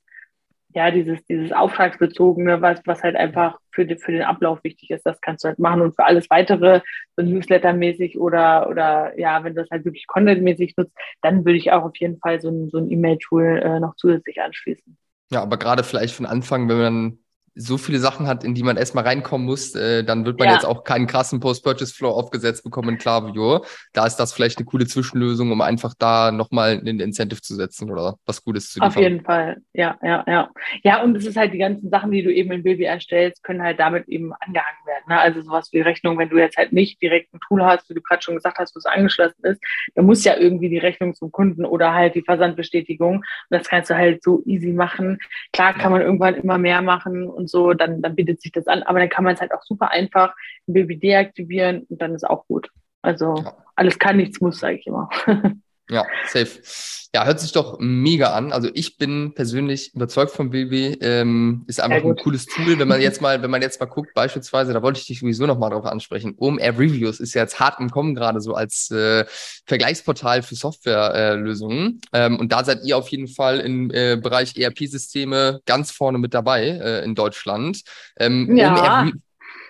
ja, 0.74 0.90
dieses, 0.90 1.24
dieses 1.26 1.52
Auftragsbezogene, 1.52 2.60
was, 2.60 2.80
was 2.86 3.04
halt 3.04 3.14
einfach 3.14 3.58
für, 3.70 3.86
die, 3.86 3.96
für 3.96 4.10
den 4.10 4.22
Ablauf 4.22 4.64
wichtig 4.64 4.90
ist, 4.90 5.06
das 5.06 5.20
kannst 5.20 5.44
du 5.44 5.48
halt 5.48 5.60
machen. 5.60 5.80
Und 5.80 5.94
für 5.94 6.04
alles 6.04 6.28
weitere, 6.30 6.80
so 7.16 7.22
Newsletter-mäßig 7.22 8.18
oder, 8.18 8.68
oder 8.68 9.16
ja, 9.16 9.44
wenn 9.44 9.54
du 9.54 9.62
das 9.62 9.70
halt 9.70 9.84
wirklich 9.84 10.08
Content-mäßig 10.08 10.74
nutzt, 10.76 10.96
dann 11.22 11.44
würde 11.44 11.58
ich 11.58 11.70
auch 11.70 11.84
auf 11.84 11.96
jeden 11.96 12.18
Fall 12.18 12.40
so 12.40 12.48
ein, 12.48 12.70
so 12.70 12.78
ein 12.78 12.90
E-Mail-Tool 12.90 13.60
äh, 13.62 13.78
noch 13.78 13.94
zusätzlich 13.94 14.40
anschließen. 14.40 14.96
Ja, 15.30 15.42
aber 15.42 15.56
gerade 15.56 15.84
vielleicht 15.84 16.16
von 16.16 16.26
Anfang, 16.26 16.68
wenn 16.68 16.78
man 16.78 17.18
so 17.54 17.78
viele 17.78 17.98
Sachen 17.98 18.26
hat, 18.26 18.42
in 18.44 18.54
die 18.54 18.62
man 18.62 18.76
erstmal 18.76 19.04
reinkommen 19.04 19.46
muss, 19.46 19.74
äh, 19.74 20.02
dann 20.04 20.24
wird 20.24 20.38
man 20.38 20.48
ja. 20.48 20.54
jetzt 20.54 20.64
auch 20.64 20.84
keinen 20.84 21.06
krassen 21.06 21.40
Post-Purchase-Flow 21.40 22.10
aufgesetzt 22.10 22.64
bekommen 22.64 22.90
in 22.90 22.98
Klaviyo. 22.98 23.64
Da 23.92 24.06
ist 24.06 24.16
das 24.16 24.32
vielleicht 24.32 24.58
eine 24.58 24.66
coole 24.66 24.86
Zwischenlösung, 24.86 25.52
um 25.52 25.60
einfach 25.60 25.94
da 25.98 26.32
nochmal 26.32 26.78
einen 26.78 27.00
Incentive 27.00 27.40
zu 27.40 27.54
setzen 27.54 27.90
oder 27.90 28.16
was 28.26 28.42
Gutes 28.42 28.70
zu 28.70 28.80
liefern. 28.80 28.88
Auf 28.88 28.96
jeden 28.96 29.24
Fall, 29.24 29.58
ja, 29.72 29.96
ja, 30.02 30.24
ja. 30.26 30.50
Ja, 30.82 31.02
und 31.02 31.16
es 31.16 31.26
ist 31.26 31.36
halt 31.36 31.52
die 31.52 31.58
ganzen 31.58 31.90
Sachen, 31.90 32.10
die 32.10 32.22
du 32.22 32.32
eben 32.32 32.50
in 32.50 32.62
Bilby 32.62 32.84
erstellst, 32.84 33.42
können 33.44 33.62
halt 33.62 33.78
damit 33.78 34.08
eben 34.08 34.32
angehangen 34.32 34.86
werden. 34.86 35.04
Ne? 35.08 35.18
Also 35.18 35.42
sowas 35.42 35.68
wie 35.72 35.80
Rechnung, 35.80 36.18
wenn 36.18 36.30
du 36.30 36.38
jetzt 36.38 36.56
halt 36.56 36.72
nicht 36.72 37.00
direkt 37.00 37.32
ein 37.34 37.40
Tool 37.46 37.64
hast, 37.64 37.88
wie 37.88 37.94
du 37.94 38.02
gerade 38.02 38.22
schon 38.22 38.34
gesagt 38.34 38.58
hast, 38.58 38.74
wo 38.74 38.78
es 38.78 38.86
angeschlossen 38.86 39.44
ist, 39.44 39.60
dann 39.94 40.06
muss 40.06 40.24
ja 40.24 40.36
irgendwie 40.36 40.68
die 40.68 40.78
Rechnung 40.78 41.14
zum 41.14 41.30
Kunden 41.30 41.64
oder 41.64 41.94
halt 41.94 42.14
die 42.14 42.22
Versandbestätigung. 42.22 43.18
Und 43.18 43.24
das 43.50 43.68
kannst 43.68 43.90
du 43.90 43.94
halt 43.94 44.22
so 44.22 44.42
easy 44.44 44.72
machen. 44.72 45.18
Klar 45.52 45.74
kann 45.74 45.92
man 45.92 46.02
irgendwann 46.02 46.34
immer 46.34 46.58
mehr 46.58 46.82
machen 46.82 47.28
und 47.28 47.43
und 47.44 47.50
so, 47.50 47.74
dann, 47.74 48.00
dann 48.00 48.16
bietet 48.16 48.40
sich 48.40 48.52
das 48.52 48.66
an. 48.66 48.82
Aber 48.84 48.98
dann 48.98 49.10
kann 49.10 49.24
man 49.24 49.34
es 49.34 49.40
halt 49.40 49.52
auch 49.52 49.62
super 49.62 49.90
einfach 49.90 50.34
im 50.66 50.74
Baby 50.74 50.98
deaktivieren 50.98 51.84
und 51.90 52.00
dann 52.00 52.14
ist 52.14 52.24
auch 52.24 52.46
gut. 52.46 52.70
Also 53.02 53.34
ja. 53.36 53.54
alles 53.76 53.98
kann, 53.98 54.16
nichts 54.16 54.40
muss, 54.40 54.60
sage 54.60 54.76
ich 54.76 54.86
immer. 54.86 55.10
Ja, 55.90 56.04
safe. 56.26 56.60
Ja, 57.14 57.26
hört 57.26 57.38
sich 57.38 57.52
doch 57.52 57.78
mega 57.78 58.32
an. 58.32 58.52
Also 58.52 58.68
ich 58.74 58.96
bin 58.96 59.34
persönlich 59.34 59.94
überzeugt 59.94 60.32
vom 60.32 60.50
Baby. 60.50 60.98
Ähm, 61.00 61.62
ist 61.68 61.80
einfach 61.80 62.04
ein 62.04 62.16
cooles 62.16 62.46
Tool. 62.46 62.76
Wenn 62.78 62.88
man 62.88 63.00
jetzt 63.00 63.20
mal, 63.20 63.40
wenn 63.40 63.52
man 63.52 63.62
jetzt 63.62 63.78
mal 63.78 63.86
guckt, 63.86 64.14
beispielsweise, 64.14 64.72
da 64.72 64.82
wollte 64.82 64.98
ich 64.98 65.06
dich 65.06 65.20
sowieso 65.20 65.46
noch 65.46 65.56
mal 65.58 65.70
drauf 65.70 65.84
ansprechen. 65.84 66.34
OMR 66.36 66.76
Reviews 66.76 67.20
ist 67.20 67.34
ja 67.34 67.42
jetzt 67.42 67.60
hart 67.60 67.78
im 67.78 67.90
Kommen 67.90 68.16
gerade 68.16 68.40
so 68.40 68.54
als 68.54 68.90
äh, 68.90 69.26
Vergleichsportal 69.64 70.42
für 70.42 70.56
Softwarelösungen. 70.56 72.00
Äh, 72.10 72.26
ähm, 72.26 72.40
und 72.40 72.50
da 72.50 72.64
seid 72.64 72.82
ihr 72.84 72.96
auf 72.96 73.08
jeden 73.08 73.28
Fall 73.28 73.60
im 73.60 73.92
äh, 73.92 74.16
Bereich 74.16 74.56
ERP-Systeme 74.56 75.60
ganz 75.66 75.92
vorne 75.92 76.18
mit 76.18 76.34
dabei 76.34 76.66
äh, 76.66 77.04
in 77.04 77.14
Deutschland. 77.14 77.82
Ähm, 78.18 78.56
ja. 78.56 79.02
OMR 79.02 79.12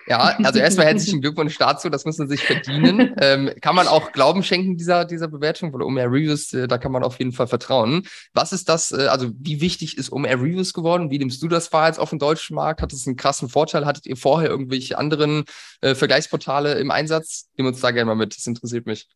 ja, 0.07 0.35
also 0.43 0.59
erstmal 0.59 0.85
herzlichen 0.85 1.21
Glückwunsch 1.21 1.57
dazu, 1.57 1.89
das 1.89 2.05
müssen 2.05 2.27
Sie 2.27 2.35
sich 2.35 2.45
verdienen. 2.45 3.13
Ähm, 3.25 3.49
kann 3.61 3.75
man 3.75 3.87
auch 3.87 4.11
Glauben 4.11 4.43
schenken 4.43 4.77
dieser, 4.77 5.05
dieser 5.05 5.27
Bewertung, 5.27 5.73
weil 5.73 5.81
OMR 5.81 6.05
Reviews, 6.05 6.53
äh, 6.53 6.67
da 6.67 6.77
kann 6.77 6.91
man 6.91 7.03
auf 7.03 7.17
jeden 7.17 7.31
Fall 7.31 7.47
vertrauen. 7.47 8.05
Was 8.33 8.51
ist 8.51 8.67
das, 8.67 8.91
äh, 8.91 9.07
also 9.07 9.31
wie 9.39 9.61
wichtig 9.61 9.97
ist 9.97 10.11
OMR 10.11 10.41
Reviews 10.41 10.73
geworden? 10.73 11.09
Wie 11.09 11.17
nimmst 11.17 11.41
du 11.41 11.47
das 11.47 11.71
wahr 11.71 11.87
jetzt 11.87 11.97
auf 11.97 12.09
dem 12.09 12.19
deutschen 12.19 12.55
Markt? 12.55 12.81
Hat 12.81 12.91
es 12.91 13.07
einen 13.07 13.15
krassen 13.15 13.47
Vorteil? 13.47 13.85
Hattet 13.85 14.05
ihr 14.05 14.17
vorher 14.17 14.49
irgendwelche 14.49 14.97
anderen 14.97 15.45
äh, 15.81 15.95
Vergleichsportale 15.95 16.73
im 16.73 16.91
Einsatz? 16.91 17.49
Nehmen 17.57 17.69
uns 17.69 17.81
da 17.81 17.91
gerne 17.91 18.05
mal 18.05 18.15
mit, 18.15 18.35
das 18.35 18.45
interessiert 18.45 18.85
mich. 18.85 19.07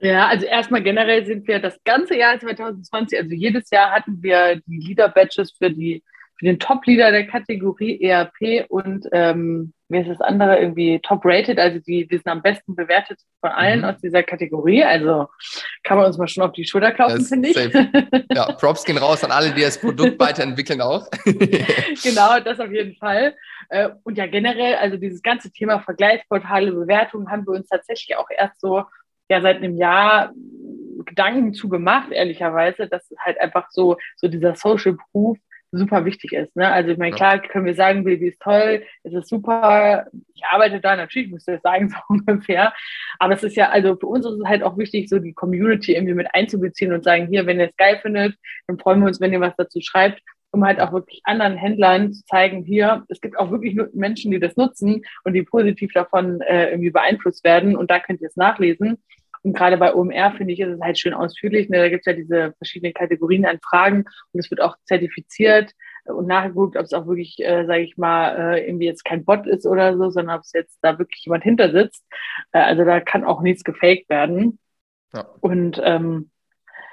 Ja, 0.00 0.28
also 0.28 0.46
erstmal 0.46 0.82
generell 0.82 1.24
sind 1.26 1.46
wir 1.46 1.60
das 1.60 1.78
ganze 1.84 2.16
Jahr 2.16 2.40
2020, 2.40 3.18
also 3.18 3.34
jedes 3.34 3.70
Jahr 3.70 3.90
hatten 3.90 4.22
wir 4.22 4.60
die 4.66 4.78
Leader-Badges 4.78 5.52
für 5.58 5.70
die 5.70 6.02
für 6.42 6.46
den 6.46 6.58
Top-Leader 6.58 7.12
der 7.12 7.26
Kategorie 7.28 8.02
ERP 8.02 8.66
und 8.68 9.06
ähm, 9.12 9.72
wie 9.92 9.98
ist 9.98 10.08
das 10.08 10.20
andere 10.20 10.58
irgendwie 10.58 11.00
top-rated, 11.00 11.58
also 11.58 11.78
die, 11.78 12.06
die 12.06 12.16
sind 12.16 12.28
am 12.28 12.42
besten 12.42 12.74
bewertet 12.74 13.20
von 13.40 13.50
allen 13.50 13.80
mhm. 13.80 13.84
aus 13.84 14.00
dieser 14.00 14.22
Kategorie. 14.22 14.82
Also 14.82 15.28
kann 15.84 15.98
man 15.98 16.06
uns 16.06 16.18
mal 16.18 16.28
schon 16.28 16.42
auf 16.42 16.52
die 16.52 16.64
Schulter 16.64 16.92
klopfen, 16.92 17.24
finde 17.24 17.48
ich. 17.50 17.56
Ja, 18.34 18.50
Props 18.52 18.84
gehen 18.84 18.98
raus 18.98 19.22
an 19.24 19.30
alle, 19.30 19.52
die 19.52 19.60
das 19.60 19.78
Produkt 19.78 20.18
weiterentwickeln 20.18 20.80
auch. 20.80 21.06
genau, 21.24 22.40
das 22.40 22.58
auf 22.60 22.72
jeden 22.72 22.96
Fall. 22.96 23.34
Äh, 23.68 23.90
und 24.04 24.16
ja, 24.16 24.26
generell, 24.26 24.76
also 24.76 24.96
dieses 24.96 25.22
ganze 25.22 25.50
Thema 25.52 25.80
Vergleichsportale, 25.80 26.72
Bewertungen 26.72 27.30
haben 27.30 27.46
wir 27.46 27.52
uns 27.52 27.68
tatsächlich 27.68 28.16
auch 28.16 28.28
erst 28.30 28.60
so 28.60 28.84
ja 29.28 29.40
seit 29.40 29.58
einem 29.58 29.76
Jahr 29.76 30.32
Gedanken 31.04 31.54
zu 31.54 31.68
gemacht, 31.68 32.10
ehrlicherweise, 32.10 32.86
dass 32.86 33.12
halt 33.18 33.40
einfach 33.40 33.68
so, 33.70 33.96
so 34.16 34.28
dieser 34.28 34.54
Social 34.54 34.96
Proof 35.10 35.38
super 35.72 36.04
wichtig 36.04 36.32
ist. 36.34 36.54
Ne? 36.54 36.70
Also 36.70 36.90
ich 36.90 36.98
meine, 36.98 37.14
klar 37.14 37.40
können 37.40 37.64
wir 37.64 37.74
sagen, 37.74 38.04
Baby 38.04 38.28
ist 38.28 38.40
toll, 38.40 38.84
es 39.02 39.12
ist 39.14 39.28
super, 39.28 40.06
ich 40.34 40.44
arbeite 40.44 40.80
da, 40.80 40.94
natürlich 40.94 41.30
muss 41.30 41.48
ich 41.48 41.54
das 41.54 41.62
sagen, 41.62 41.88
so 41.90 41.96
ungefähr. 42.08 42.72
Aber 43.18 43.34
es 43.34 43.42
ist 43.42 43.56
ja, 43.56 43.70
also 43.70 43.96
für 43.96 44.06
uns 44.06 44.26
ist 44.26 44.38
es 44.38 44.44
halt 44.44 44.62
auch 44.62 44.76
wichtig, 44.76 45.08
so 45.08 45.18
die 45.18 45.32
Community 45.32 45.94
irgendwie 45.94 46.14
mit 46.14 46.28
einzubeziehen 46.34 46.92
und 46.92 47.02
sagen, 47.02 47.26
hier, 47.28 47.46
wenn 47.46 47.58
ihr 47.58 47.68
es 47.68 47.76
geil 47.76 47.98
findet, 48.02 48.36
dann 48.66 48.78
freuen 48.78 49.00
wir 49.00 49.06
uns, 49.06 49.20
wenn 49.20 49.32
ihr 49.32 49.40
was 49.40 49.56
dazu 49.56 49.80
schreibt, 49.80 50.22
um 50.50 50.64
halt 50.64 50.80
auch 50.80 50.92
wirklich 50.92 51.22
anderen 51.24 51.56
Händlern 51.56 52.12
zu 52.12 52.22
zeigen, 52.26 52.62
hier, 52.62 53.04
es 53.08 53.22
gibt 53.22 53.38
auch 53.38 53.50
wirklich 53.50 53.78
Menschen, 53.94 54.30
die 54.30 54.38
das 54.38 54.56
nutzen 54.56 55.02
und 55.24 55.32
die 55.32 55.42
positiv 55.42 55.92
davon 55.94 56.42
äh, 56.42 56.70
irgendwie 56.70 56.90
beeinflusst 56.90 57.42
werden 57.44 57.74
und 57.74 57.90
da 57.90 57.98
könnt 57.98 58.20
ihr 58.20 58.28
es 58.28 58.36
nachlesen. 58.36 58.98
Und 59.42 59.54
gerade 59.54 59.76
bei 59.76 59.94
OMR 59.94 60.32
finde 60.32 60.52
ich, 60.52 60.60
ist 60.60 60.74
es 60.74 60.80
halt 60.80 60.98
schön 60.98 61.14
ausführlich. 61.14 61.68
Ne? 61.68 61.78
Da 61.78 61.88
gibt 61.88 62.06
es 62.06 62.06
ja 62.06 62.12
diese 62.12 62.54
verschiedenen 62.58 62.94
Kategorien 62.94 63.44
an 63.44 63.58
Fragen 63.60 64.04
und 64.32 64.40
es 64.40 64.50
wird 64.50 64.60
auch 64.60 64.76
zertifiziert 64.84 65.72
und 66.04 66.26
nachgeguckt, 66.26 66.76
ob 66.76 66.84
es 66.84 66.92
auch 66.92 67.06
wirklich, 67.06 67.38
äh, 67.40 67.64
sage 67.66 67.82
ich 67.82 67.96
mal, 67.96 68.54
äh, 68.56 68.66
irgendwie 68.66 68.86
jetzt 68.86 69.04
kein 69.04 69.24
Bot 69.24 69.46
ist 69.46 69.66
oder 69.66 69.96
so, 69.96 70.10
sondern 70.10 70.38
ob 70.38 70.42
es 70.42 70.52
jetzt 70.52 70.78
da 70.82 70.98
wirklich 70.98 71.24
jemand 71.24 71.44
hinter 71.44 71.70
sitzt. 71.70 72.04
Äh, 72.52 72.60
also 72.60 72.84
da 72.84 73.00
kann 73.00 73.24
auch 73.24 73.40
nichts 73.40 73.64
gefaked 73.64 74.08
werden. 74.08 74.58
Ja. 75.14 75.26
Und 75.40 75.80
ähm, 75.84 76.31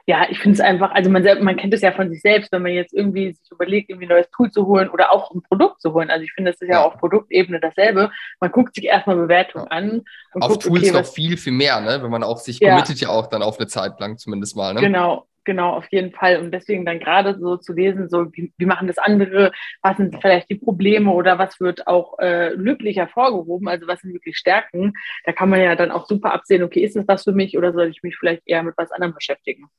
ja, 0.09 0.25
ich 0.27 0.39
finde 0.39 0.55
es 0.55 0.59
einfach, 0.59 0.89
also 0.89 1.07
man, 1.07 1.23
man 1.43 1.55
kennt 1.55 1.71
es 1.71 1.81
ja 1.81 1.91
von 1.91 2.09
sich 2.09 2.21
selbst, 2.21 2.51
wenn 2.51 2.63
man 2.63 2.71
jetzt 2.71 2.95
irgendwie 2.95 3.31
sich 3.31 3.51
überlegt, 3.51 3.91
irgendwie 3.91 4.07
ein 4.07 4.09
neues 4.09 4.27
Tool 4.31 4.49
zu 4.49 4.65
holen 4.65 4.89
oder 4.89 5.11
auch 5.11 5.29
ein 5.29 5.43
Produkt 5.43 5.81
zu 5.81 5.93
holen. 5.93 6.09
Also 6.09 6.23
ich 6.23 6.31
finde, 6.31 6.49
das 6.49 6.59
ist 6.59 6.67
ja, 6.67 6.79
ja 6.79 6.83
auf 6.83 6.97
Produktebene 6.97 7.59
dasselbe. 7.59 8.09
Man 8.39 8.51
guckt 8.51 8.73
sich 8.73 8.85
erstmal 8.85 9.17
Bewertungen 9.17 9.67
ja. 9.69 9.77
an. 9.77 10.01
Und 10.33 10.41
auf 10.41 10.53
guckt, 10.53 10.63
Tools 10.63 10.89
okay, 10.89 10.91
noch 10.93 11.05
viel, 11.05 11.37
viel 11.37 11.53
mehr, 11.53 11.79
ne? 11.79 12.01
wenn 12.01 12.09
man 12.09 12.23
auch 12.23 12.37
sich 12.37 12.59
ja. 12.59 12.71
committet 12.71 12.99
ja 12.99 13.09
auch 13.09 13.27
dann 13.27 13.43
auf 13.43 13.59
eine 13.59 13.67
Zeit 13.67 13.99
lang 13.99 14.17
zumindest 14.17 14.55
mal. 14.55 14.73
Ne? 14.73 14.81
Genau, 14.81 15.27
genau, 15.43 15.75
auf 15.75 15.85
jeden 15.91 16.11
Fall. 16.11 16.37
Und 16.37 16.55
deswegen 16.55 16.87
dann 16.87 16.99
gerade 16.99 17.37
so 17.37 17.57
zu 17.57 17.73
lesen, 17.73 18.09
so 18.09 18.33
wie, 18.33 18.51
wie 18.57 18.65
machen 18.65 18.87
das 18.87 18.97
andere, 18.97 19.51
was 19.83 19.97
sind 19.97 20.19
vielleicht 20.19 20.49
die 20.49 20.55
Probleme 20.55 21.11
oder 21.11 21.37
was 21.37 21.59
wird 21.59 21.85
auch 21.85 22.17
äh, 22.17 22.55
löblich 22.55 22.97
hervorgehoben, 22.97 23.67
also 23.67 23.85
was 23.85 24.01
sind 24.01 24.13
wirklich 24.13 24.39
Stärken, 24.39 24.93
da 25.25 25.33
kann 25.33 25.49
man 25.49 25.61
ja 25.61 25.75
dann 25.75 25.91
auch 25.91 26.07
super 26.07 26.33
absehen, 26.33 26.63
okay, 26.63 26.79
ist 26.79 26.95
das 26.95 27.07
was 27.07 27.25
für 27.25 27.31
mich 27.31 27.55
oder 27.59 27.73
soll 27.73 27.89
ich 27.89 28.01
mich 28.01 28.17
vielleicht 28.17 28.41
eher 28.47 28.63
mit 28.63 28.73
was 28.75 28.91
anderem 28.91 29.13
beschäftigen? 29.13 29.69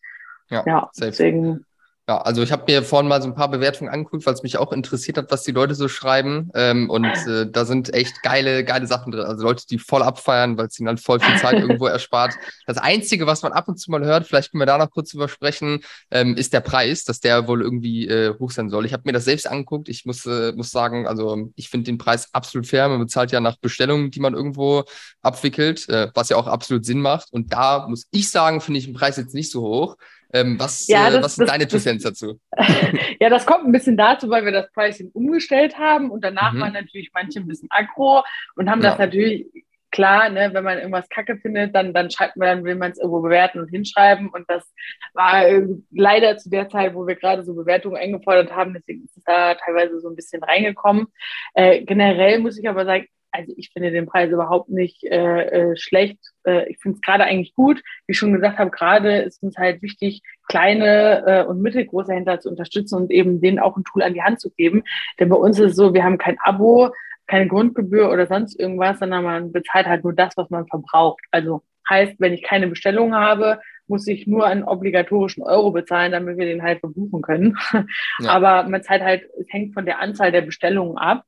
Ja, 0.51 0.65
ja 0.67 0.91
deswegen. 0.99 1.65
Ja, 2.11 2.19
also 2.23 2.43
ich 2.43 2.51
habe 2.51 2.65
mir 2.67 2.83
vorhin 2.83 3.09
mal 3.09 3.23
so 3.23 3.29
ein 3.29 3.37
paar 3.37 3.53
Bewertungen 3.53 3.89
angeguckt, 3.89 4.27
weil 4.27 4.35
es 4.35 4.43
mich 4.43 4.59
auch 4.59 4.73
interessiert 4.73 5.17
hat, 5.17 5.31
was 5.31 5.45
die 5.45 5.53
Leute 5.53 5.77
so 5.77 5.87
schreiben. 5.87 6.51
Ähm, 6.55 6.91
und 6.91 7.05
äh, 7.05 7.49
da 7.49 7.65
sind 7.65 7.95
echt 7.95 8.25
geile, 8.25 8.65
geile 8.65 8.89
Sachen 8.89 9.13
drin. 9.13 9.25
Also 9.27 9.45
Leute, 9.45 9.65
die 9.71 9.79
voll 9.79 10.03
abfeiern, 10.03 10.59
weil 10.59 10.67
es 10.67 10.81
ihnen 10.81 10.89
halt 10.89 10.99
voll 10.99 11.21
viel 11.21 11.39
Zeit 11.39 11.53
irgendwo 11.61 11.87
erspart. 11.87 12.35
Das 12.67 12.79
Einzige, 12.79 13.29
was 13.29 13.43
man 13.43 13.53
ab 13.53 13.69
und 13.69 13.77
zu 13.77 13.93
mal 13.93 14.05
hört, 14.05 14.27
vielleicht 14.27 14.51
können 14.51 14.61
wir 14.61 14.67
da 14.67 14.77
noch 14.77 14.91
kurz 14.91 15.13
drüber 15.13 15.29
sprechen, 15.29 15.85
ähm, 16.11 16.37
ist 16.37 16.53
der 16.53 16.63
Preis, 16.63 17.05
dass 17.05 17.21
der 17.21 17.47
wohl 17.47 17.63
irgendwie 17.63 18.09
äh, 18.09 18.37
hoch 18.41 18.51
sein 18.51 18.71
soll. 18.71 18.87
Ich 18.87 18.93
habe 18.93 19.05
mir 19.07 19.13
das 19.13 19.27
selbst 19.27 19.49
angeguckt. 19.49 19.89
Ich 19.89 20.05
muss, 20.05 20.27
äh, 20.27 20.51
muss 20.51 20.73
sagen, 20.73 21.07
also 21.07 21.53
ich 21.55 21.69
finde 21.69 21.85
den 21.85 21.99
Preis 21.99 22.35
absolut 22.35 22.67
fair. 22.67 22.89
Man 22.89 22.99
bezahlt 22.99 23.31
ja 23.31 23.39
nach 23.39 23.59
Bestellungen, 23.59 24.11
die 24.11 24.19
man 24.19 24.35
irgendwo 24.35 24.83
abwickelt, 25.23 25.89
äh, 25.89 26.09
was 26.13 26.31
ja 26.31 26.37
auch 26.39 26.49
absolut 26.49 26.85
Sinn 26.85 27.03
macht. 27.03 27.33
Und 27.33 27.53
da 27.53 27.87
muss 27.87 28.09
ich 28.11 28.33
sagen, 28.33 28.61
finde 28.61 28.79
ich 28.79 28.87
den 28.87 28.95
Preis 28.95 29.17
jetzt 29.17 29.33
nicht 29.33 29.53
so 29.53 29.61
hoch. 29.61 29.97
Ähm, 30.33 30.59
was, 30.59 30.87
ja, 30.87 31.09
äh, 31.09 31.13
das, 31.13 31.25
was 31.25 31.35
sind 31.37 31.49
das, 31.49 31.53
deine 31.53 31.69
Two 31.69 31.79
dazu? 31.79 32.41
ja, 33.21 33.29
das 33.29 33.47
kommt 33.47 33.65
ein 33.65 33.73
bisschen 33.73 33.97
dazu, 33.97 34.31
weil 34.31 34.45
wir 34.45 34.53
das 34.53 34.71
Pricing 34.73 35.11
umgestellt 35.13 35.79
haben 35.79 36.11
und 36.11 36.23
danach 36.23 36.53
mhm. 36.53 36.61
waren 36.61 36.73
natürlich 36.73 37.11
manche 37.13 37.41
ein 37.41 37.47
bisschen 37.47 37.69
aggro 37.71 38.23
und 38.57 38.71
haben 38.71 38.83
ja. 38.83 38.91
das 38.91 38.99
natürlich 38.99 39.47
klar, 39.91 40.29
ne, 40.29 40.51
wenn 40.53 40.65
man 40.65 40.79
irgendwas 40.79 41.09
kacke 41.09 41.37
findet, 41.37 41.75
dann, 41.75 41.93
dann 41.93 42.11
schreibt 42.11 42.37
man, 42.37 42.47
dann 42.49 42.65
will 42.65 42.77
man 42.77 42.93
es 42.93 42.99
irgendwo 42.99 43.21
bewerten 43.21 43.61
und 43.61 43.69
hinschreiben. 43.69 44.29
Und 44.29 44.49
das 44.49 44.73
war 45.15 45.47
äh, 45.47 45.67
leider 45.91 46.37
zu 46.37 46.49
der 46.51 46.69
Zeit, 46.69 46.95
wo 46.95 47.07
wir 47.07 47.17
gerade 47.17 47.43
so 47.43 47.55
Bewertungen 47.55 47.97
eingefordert 47.97 48.53
haben, 48.53 48.75
deswegen 48.75 49.05
ist 49.05 49.17
es 49.17 49.25
da 49.25 49.55
teilweise 49.55 50.01
so 50.01 50.09
ein 50.09 50.17
bisschen 50.17 50.43
reingekommen. 50.43 51.09
Äh, 51.55 51.83
generell 51.85 52.39
muss 52.39 52.59
ich 52.59 52.69
aber 52.69 52.85
sagen, 52.85 53.07
also 53.41 53.55
ich 53.57 53.71
finde 53.73 53.91
den 53.91 54.07
Preis 54.07 54.31
überhaupt 54.31 54.69
nicht 54.69 55.05
äh, 55.05 55.71
äh, 55.71 55.77
schlecht. 55.77 56.19
Äh, 56.45 56.71
ich 56.71 56.79
finde 56.79 56.97
es 56.97 57.03
gerade 57.03 57.25
eigentlich 57.25 57.55
gut. 57.55 57.79
Wie 58.07 58.13
ich 58.13 58.19
schon 58.19 58.33
gesagt 58.33 58.59
habe, 58.59 58.71
gerade 58.71 59.19
ist 59.19 59.43
uns 59.43 59.57
halt 59.57 59.83
wichtig, 59.83 60.23
kleine 60.49 61.25
äh, 61.27 61.45
und 61.45 61.63
mittelgroße 61.63 62.13
Händler 62.13 62.41
zu 62.41 62.49
unterstützen 62.49 62.97
und 62.97 63.11
eben 63.11 63.41
denen 63.41 63.59
auch 63.59 63.77
ein 63.77 63.85
Tool 63.85 64.03
an 64.03 64.15
die 64.15 64.23
Hand 64.23 64.41
zu 64.41 64.51
geben. 64.51 64.83
Denn 65.19 65.29
bei 65.29 65.37
uns 65.37 65.59
ist 65.59 65.71
es 65.73 65.77
so, 65.77 65.95
wir 65.95 66.05
haben 66.05 66.19
kein 66.19 66.39
Abo, 66.43 66.91
keine 67.27 67.47
Grundgebühr 67.47 68.11
oder 68.11 68.27
sonst 68.27 68.59
irgendwas, 68.59 68.99
sondern 68.99 69.25
man 69.25 69.53
bezahlt 69.53 69.87
halt 69.87 70.05
nur 70.05 70.13
das, 70.13 70.37
was 70.37 70.51
man 70.51 70.67
verbraucht. 70.67 71.23
Also 71.31 71.63
heißt, 71.89 72.15
wenn 72.19 72.33
ich 72.33 72.43
keine 72.43 72.69
Bestellung 72.69 73.15
habe, 73.15 73.61
muss 73.87 74.07
ich 74.07 74.27
nur 74.27 74.47
einen 74.47 74.63
obligatorischen 74.63 75.43
Euro 75.43 75.73
bezahlen, 75.73 76.13
damit 76.13 76.39
wir 76.39 76.47
den 76.47 76.63
halt 76.63 76.81
verbuchen 76.81 77.23
können. 77.23 77.59
Ja. 78.21 78.31
Aber 78.31 78.69
man 78.69 78.83
zahlt 78.83 79.03
halt, 79.03 79.25
es 79.39 79.47
hängt 79.51 79.75
von 79.75 79.85
der 79.85 80.01
Anzahl 80.01 80.31
der 80.31 80.43
Bestellungen 80.43 80.97
ab. 80.97 81.25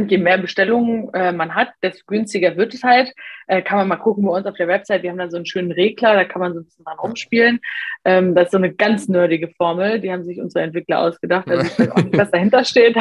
Und 0.00 0.10
je 0.10 0.18
mehr 0.18 0.38
Bestellungen 0.38 1.12
äh, 1.12 1.30
man 1.30 1.54
hat, 1.54 1.68
desto 1.82 2.04
günstiger 2.06 2.56
wird 2.56 2.72
es 2.72 2.82
halt. 2.82 3.12
Äh, 3.46 3.60
kann 3.60 3.78
man 3.78 3.88
mal 3.88 3.96
gucken 3.96 4.24
bei 4.24 4.32
uns 4.32 4.46
auf 4.46 4.56
der 4.56 4.66
Website. 4.66 5.02
Wir 5.02 5.10
haben 5.10 5.18
da 5.18 5.28
so 5.28 5.36
einen 5.36 5.46
schönen 5.46 5.72
Regler, 5.72 6.14
da 6.14 6.24
kann 6.24 6.40
man 6.40 6.54
so 6.54 6.60
ein 6.60 6.64
bisschen 6.64 6.84
dran 6.84 6.98
rumspielen. 6.98 7.60
Ähm, 8.04 8.34
das 8.34 8.46
ist 8.46 8.52
so 8.52 8.56
eine 8.56 8.72
ganz 8.72 9.08
nerdige 9.08 9.48
Formel. 9.48 10.00
Die 10.00 10.10
haben 10.10 10.24
sich 10.24 10.40
unsere 10.40 10.64
Entwickler 10.64 11.00
ausgedacht. 11.00 11.48
Also 11.50 11.66
ich 11.66 11.78
weiß 11.78 11.90
auch 11.90 12.02
nicht, 12.02 12.16
was 12.16 12.30
dahinter 12.30 12.64
steht. 12.64 12.96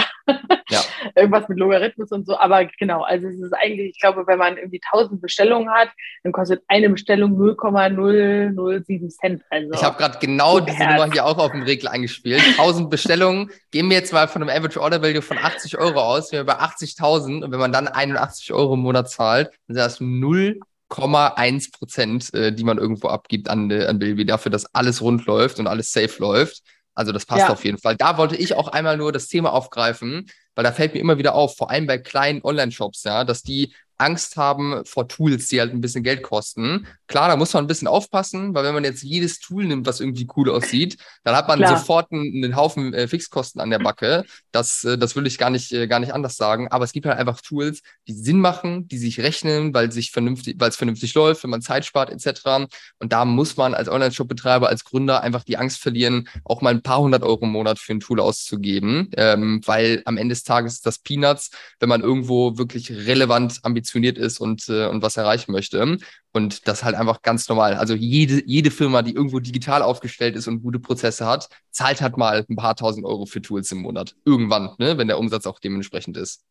ja. 0.69 0.81
Irgendwas 1.15 1.47
mit 1.47 1.57
Logarithmus 1.57 2.11
und 2.11 2.25
so. 2.25 2.37
Aber 2.37 2.65
genau, 2.79 3.03
also 3.03 3.27
es 3.27 3.39
ist 3.39 3.53
eigentlich, 3.53 3.91
ich 3.91 3.99
glaube, 3.99 4.27
wenn 4.27 4.39
man 4.39 4.57
irgendwie 4.57 4.81
1000 4.91 5.21
Bestellungen 5.21 5.69
hat, 5.69 5.89
dann 6.23 6.33
kostet 6.33 6.61
eine 6.67 6.89
Bestellung 6.89 7.37
0,007 7.37 9.09
Cent. 9.09 9.43
Also 9.49 9.73
ich 9.73 9.83
habe 9.83 9.97
gerade 9.97 10.17
genau 10.19 10.59
diese 10.59 10.83
Nummer 10.83 11.11
hier 11.11 11.25
auch 11.25 11.37
auf 11.37 11.51
dem 11.51 11.63
Regler 11.63 11.91
eingespielt. 11.91 12.41
1000 12.57 12.89
Bestellungen. 12.89 13.51
Gehen 13.71 13.89
wir 13.89 13.97
jetzt 13.97 14.13
mal 14.13 14.27
von 14.27 14.41
einem 14.41 14.49
Average 14.49 14.81
Order 14.81 15.01
Value 15.01 15.21
von 15.21 15.37
80 15.37 15.77
Euro 15.77 16.01
aus. 16.01 16.31
Wir 16.31 16.43
bei 16.43 16.55
80 16.55 16.89
80.000 16.99 17.43
und 17.43 17.51
wenn 17.51 17.59
man 17.59 17.71
dann 17.71 17.87
81 17.87 18.53
Euro 18.53 18.73
im 18.73 18.81
Monat 18.81 19.09
zahlt, 19.09 19.49
dann 19.67 19.75
sind 19.75 19.77
das 19.77 20.01
0,1 20.01 21.71
Prozent, 21.71 22.33
äh, 22.33 22.53
die 22.53 22.63
man 22.63 22.77
irgendwo 22.77 23.07
abgibt 23.07 23.49
an, 23.49 23.69
äh, 23.71 23.85
an 23.85 23.99
Bilby 23.99 24.25
dafür, 24.25 24.51
dass 24.51 24.73
alles 24.73 25.01
rund 25.01 25.25
läuft 25.25 25.59
und 25.59 25.67
alles 25.67 25.91
safe 25.91 26.19
läuft. 26.19 26.61
Also 26.99 27.13
das 27.13 27.25
passt 27.25 27.47
ja. 27.47 27.49
auf 27.49 27.63
jeden 27.63 27.77
Fall. 27.77 27.95
Da 27.95 28.17
wollte 28.17 28.35
ich 28.35 28.55
auch 28.55 28.67
einmal 28.67 28.97
nur 28.97 29.13
das 29.13 29.29
Thema 29.29 29.53
aufgreifen, 29.53 30.29
weil 30.53 30.65
da 30.65 30.73
fällt 30.73 30.93
mir 30.93 30.99
immer 30.99 31.17
wieder 31.17 31.33
auf, 31.33 31.55
vor 31.55 31.71
allem 31.71 31.87
bei 31.87 31.97
kleinen 31.97 32.43
Online-Shops, 32.43 33.05
ja, 33.05 33.23
dass 33.23 33.41
die 33.41 33.73
Angst 33.99 34.37
haben 34.37 34.81
vor 34.85 35.07
Tools, 35.07 35.47
die 35.47 35.59
halt 35.59 35.73
ein 35.73 35.81
bisschen 35.81 36.03
Geld 36.03 36.23
kosten. 36.23 36.87
Klar, 37.07 37.27
da 37.27 37.35
muss 37.35 37.53
man 37.53 37.65
ein 37.65 37.67
bisschen 37.67 37.87
aufpassen, 37.87 38.55
weil 38.55 38.63
wenn 38.63 38.73
man 38.73 38.85
jetzt 38.85 39.03
jedes 39.03 39.39
Tool 39.39 39.65
nimmt, 39.65 39.85
was 39.85 39.99
irgendwie 39.99 40.27
cool 40.37 40.49
aussieht, 40.49 40.97
dann 41.23 41.35
hat 41.35 41.47
man 41.47 41.59
Klar. 41.59 41.77
sofort 41.77 42.11
einen, 42.11 42.43
einen 42.43 42.55
Haufen 42.55 42.93
äh, 42.93 43.07
Fixkosten 43.07 43.59
an 43.59 43.69
der 43.69 43.79
Backe. 43.79 44.23
Das, 44.51 44.85
äh, 44.85 44.97
das 44.97 45.15
will 45.15 45.27
ich 45.27 45.37
gar 45.37 45.49
nicht, 45.49 45.73
äh, 45.73 45.87
gar 45.87 45.99
nicht 45.99 46.13
anders 46.13 46.37
sagen. 46.37 46.69
Aber 46.69 46.85
es 46.85 46.93
gibt 46.93 47.07
halt 47.07 47.19
einfach 47.19 47.41
Tools, 47.41 47.81
die 48.07 48.13
Sinn 48.13 48.39
machen, 48.39 48.87
die 48.87 48.97
sich 48.97 49.19
rechnen, 49.19 49.73
weil 49.73 49.91
sich 49.91 50.11
vernünftig, 50.11 50.55
weil 50.59 50.69
es 50.69 50.77
vernünftig 50.77 51.13
läuft, 51.13 51.43
wenn 51.43 51.49
man 51.49 51.61
Zeit 51.61 51.85
spart, 51.85 52.09
etc. 52.09 52.67
Und 52.99 53.11
da 53.11 53.25
muss 53.25 53.57
man 53.57 53.73
als 53.73 53.89
Online-Shop-Betreiber, 53.89 54.69
als 54.69 54.85
Gründer 54.85 55.21
einfach 55.21 55.43
die 55.43 55.57
Angst 55.57 55.81
verlieren, 55.81 56.29
auch 56.45 56.61
mal 56.61 56.73
ein 56.73 56.81
paar 56.81 56.99
hundert 56.99 57.23
Euro 57.23 57.43
im 57.43 57.51
Monat 57.51 57.79
für 57.79 57.93
ein 57.93 57.99
Tool 57.99 58.21
auszugeben, 58.21 59.09
ähm, 59.17 59.61
weil 59.65 60.01
am 60.05 60.15
Ende 60.15 60.33
des 60.33 60.43
Tages 60.43 60.75
ist 60.75 60.85
das 60.85 60.99
Peanuts, 60.99 61.51
wenn 61.79 61.89
man 61.89 62.01
irgendwo 62.01 62.57
wirklich 62.57 62.91
relevant 62.91 63.59
ambitioniert 63.63 63.88
ambitioniert 63.89 64.17
ist 64.17 64.39
und, 64.39 64.67
äh, 64.69 64.87
und 64.87 65.01
was 65.01 65.17
erreichen 65.17 65.51
möchte. 65.51 65.97
Und 66.31 66.67
das 66.67 66.83
halt 66.83 66.95
einfach 66.95 67.21
ganz 67.21 67.49
normal. 67.49 67.75
Also 67.75 67.95
jede, 67.95 68.43
jede 68.45 68.71
Firma, 68.71 69.01
die 69.01 69.13
irgendwo 69.13 69.39
digital 69.39 69.81
aufgestellt 69.81 70.35
ist 70.35 70.47
und 70.47 70.61
gute 70.61 70.79
Prozesse 70.79 71.25
hat, 71.25 71.49
zahlt 71.71 72.01
halt 72.01 72.17
mal 72.17 72.45
ein 72.47 72.55
paar 72.55 72.75
tausend 72.75 73.05
Euro 73.05 73.25
für 73.25 73.41
Tools 73.41 73.71
im 73.71 73.79
Monat. 73.81 74.15
Irgendwann, 74.25 74.75
ne? 74.77 74.97
wenn 74.97 75.07
der 75.07 75.17
Umsatz 75.19 75.47
auch 75.47 75.59
dementsprechend 75.59 76.17
ist. 76.17 76.45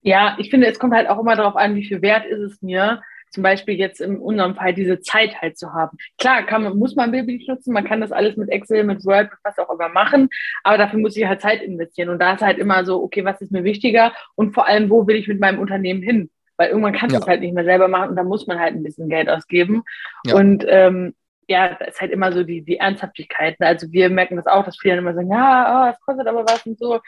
Ja, 0.00 0.36
ich 0.38 0.50
finde, 0.50 0.68
es 0.68 0.78
kommt 0.78 0.94
halt 0.94 1.08
auch 1.08 1.18
immer 1.18 1.36
darauf 1.36 1.56
an, 1.56 1.74
wie 1.74 1.84
viel 1.84 2.02
wert 2.02 2.24
ist 2.24 2.40
es 2.40 2.62
mir, 2.62 3.02
zum 3.30 3.42
Beispiel 3.42 3.74
jetzt 3.74 4.00
in 4.00 4.16
unserem 4.16 4.54
Fall 4.54 4.72
diese 4.72 5.00
Zeit 5.00 5.42
halt 5.42 5.58
zu 5.58 5.74
haben. 5.74 5.98
Klar, 6.18 6.44
kann 6.44 6.62
man, 6.62 6.78
muss 6.78 6.96
man 6.96 7.10
Bildlich 7.10 7.46
nutzen, 7.46 7.74
man 7.74 7.84
kann 7.84 8.00
das 8.00 8.12
alles 8.12 8.36
mit 8.36 8.48
Excel, 8.48 8.84
mit 8.84 9.04
Word, 9.04 9.30
mit 9.30 9.40
was 9.42 9.58
auch 9.58 9.70
immer 9.70 9.88
machen, 9.88 10.28
aber 10.62 10.78
dafür 10.78 11.00
muss 11.00 11.16
ich 11.16 11.26
halt 11.26 11.42
Zeit 11.42 11.62
investieren. 11.62 12.08
Und 12.08 12.20
da 12.20 12.34
ist 12.34 12.42
halt 12.42 12.58
immer 12.58 12.84
so, 12.84 13.02
okay, 13.02 13.24
was 13.24 13.40
ist 13.40 13.52
mir 13.52 13.64
wichtiger 13.64 14.12
und 14.34 14.54
vor 14.54 14.66
allem, 14.66 14.88
wo 14.88 15.06
will 15.06 15.16
ich 15.16 15.28
mit 15.28 15.40
meinem 15.40 15.58
Unternehmen 15.58 16.02
hin? 16.02 16.30
Weil 16.58 16.70
irgendwann 16.70 16.92
kannst 16.92 17.16
du 17.16 17.20
es 17.20 17.26
halt 17.26 17.40
nicht 17.40 17.54
mehr 17.54 17.64
selber 17.64 17.88
machen 17.88 18.10
und 18.10 18.16
da 18.16 18.24
muss 18.24 18.46
man 18.46 18.58
halt 18.58 18.74
ein 18.74 18.82
bisschen 18.82 19.08
Geld 19.08 19.30
ausgeben. 19.30 19.84
Ja. 20.26 20.34
Und 20.34 20.64
ähm, 20.68 21.14
ja, 21.48 21.74
das 21.74 21.88
ist 21.94 22.00
halt 22.00 22.10
immer 22.10 22.32
so 22.32 22.42
die, 22.42 22.62
die 22.62 22.76
Ernsthaftigkeit. 22.76 23.58
Ne? 23.58 23.66
Also 23.66 23.90
wir 23.90 24.10
merken 24.10 24.36
das 24.36 24.46
auch, 24.46 24.64
dass 24.64 24.76
viele 24.76 24.96
dann 24.96 25.04
immer 25.04 25.14
sagen, 25.14 25.30
ja, 25.30 25.86
oh, 25.86 25.90
es 25.90 26.00
kostet 26.04 26.26
aber 26.26 26.44
was 26.44 26.66
und 26.66 26.78
so. 26.78 27.00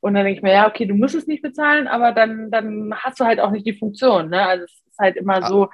Und 0.00 0.14
dann 0.14 0.24
denke 0.24 0.38
ich 0.38 0.42
mir, 0.42 0.52
ja, 0.52 0.68
okay, 0.68 0.86
du 0.86 0.94
musst 0.94 1.16
es 1.16 1.26
nicht 1.26 1.42
bezahlen, 1.42 1.88
aber 1.88 2.12
dann, 2.12 2.52
dann 2.52 2.94
hast 2.94 3.18
du 3.18 3.24
halt 3.24 3.40
auch 3.40 3.50
nicht 3.50 3.66
die 3.66 3.76
Funktion. 3.76 4.30
Ne? 4.30 4.46
Also 4.46 4.64
es 4.64 4.82
ist 4.88 4.98
halt 4.98 5.16
immer 5.16 5.40
ja. 5.40 5.48
so, 5.48 5.68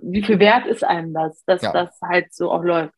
wie 0.00 0.24
viel 0.24 0.40
wert 0.40 0.66
ist 0.66 0.82
einem 0.82 1.14
das, 1.14 1.44
dass 1.44 1.62
ja. 1.62 1.72
das 1.72 2.00
halt 2.02 2.34
so 2.34 2.50
auch 2.50 2.64
läuft. 2.64 2.94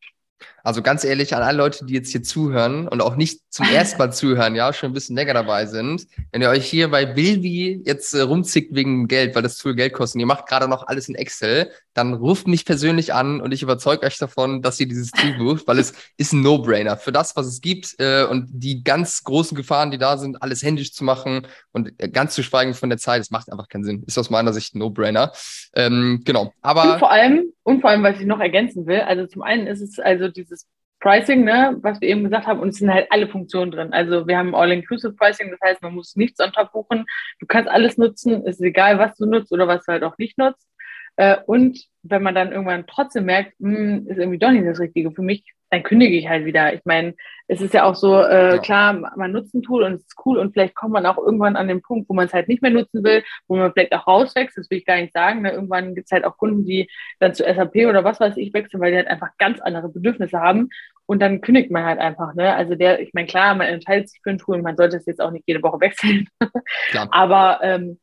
Also 0.63 0.81
ganz 0.81 1.03
ehrlich, 1.03 1.35
an 1.35 1.41
alle 1.41 1.57
Leute, 1.57 1.85
die 1.85 1.93
jetzt 1.93 2.11
hier 2.11 2.23
zuhören 2.23 2.87
und 2.87 3.01
auch 3.01 3.15
nicht 3.15 3.41
zum 3.49 3.65
ersten 3.73 3.97
Mal 3.97 4.11
zuhören, 4.11 4.55
ja, 4.55 4.73
schon 4.73 4.91
ein 4.91 4.93
bisschen 4.93 5.15
länger 5.15 5.33
dabei 5.33 5.65
sind, 5.65 6.07
wenn 6.31 6.41
ihr 6.41 6.49
euch 6.49 6.65
hier 6.65 6.89
bei 6.89 7.05
Bilby 7.05 7.81
jetzt 7.85 8.13
äh, 8.13 8.21
rumzickt 8.21 8.73
wegen 8.75 9.07
Geld, 9.07 9.35
weil 9.35 9.43
das 9.43 9.57
Tool 9.57 9.75
Geld 9.75 9.93
kostet, 9.93 10.15
und 10.15 10.19
ihr 10.21 10.27
macht 10.27 10.47
gerade 10.47 10.67
noch 10.67 10.87
alles 10.87 11.09
in 11.09 11.15
Excel, 11.15 11.71
dann 11.93 12.13
ruft 12.13 12.47
mich 12.47 12.65
persönlich 12.65 13.13
an 13.13 13.41
und 13.41 13.51
ich 13.51 13.63
überzeuge 13.63 14.05
euch 14.05 14.17
davon, 14.17 14.61
dass 14.61 14.79
ihr 14.79 14.87
dieses 14.87 15.11
Tool 15.11 15.33
bucht, 15.37 15.67
weil 15.67 15.79
es 15.79 15.93
ist 16.17 16.33
ein 16.33 16.41
No-Brainer 16.41 16.97
für 16.97 17.11
das, 17.11 17.35
was 17.35 17.47
es 17.47 17.61
gibt 17.61 17.95
äh, 17.99 18.23
und 18.23 18.47
die 18.51 18.83
ganz 18.83 19.23
großen 19.23 19.57
Gefahren, 19.57 19.91
die 19.91 19.97
da 19.97 20.17
sind, 20.17 20.41
alles 20.41 20.63
händisch 20.63 20.93
zu 20.93 21.03
machen 21.03 21.47
und 21.71 21.93
äh, 21.97 22.09
ganz 22.09 22.35
zu 22.35 22.43
schweigen 22.43 22.73
von 22.73 22.89
der 22.89 22.97
Zeit, 22.97 23.21
es 23.21 23.31
macht 23.31 23.51
einfach 23.51 23.67
keinen 23.67 23.83
Sinn. 23.83 24.03
Ist 24.05 24.17
aus 24.17 24.29
meiner 24.29 24.53
Sicht 24.53 24.75
ein 24.75 24.79
No-Brainer. 24.79 25.31
Ähm, 25.75 26.21
genau, 26.23 26.53
aber... 26.61 26.93
Und 26.93 26.99
vor 26.99 27.11
allem, 27.11 27.51
und 27.71 27.81
vor 27.81 27.89
allem, 27.89 28.03
was 28.03 28.19
ich 28.19 28.25
noch 28.25 28.39
ergänzen 28.39 28.85
will, 28.85 29.01
also 29.01 29.25
zum 29.27 29.41
einen 29.41 29.67
ist 29.67 29.81
es 29.81 29.99
also 29.99 30.27
dieses 30.27 30.67
Pricing, 30.99 31.43
ne, 31.43 31.77
was 31.81 31.99
wir 31.99 32.09
eben 32.09 32.23
gesagt 32.23 32.45
haben, 32.45 32.59
und 32.59 32.69
es 32.69 32.77
sind 32.77 32.93
halt 32.93 33.07
alle 33.11 33.27
Funktionen 33.27 33.71
drin. 33.71 33.91
Also 33.91 34.27
wir 34.27 34.37
haben 34.37 34.53
All-Inclusive 34.53 35.13
Pricing, 35.13 35.49
das 35.49 35.59
heißt, 35.61 35.81
man 35.81 35.95
muss 35.95 36.15
nichts 36.15 36.39
on 36.39 36.51
top 36.51 36.71
buchen. 36.71 37.05
Du 37.39 37.47
kannst 37.47 37.69
alles 37.69 37.97
nutzen, 37.97 38.45
ist 38.45 38.61
egal, 38.61 38.99
was 38.99 39.15
du 39.15 39.25
nutzt 39.25 39.51
oder 39.51 39.67
was 39.67 39.83
du 39.85 39.93
halt 39.93 40.03
auch 40.03 40.17
nicht 40.19 40.37
nutzt. 40.37 40.67
Äh, 41.15 41.37
und 41.47 41.83
wenn 42.03 42.21
man 42.21 42.35
dann 42.35 42.51
irgendwann 42.51 42.85
trotzdem 42.87 43.25
merkt, 43.25 43.53
mh, 43.59 43.77
hm, 43.77 44.07
ist 44.07 44.17
irgendwie 44.17 44.37
doch 44.37 44.51
nicht 44.51 44.67
das 44.67 44.79
Richtige 44.79 45.11
für 45.11 45.23
mich, 45.23 45.43
dann 45.71 45.83
kündige 45.83 46.17
ich 46.17 46.27
halt 46.27 46.45
wieder. 46.45 46.73
Ich 46.73 46.81
meine, 46.83 47.15
es 47.47 47.61
ist 47.61 47.73
ja 47.73 47.85
auch 47.85 47.95
so, 47.95 48.21
äh, 48.21 48.55
ja. 48.55 48.57
klar, 48.57 48.93
man 48.93 49.31
nutzt 49.31 49.55
ein 49.55 49.61
Tool 49.61 49.83
und 49.83 49.93
es 49.93 50.01
ist 50.01 50.15
cool 50.25 50.37
und 50.37 50.51
vielleicht 50.51 50.75
kommt 50.75 50.93
man 50.93 51.05
auch 51.05 51.17
irgendwann 51.17 51.55
an 51.55 51.69
den 51.69 51.81
Punkt, 51.81 52.09
wo 52.09 52.13
man 52.13 52.27
es 52.27 52.33
halt 52.33 52.49
nicht 52.49 52.61
mehr 52.61 52.71
nutzen 52.71 53.03
will, 53.03 53.23
wo 53.47 53.55
man 53.55 53.71
vielleicht 53.71 53.93
auch 53.93 54.05
rauswächst, 54.05 54.57
das 54.57 54.69
will 54.69 54.79
ich 54.79 54.85
gar 54.85 54.97
nicht 54.97 55.13
sagen. 55.13 55.41
Ne? 55.41 55.51
Irgendwann 55.53 55.95
gibt 55.95 56.07
es 56.07 56.11
halt 56.11 56.25
auch 56.25 56.37
Kunden, 56.37 56.65
die 56.65 56.89
dann 57.19 57.33
zu 57.33 57.43
SAP 57.43 57.75
oder 57.87 58.03
was 58.03 58.19
weiß 58.19 58.35
ich 58.37 58.53
wechseln, 58.53 58.81
weil 58.81 58.91
die 58.91 58.97
halt 58.97 59.07
einfach 59.07 59.29
ganz 59.37 59.61
andere 59.61 59.87
Bedürfnisse 59.87 60.39
haben 60.39 60.69
und 61.05 61.21
dann 61.21 61.39
kündigt 61.39 61.71
man 61.71 61.85
halt 61.85 61.99
einfach. 61.99 62.33
Ne? 62.35 62.53
Also 62.53 62.75
der, 62.75 62.99
ich 62.99 63.13
meine, 63.13 63.27
klar, 63.27 63.55
man 63.55 63.67
entscheidet 63.67 64.09
sich 64.09 64.19
für 64.21 64.31
ein 64.31 64.37
Tool 64.37 64.57
und 64.57 64.63
man 64.63 64.75
sollte 64.75 64.97
es 64.97 65.05
jetzt 65.05 65.21
auch 65.21 65.31
nicht 65.31 65.45
jede 65.47 65.63
Woche 65.63 65.79
wechseln. 65.79 66.27
Aber 67.11 67.59
ähm, 67.63 67.97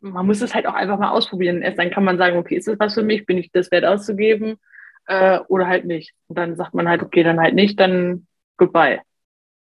man 0.00 0.26
muss 0.26 0.42
es 0.42 0.54
halt 0.54 0.66
auch 0.66 0.74
einfach 0.74 0.98
mal 0.98 1.10
ausprobieren. 1.10 1.62
Erst 1.62 1.78
dann 1.78 1.90
kann 1.90 2.04
man 2.04 2.18
sagen, 2.18 2.36
okay, 2.36 2.56
ist 2.56 2.66
das 2.66 2.80
was 2.80 2.94
für 2.94 3.04
mich? 3.04 3.26
Bin 3.26 3.38
ich 3.38 3.52
das 3.52 3.70
wert 3.70 3.84
auszugeben? 3.84 4.56
Äh, 5.06 5.40
oder 5.48 5.66
halt 5.66 5.84
nicht. 5.84 6.14
Und 6.28 6.38
dann 6.38 6.56
sagt 6.56 6.74
man 6.74 6.88
halt, 6.88 7.02
okay, 7.02 7.22
dann 7.22 7.40
halt 7.40 7.54
nicht, 7.54 7.78
dann 7.78 8.26
goodbye. 8.56 9.00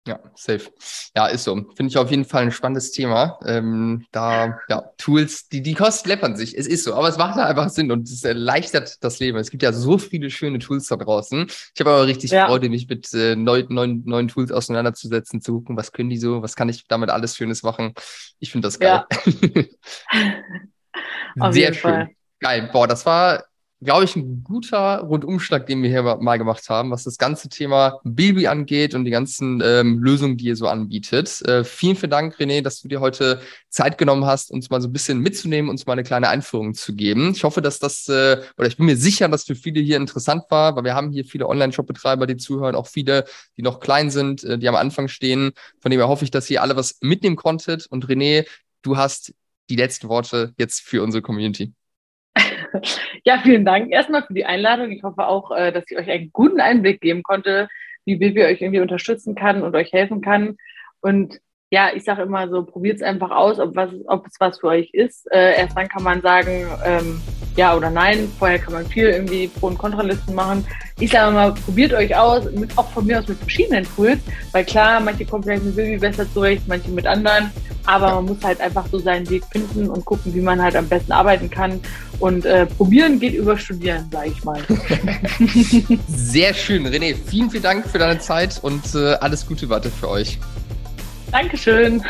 Ja, 0.07 0.19
safe. 0.35 0.71
Ja, 1.17 1.27
ist 1.27 1.43
so. 1.43 1.53
Finde 1.75 1.87
ich 1.89 1.97
auf 1.97 2.09
jeden 2.09 2.23
Fall 2.23 2.43
ein 2.43 2.51
spannendes 2.51 2.93
Thema. 2.93 3.37
Ähm, 3.45 4.05
da, 4.13 4.57
ja, 4.69 4.89
Tools, 4.97 5.49
die, 5.49 5.61
die 5.61 5.73
Kosten 5.73 6.07
läppern 6.07 6.37
sich. 6.37 6.57
Es 6.57 6.65
ist 6.65 6.85
so, 6.85 6.93
aber 6.93 7.09
es 7.09 7.17
macht 7.17 7.37
da 7.37 7.45
einfach 7.45 7.67
Sinn 7.69 7.91
und 7.91 8.07
es 8.07 8.23
erleichtert 8.23 9.03
das 9.03 9.19
Leben. 9.19 9.37
Es 9.37 9.51
gibt 9.51 9.63
ja 9.63 9.73
so 9.73 9.97
viele 9.97 10.29
schöne 10.29 10.59
Tools 10.59 10.87
da 10.87 10.95
draußen. 10.95 11.47
Ich 11.47 11.79
habe 11.81 11.89
aber 11.89 12.07
richtig 12.07 12.31
ja. 12.31 12.47
Freude, 12.47 12.69
mich 12.69 12.87
mit 12.87 13.13
äh, 13.13 13.35
neuen, 13.35 13.67
neuen, 13.67 14.03
neuen 14.05 14.29
Tools 14.29 14.53
auseinanderzusetzen, 14.53 15.41
zu 15.41 15.55
gucken, 15.55 15.75
was 15.75 15.91
können 15.91 16.09
die 16.09 16.17
so, 16.17 16.41
was 16.41 16.55
kann 16.55 16.69
ich 16.69 16.87
damit 16.87 17.09
alles 17.09 17.35
Schönes 17.35 17.63
machen. 17.63 17.93
Ich 18.39 18.51
finde 18.51 18.67
das 18.67 18.79
geil. 18.79 19.03
Ja. 21.35 21.51
Sehr 21.51 21.73
schön. 21.73 21.91
Fall. 21.91 22.09
Geil. 22.39 22.69
Boah, 22.71 22.87
das 22.87 23.05
war 23.05 23.43
glaube 23.81 24.05
ich, 24.05 24.15
ein 24.15 24.43
guter 24.43 25.01
Rundumschlag, 25.01 25.67
den 25.67 25.83
wir 25.83 25.89
hier 25.89 26.01
mal 26.01 26.37
gemacht 26.37 26.67
haben, 26.69 26.89
was 26.89 27.03
das 27.03 27.17
ganze 27.17 27.47
Thema 27.47 27.99
Bilby 28.03 28.47
angeht 28.47 28.95
und 28.95 29.05
die 29.05 29.11
ganzen 29.11 29.61
ähm, 29.63 29.99
Lösungen, 29.99 30.35
die 30.37 30.45
ihr 30.45 30.55
so 30.55 30.67
anbietet. 30.67 31.41
Äh, 31.47 31.63
vielen, 31.63 31.95
vielen 31.95 32.09
Dank, 32.09 32.37
René, 32.37 32.61
dass 32.61 32.81
du 32.81 32.87
dir 32.87 32.99
heute 33.01 33.39
Zeit 33.69 33.99
genommen 33.99 34.25
hast, 34.25 34.49
uns 34.49 34.71
mal 34.71 34.81
so 34.81 34.87
ein 34.87 34.93
bisschen 34.93 35.19
mitzunehmen, 35.19 35.69
uns 35.69 35.85
mal 35.85 35.93
eine 35.93 36.03
kleine 36.03 36.29
Einführung 36.29 36.73
zu 36.73 36.95
geben. 36.95 37.33
Ich 37.35 37.43
hoffe, 37.43 37.61
dass 37.61 37.77
das, 37.77 38.09
äh, 38.09 38.41
oder 38.57 38.67
ich 38.67 38.77
bin 38.77 38.87
mir 38.87 38.97
sicher, 38.97 39.29
dass 39.29 39.43
für 39.43 39.55
viele 39.55 39.79
hier 39.81 39.97
interessant 39.97 40.43
war, 40.49 40.75
weil 40.75 40.83
wir 40.83 40.95
haben 40.95 41.11
hier 41.11 41.23
viele 41.23 41.47
Online-Shop-Betreiber, 41.47 42.25
die 42.25 42.37
zuhören, 42.37 42.75
auch 42.75 42.87
viele, 42.87 43.25
die 43.57 43.61
noch 43.61 43.79
klein 43.79 44.09
sind, 44.09 44.43
äh, 44.43 44.57
die 44.57 44.67
am 44.67 44.75
Anfang 44.75 45.07
stehen. 45.07 45.51
Von 45.79 45.91
dem 45.91 45.99
her 45.99 46.07
hoffe 46.07 46.25
ich, 46.25 46.31
dass 46.31 46.49
ihr 46.49 46.63
alle 46.63 46.75
was 46.75 46.97
mitnehmen 47.01 47.35
konntet. 47.35 47.85
Und 47.85 48.07
René, 48.07 48.47
du 48.81 48.97
hast 48.97 49.33
die 49.69 49.75
letzten 49.75 50.09
Worte 50.09 50.53
jetzt 50.57 50.81
für 50.81 51.03
unsere 51.03 51.21
Community. 51.21 51.73
Ja, 53.23 53.39
vielen 53.43 53.65
Dank 53.65 53.91
erstmal 53.91 54.23
für 54.23 54.33
die 54.33 54.45
Einladung. 54.45 54.91
Ich 54.91 55.03
hoffe 55.03 55.27
auch, 55.27 55.51
äh, 55.51 55.71
dass 55.71 55.85
ich 55.89 55.97
euch 55.97 56.09
einen 56.09 56.31
guten 56.31 56.59
Einblick 56.59 57.01
geben 57.01 57.23
konnte, 57.23 57.67
wie 58.05 58.15
Bibi 58.15 58.43
euch 58.43 58.61
irgendwie 58.61 58.81
unterstützen 58.81 59.35
kann 59.35 59.63
und 59.63 59.75
euch 59.75 59.91
helfen 59.93 60.21
kann. 60.21 60.57
Und 61.01 61.39
ja, 61.69 61.89
ich 61.93 62.05
sage 62.05 62.21
immer 62.21 62.47
so, 62.47 62.63
probiert 62.63 62.97
es 62.97 63.01
einfach 63.01 63.29
aus, 63.29 63.59
ob, 63.59 63.75
was, 63.75 63.89
ob 64.07 64.25
es 64.25 64.35
was 64.39 64.59
für 64.59 64.67
euch 64.67 64.89
ist. 64.93 65.29
Äh, 65.33 65.59
erst 65.59 65.77
dann 65.77 65.89
kann 65.89 66.01
man 66.01 66.21
sagen, 66.21 66.65
ähm, 66.85 67.21
ja 67.57 67.75
oder 67.75 67.89
nein. 67.89 68.31
Vorher 68.39 68.57
kann 68.57 68.73
man 68.73 68.85
viel 68.85 69.07
irgendwie 69.09 69.47
Pro- 69.47 69.67
und 69.67 69.77
Kontralisten 69.77 70.33
machen. 70.33 70.65
Ich 70.99 71.11
sage 71.11 71.29
immer, 71.29 71.51
probiert 71.51 71.93
euch 71.93 72.15
aus, 72.15 72.49
mit, 72.51 72.77
auch 72.77 72.89
von 72.91 73.05
mir 73.05 73.19
aus 73.19 73.27
mit 73.27 73.37
verschiedenen 73.39 73.85
Tools, 73.95 74.19
weil 74.53 74.63
klar, 74.63 75.01
manche 75.01 75.25
kommen 75.25 75.43
vielleicht 75.43 75.65
mit 75.65 75.75
Bibi 75.75 75.97
besser 75.97 76.25
zurecht, 76.31 76.63
manche 76.67 76.89
mit 76.89 77.05
anderen. 77.05 77.51
Aber 77.85 78.15
man 78.15 78.25
muss 78.25 78.43
halt 78.43 78.61
einfach 78.61 78.85
so 78.87 78.99
seinen 78.99 79.29
Weg 79.29 79.43
finden 79.51 79.89
und 79.89 80.05
gucken, 80.05 80.33
wie 80.33 80.41
man 80.41 80.61
halt 80.61 80.75
am 80.75 80.87
besten 80.87 81.11
arbeiten 81.11 81.49
kann. 81.49 81.81
Und 82.19 82.45
äh, 82.45 82.65
probieren 82.65 83.19
geht 83.19 83.33
über 83.33 83.57
Studieren, 83.57 84.09
sage 84.11 84.29
ich 84.29 84.43
mal. 84.43 84.61
Sehr 86.07 86.53
schön, 86.53 86.87
René. 86.87 87.15
Vielen, 87.27 87.49
vielen 87.49 87.63
Dank 87.63 87.87
für 87.87 87.97
deine 87.97 88.19
Zeit 88.19 88.59
und 88.61 88.95
äh, 88.95 89.13
alles 89.15 89.45
Gute 89.45 89.69
weiter 89.69 89.89
für 89.89 90.09
euch. 90.09 90.39
Dankeschön. 91.31 92.03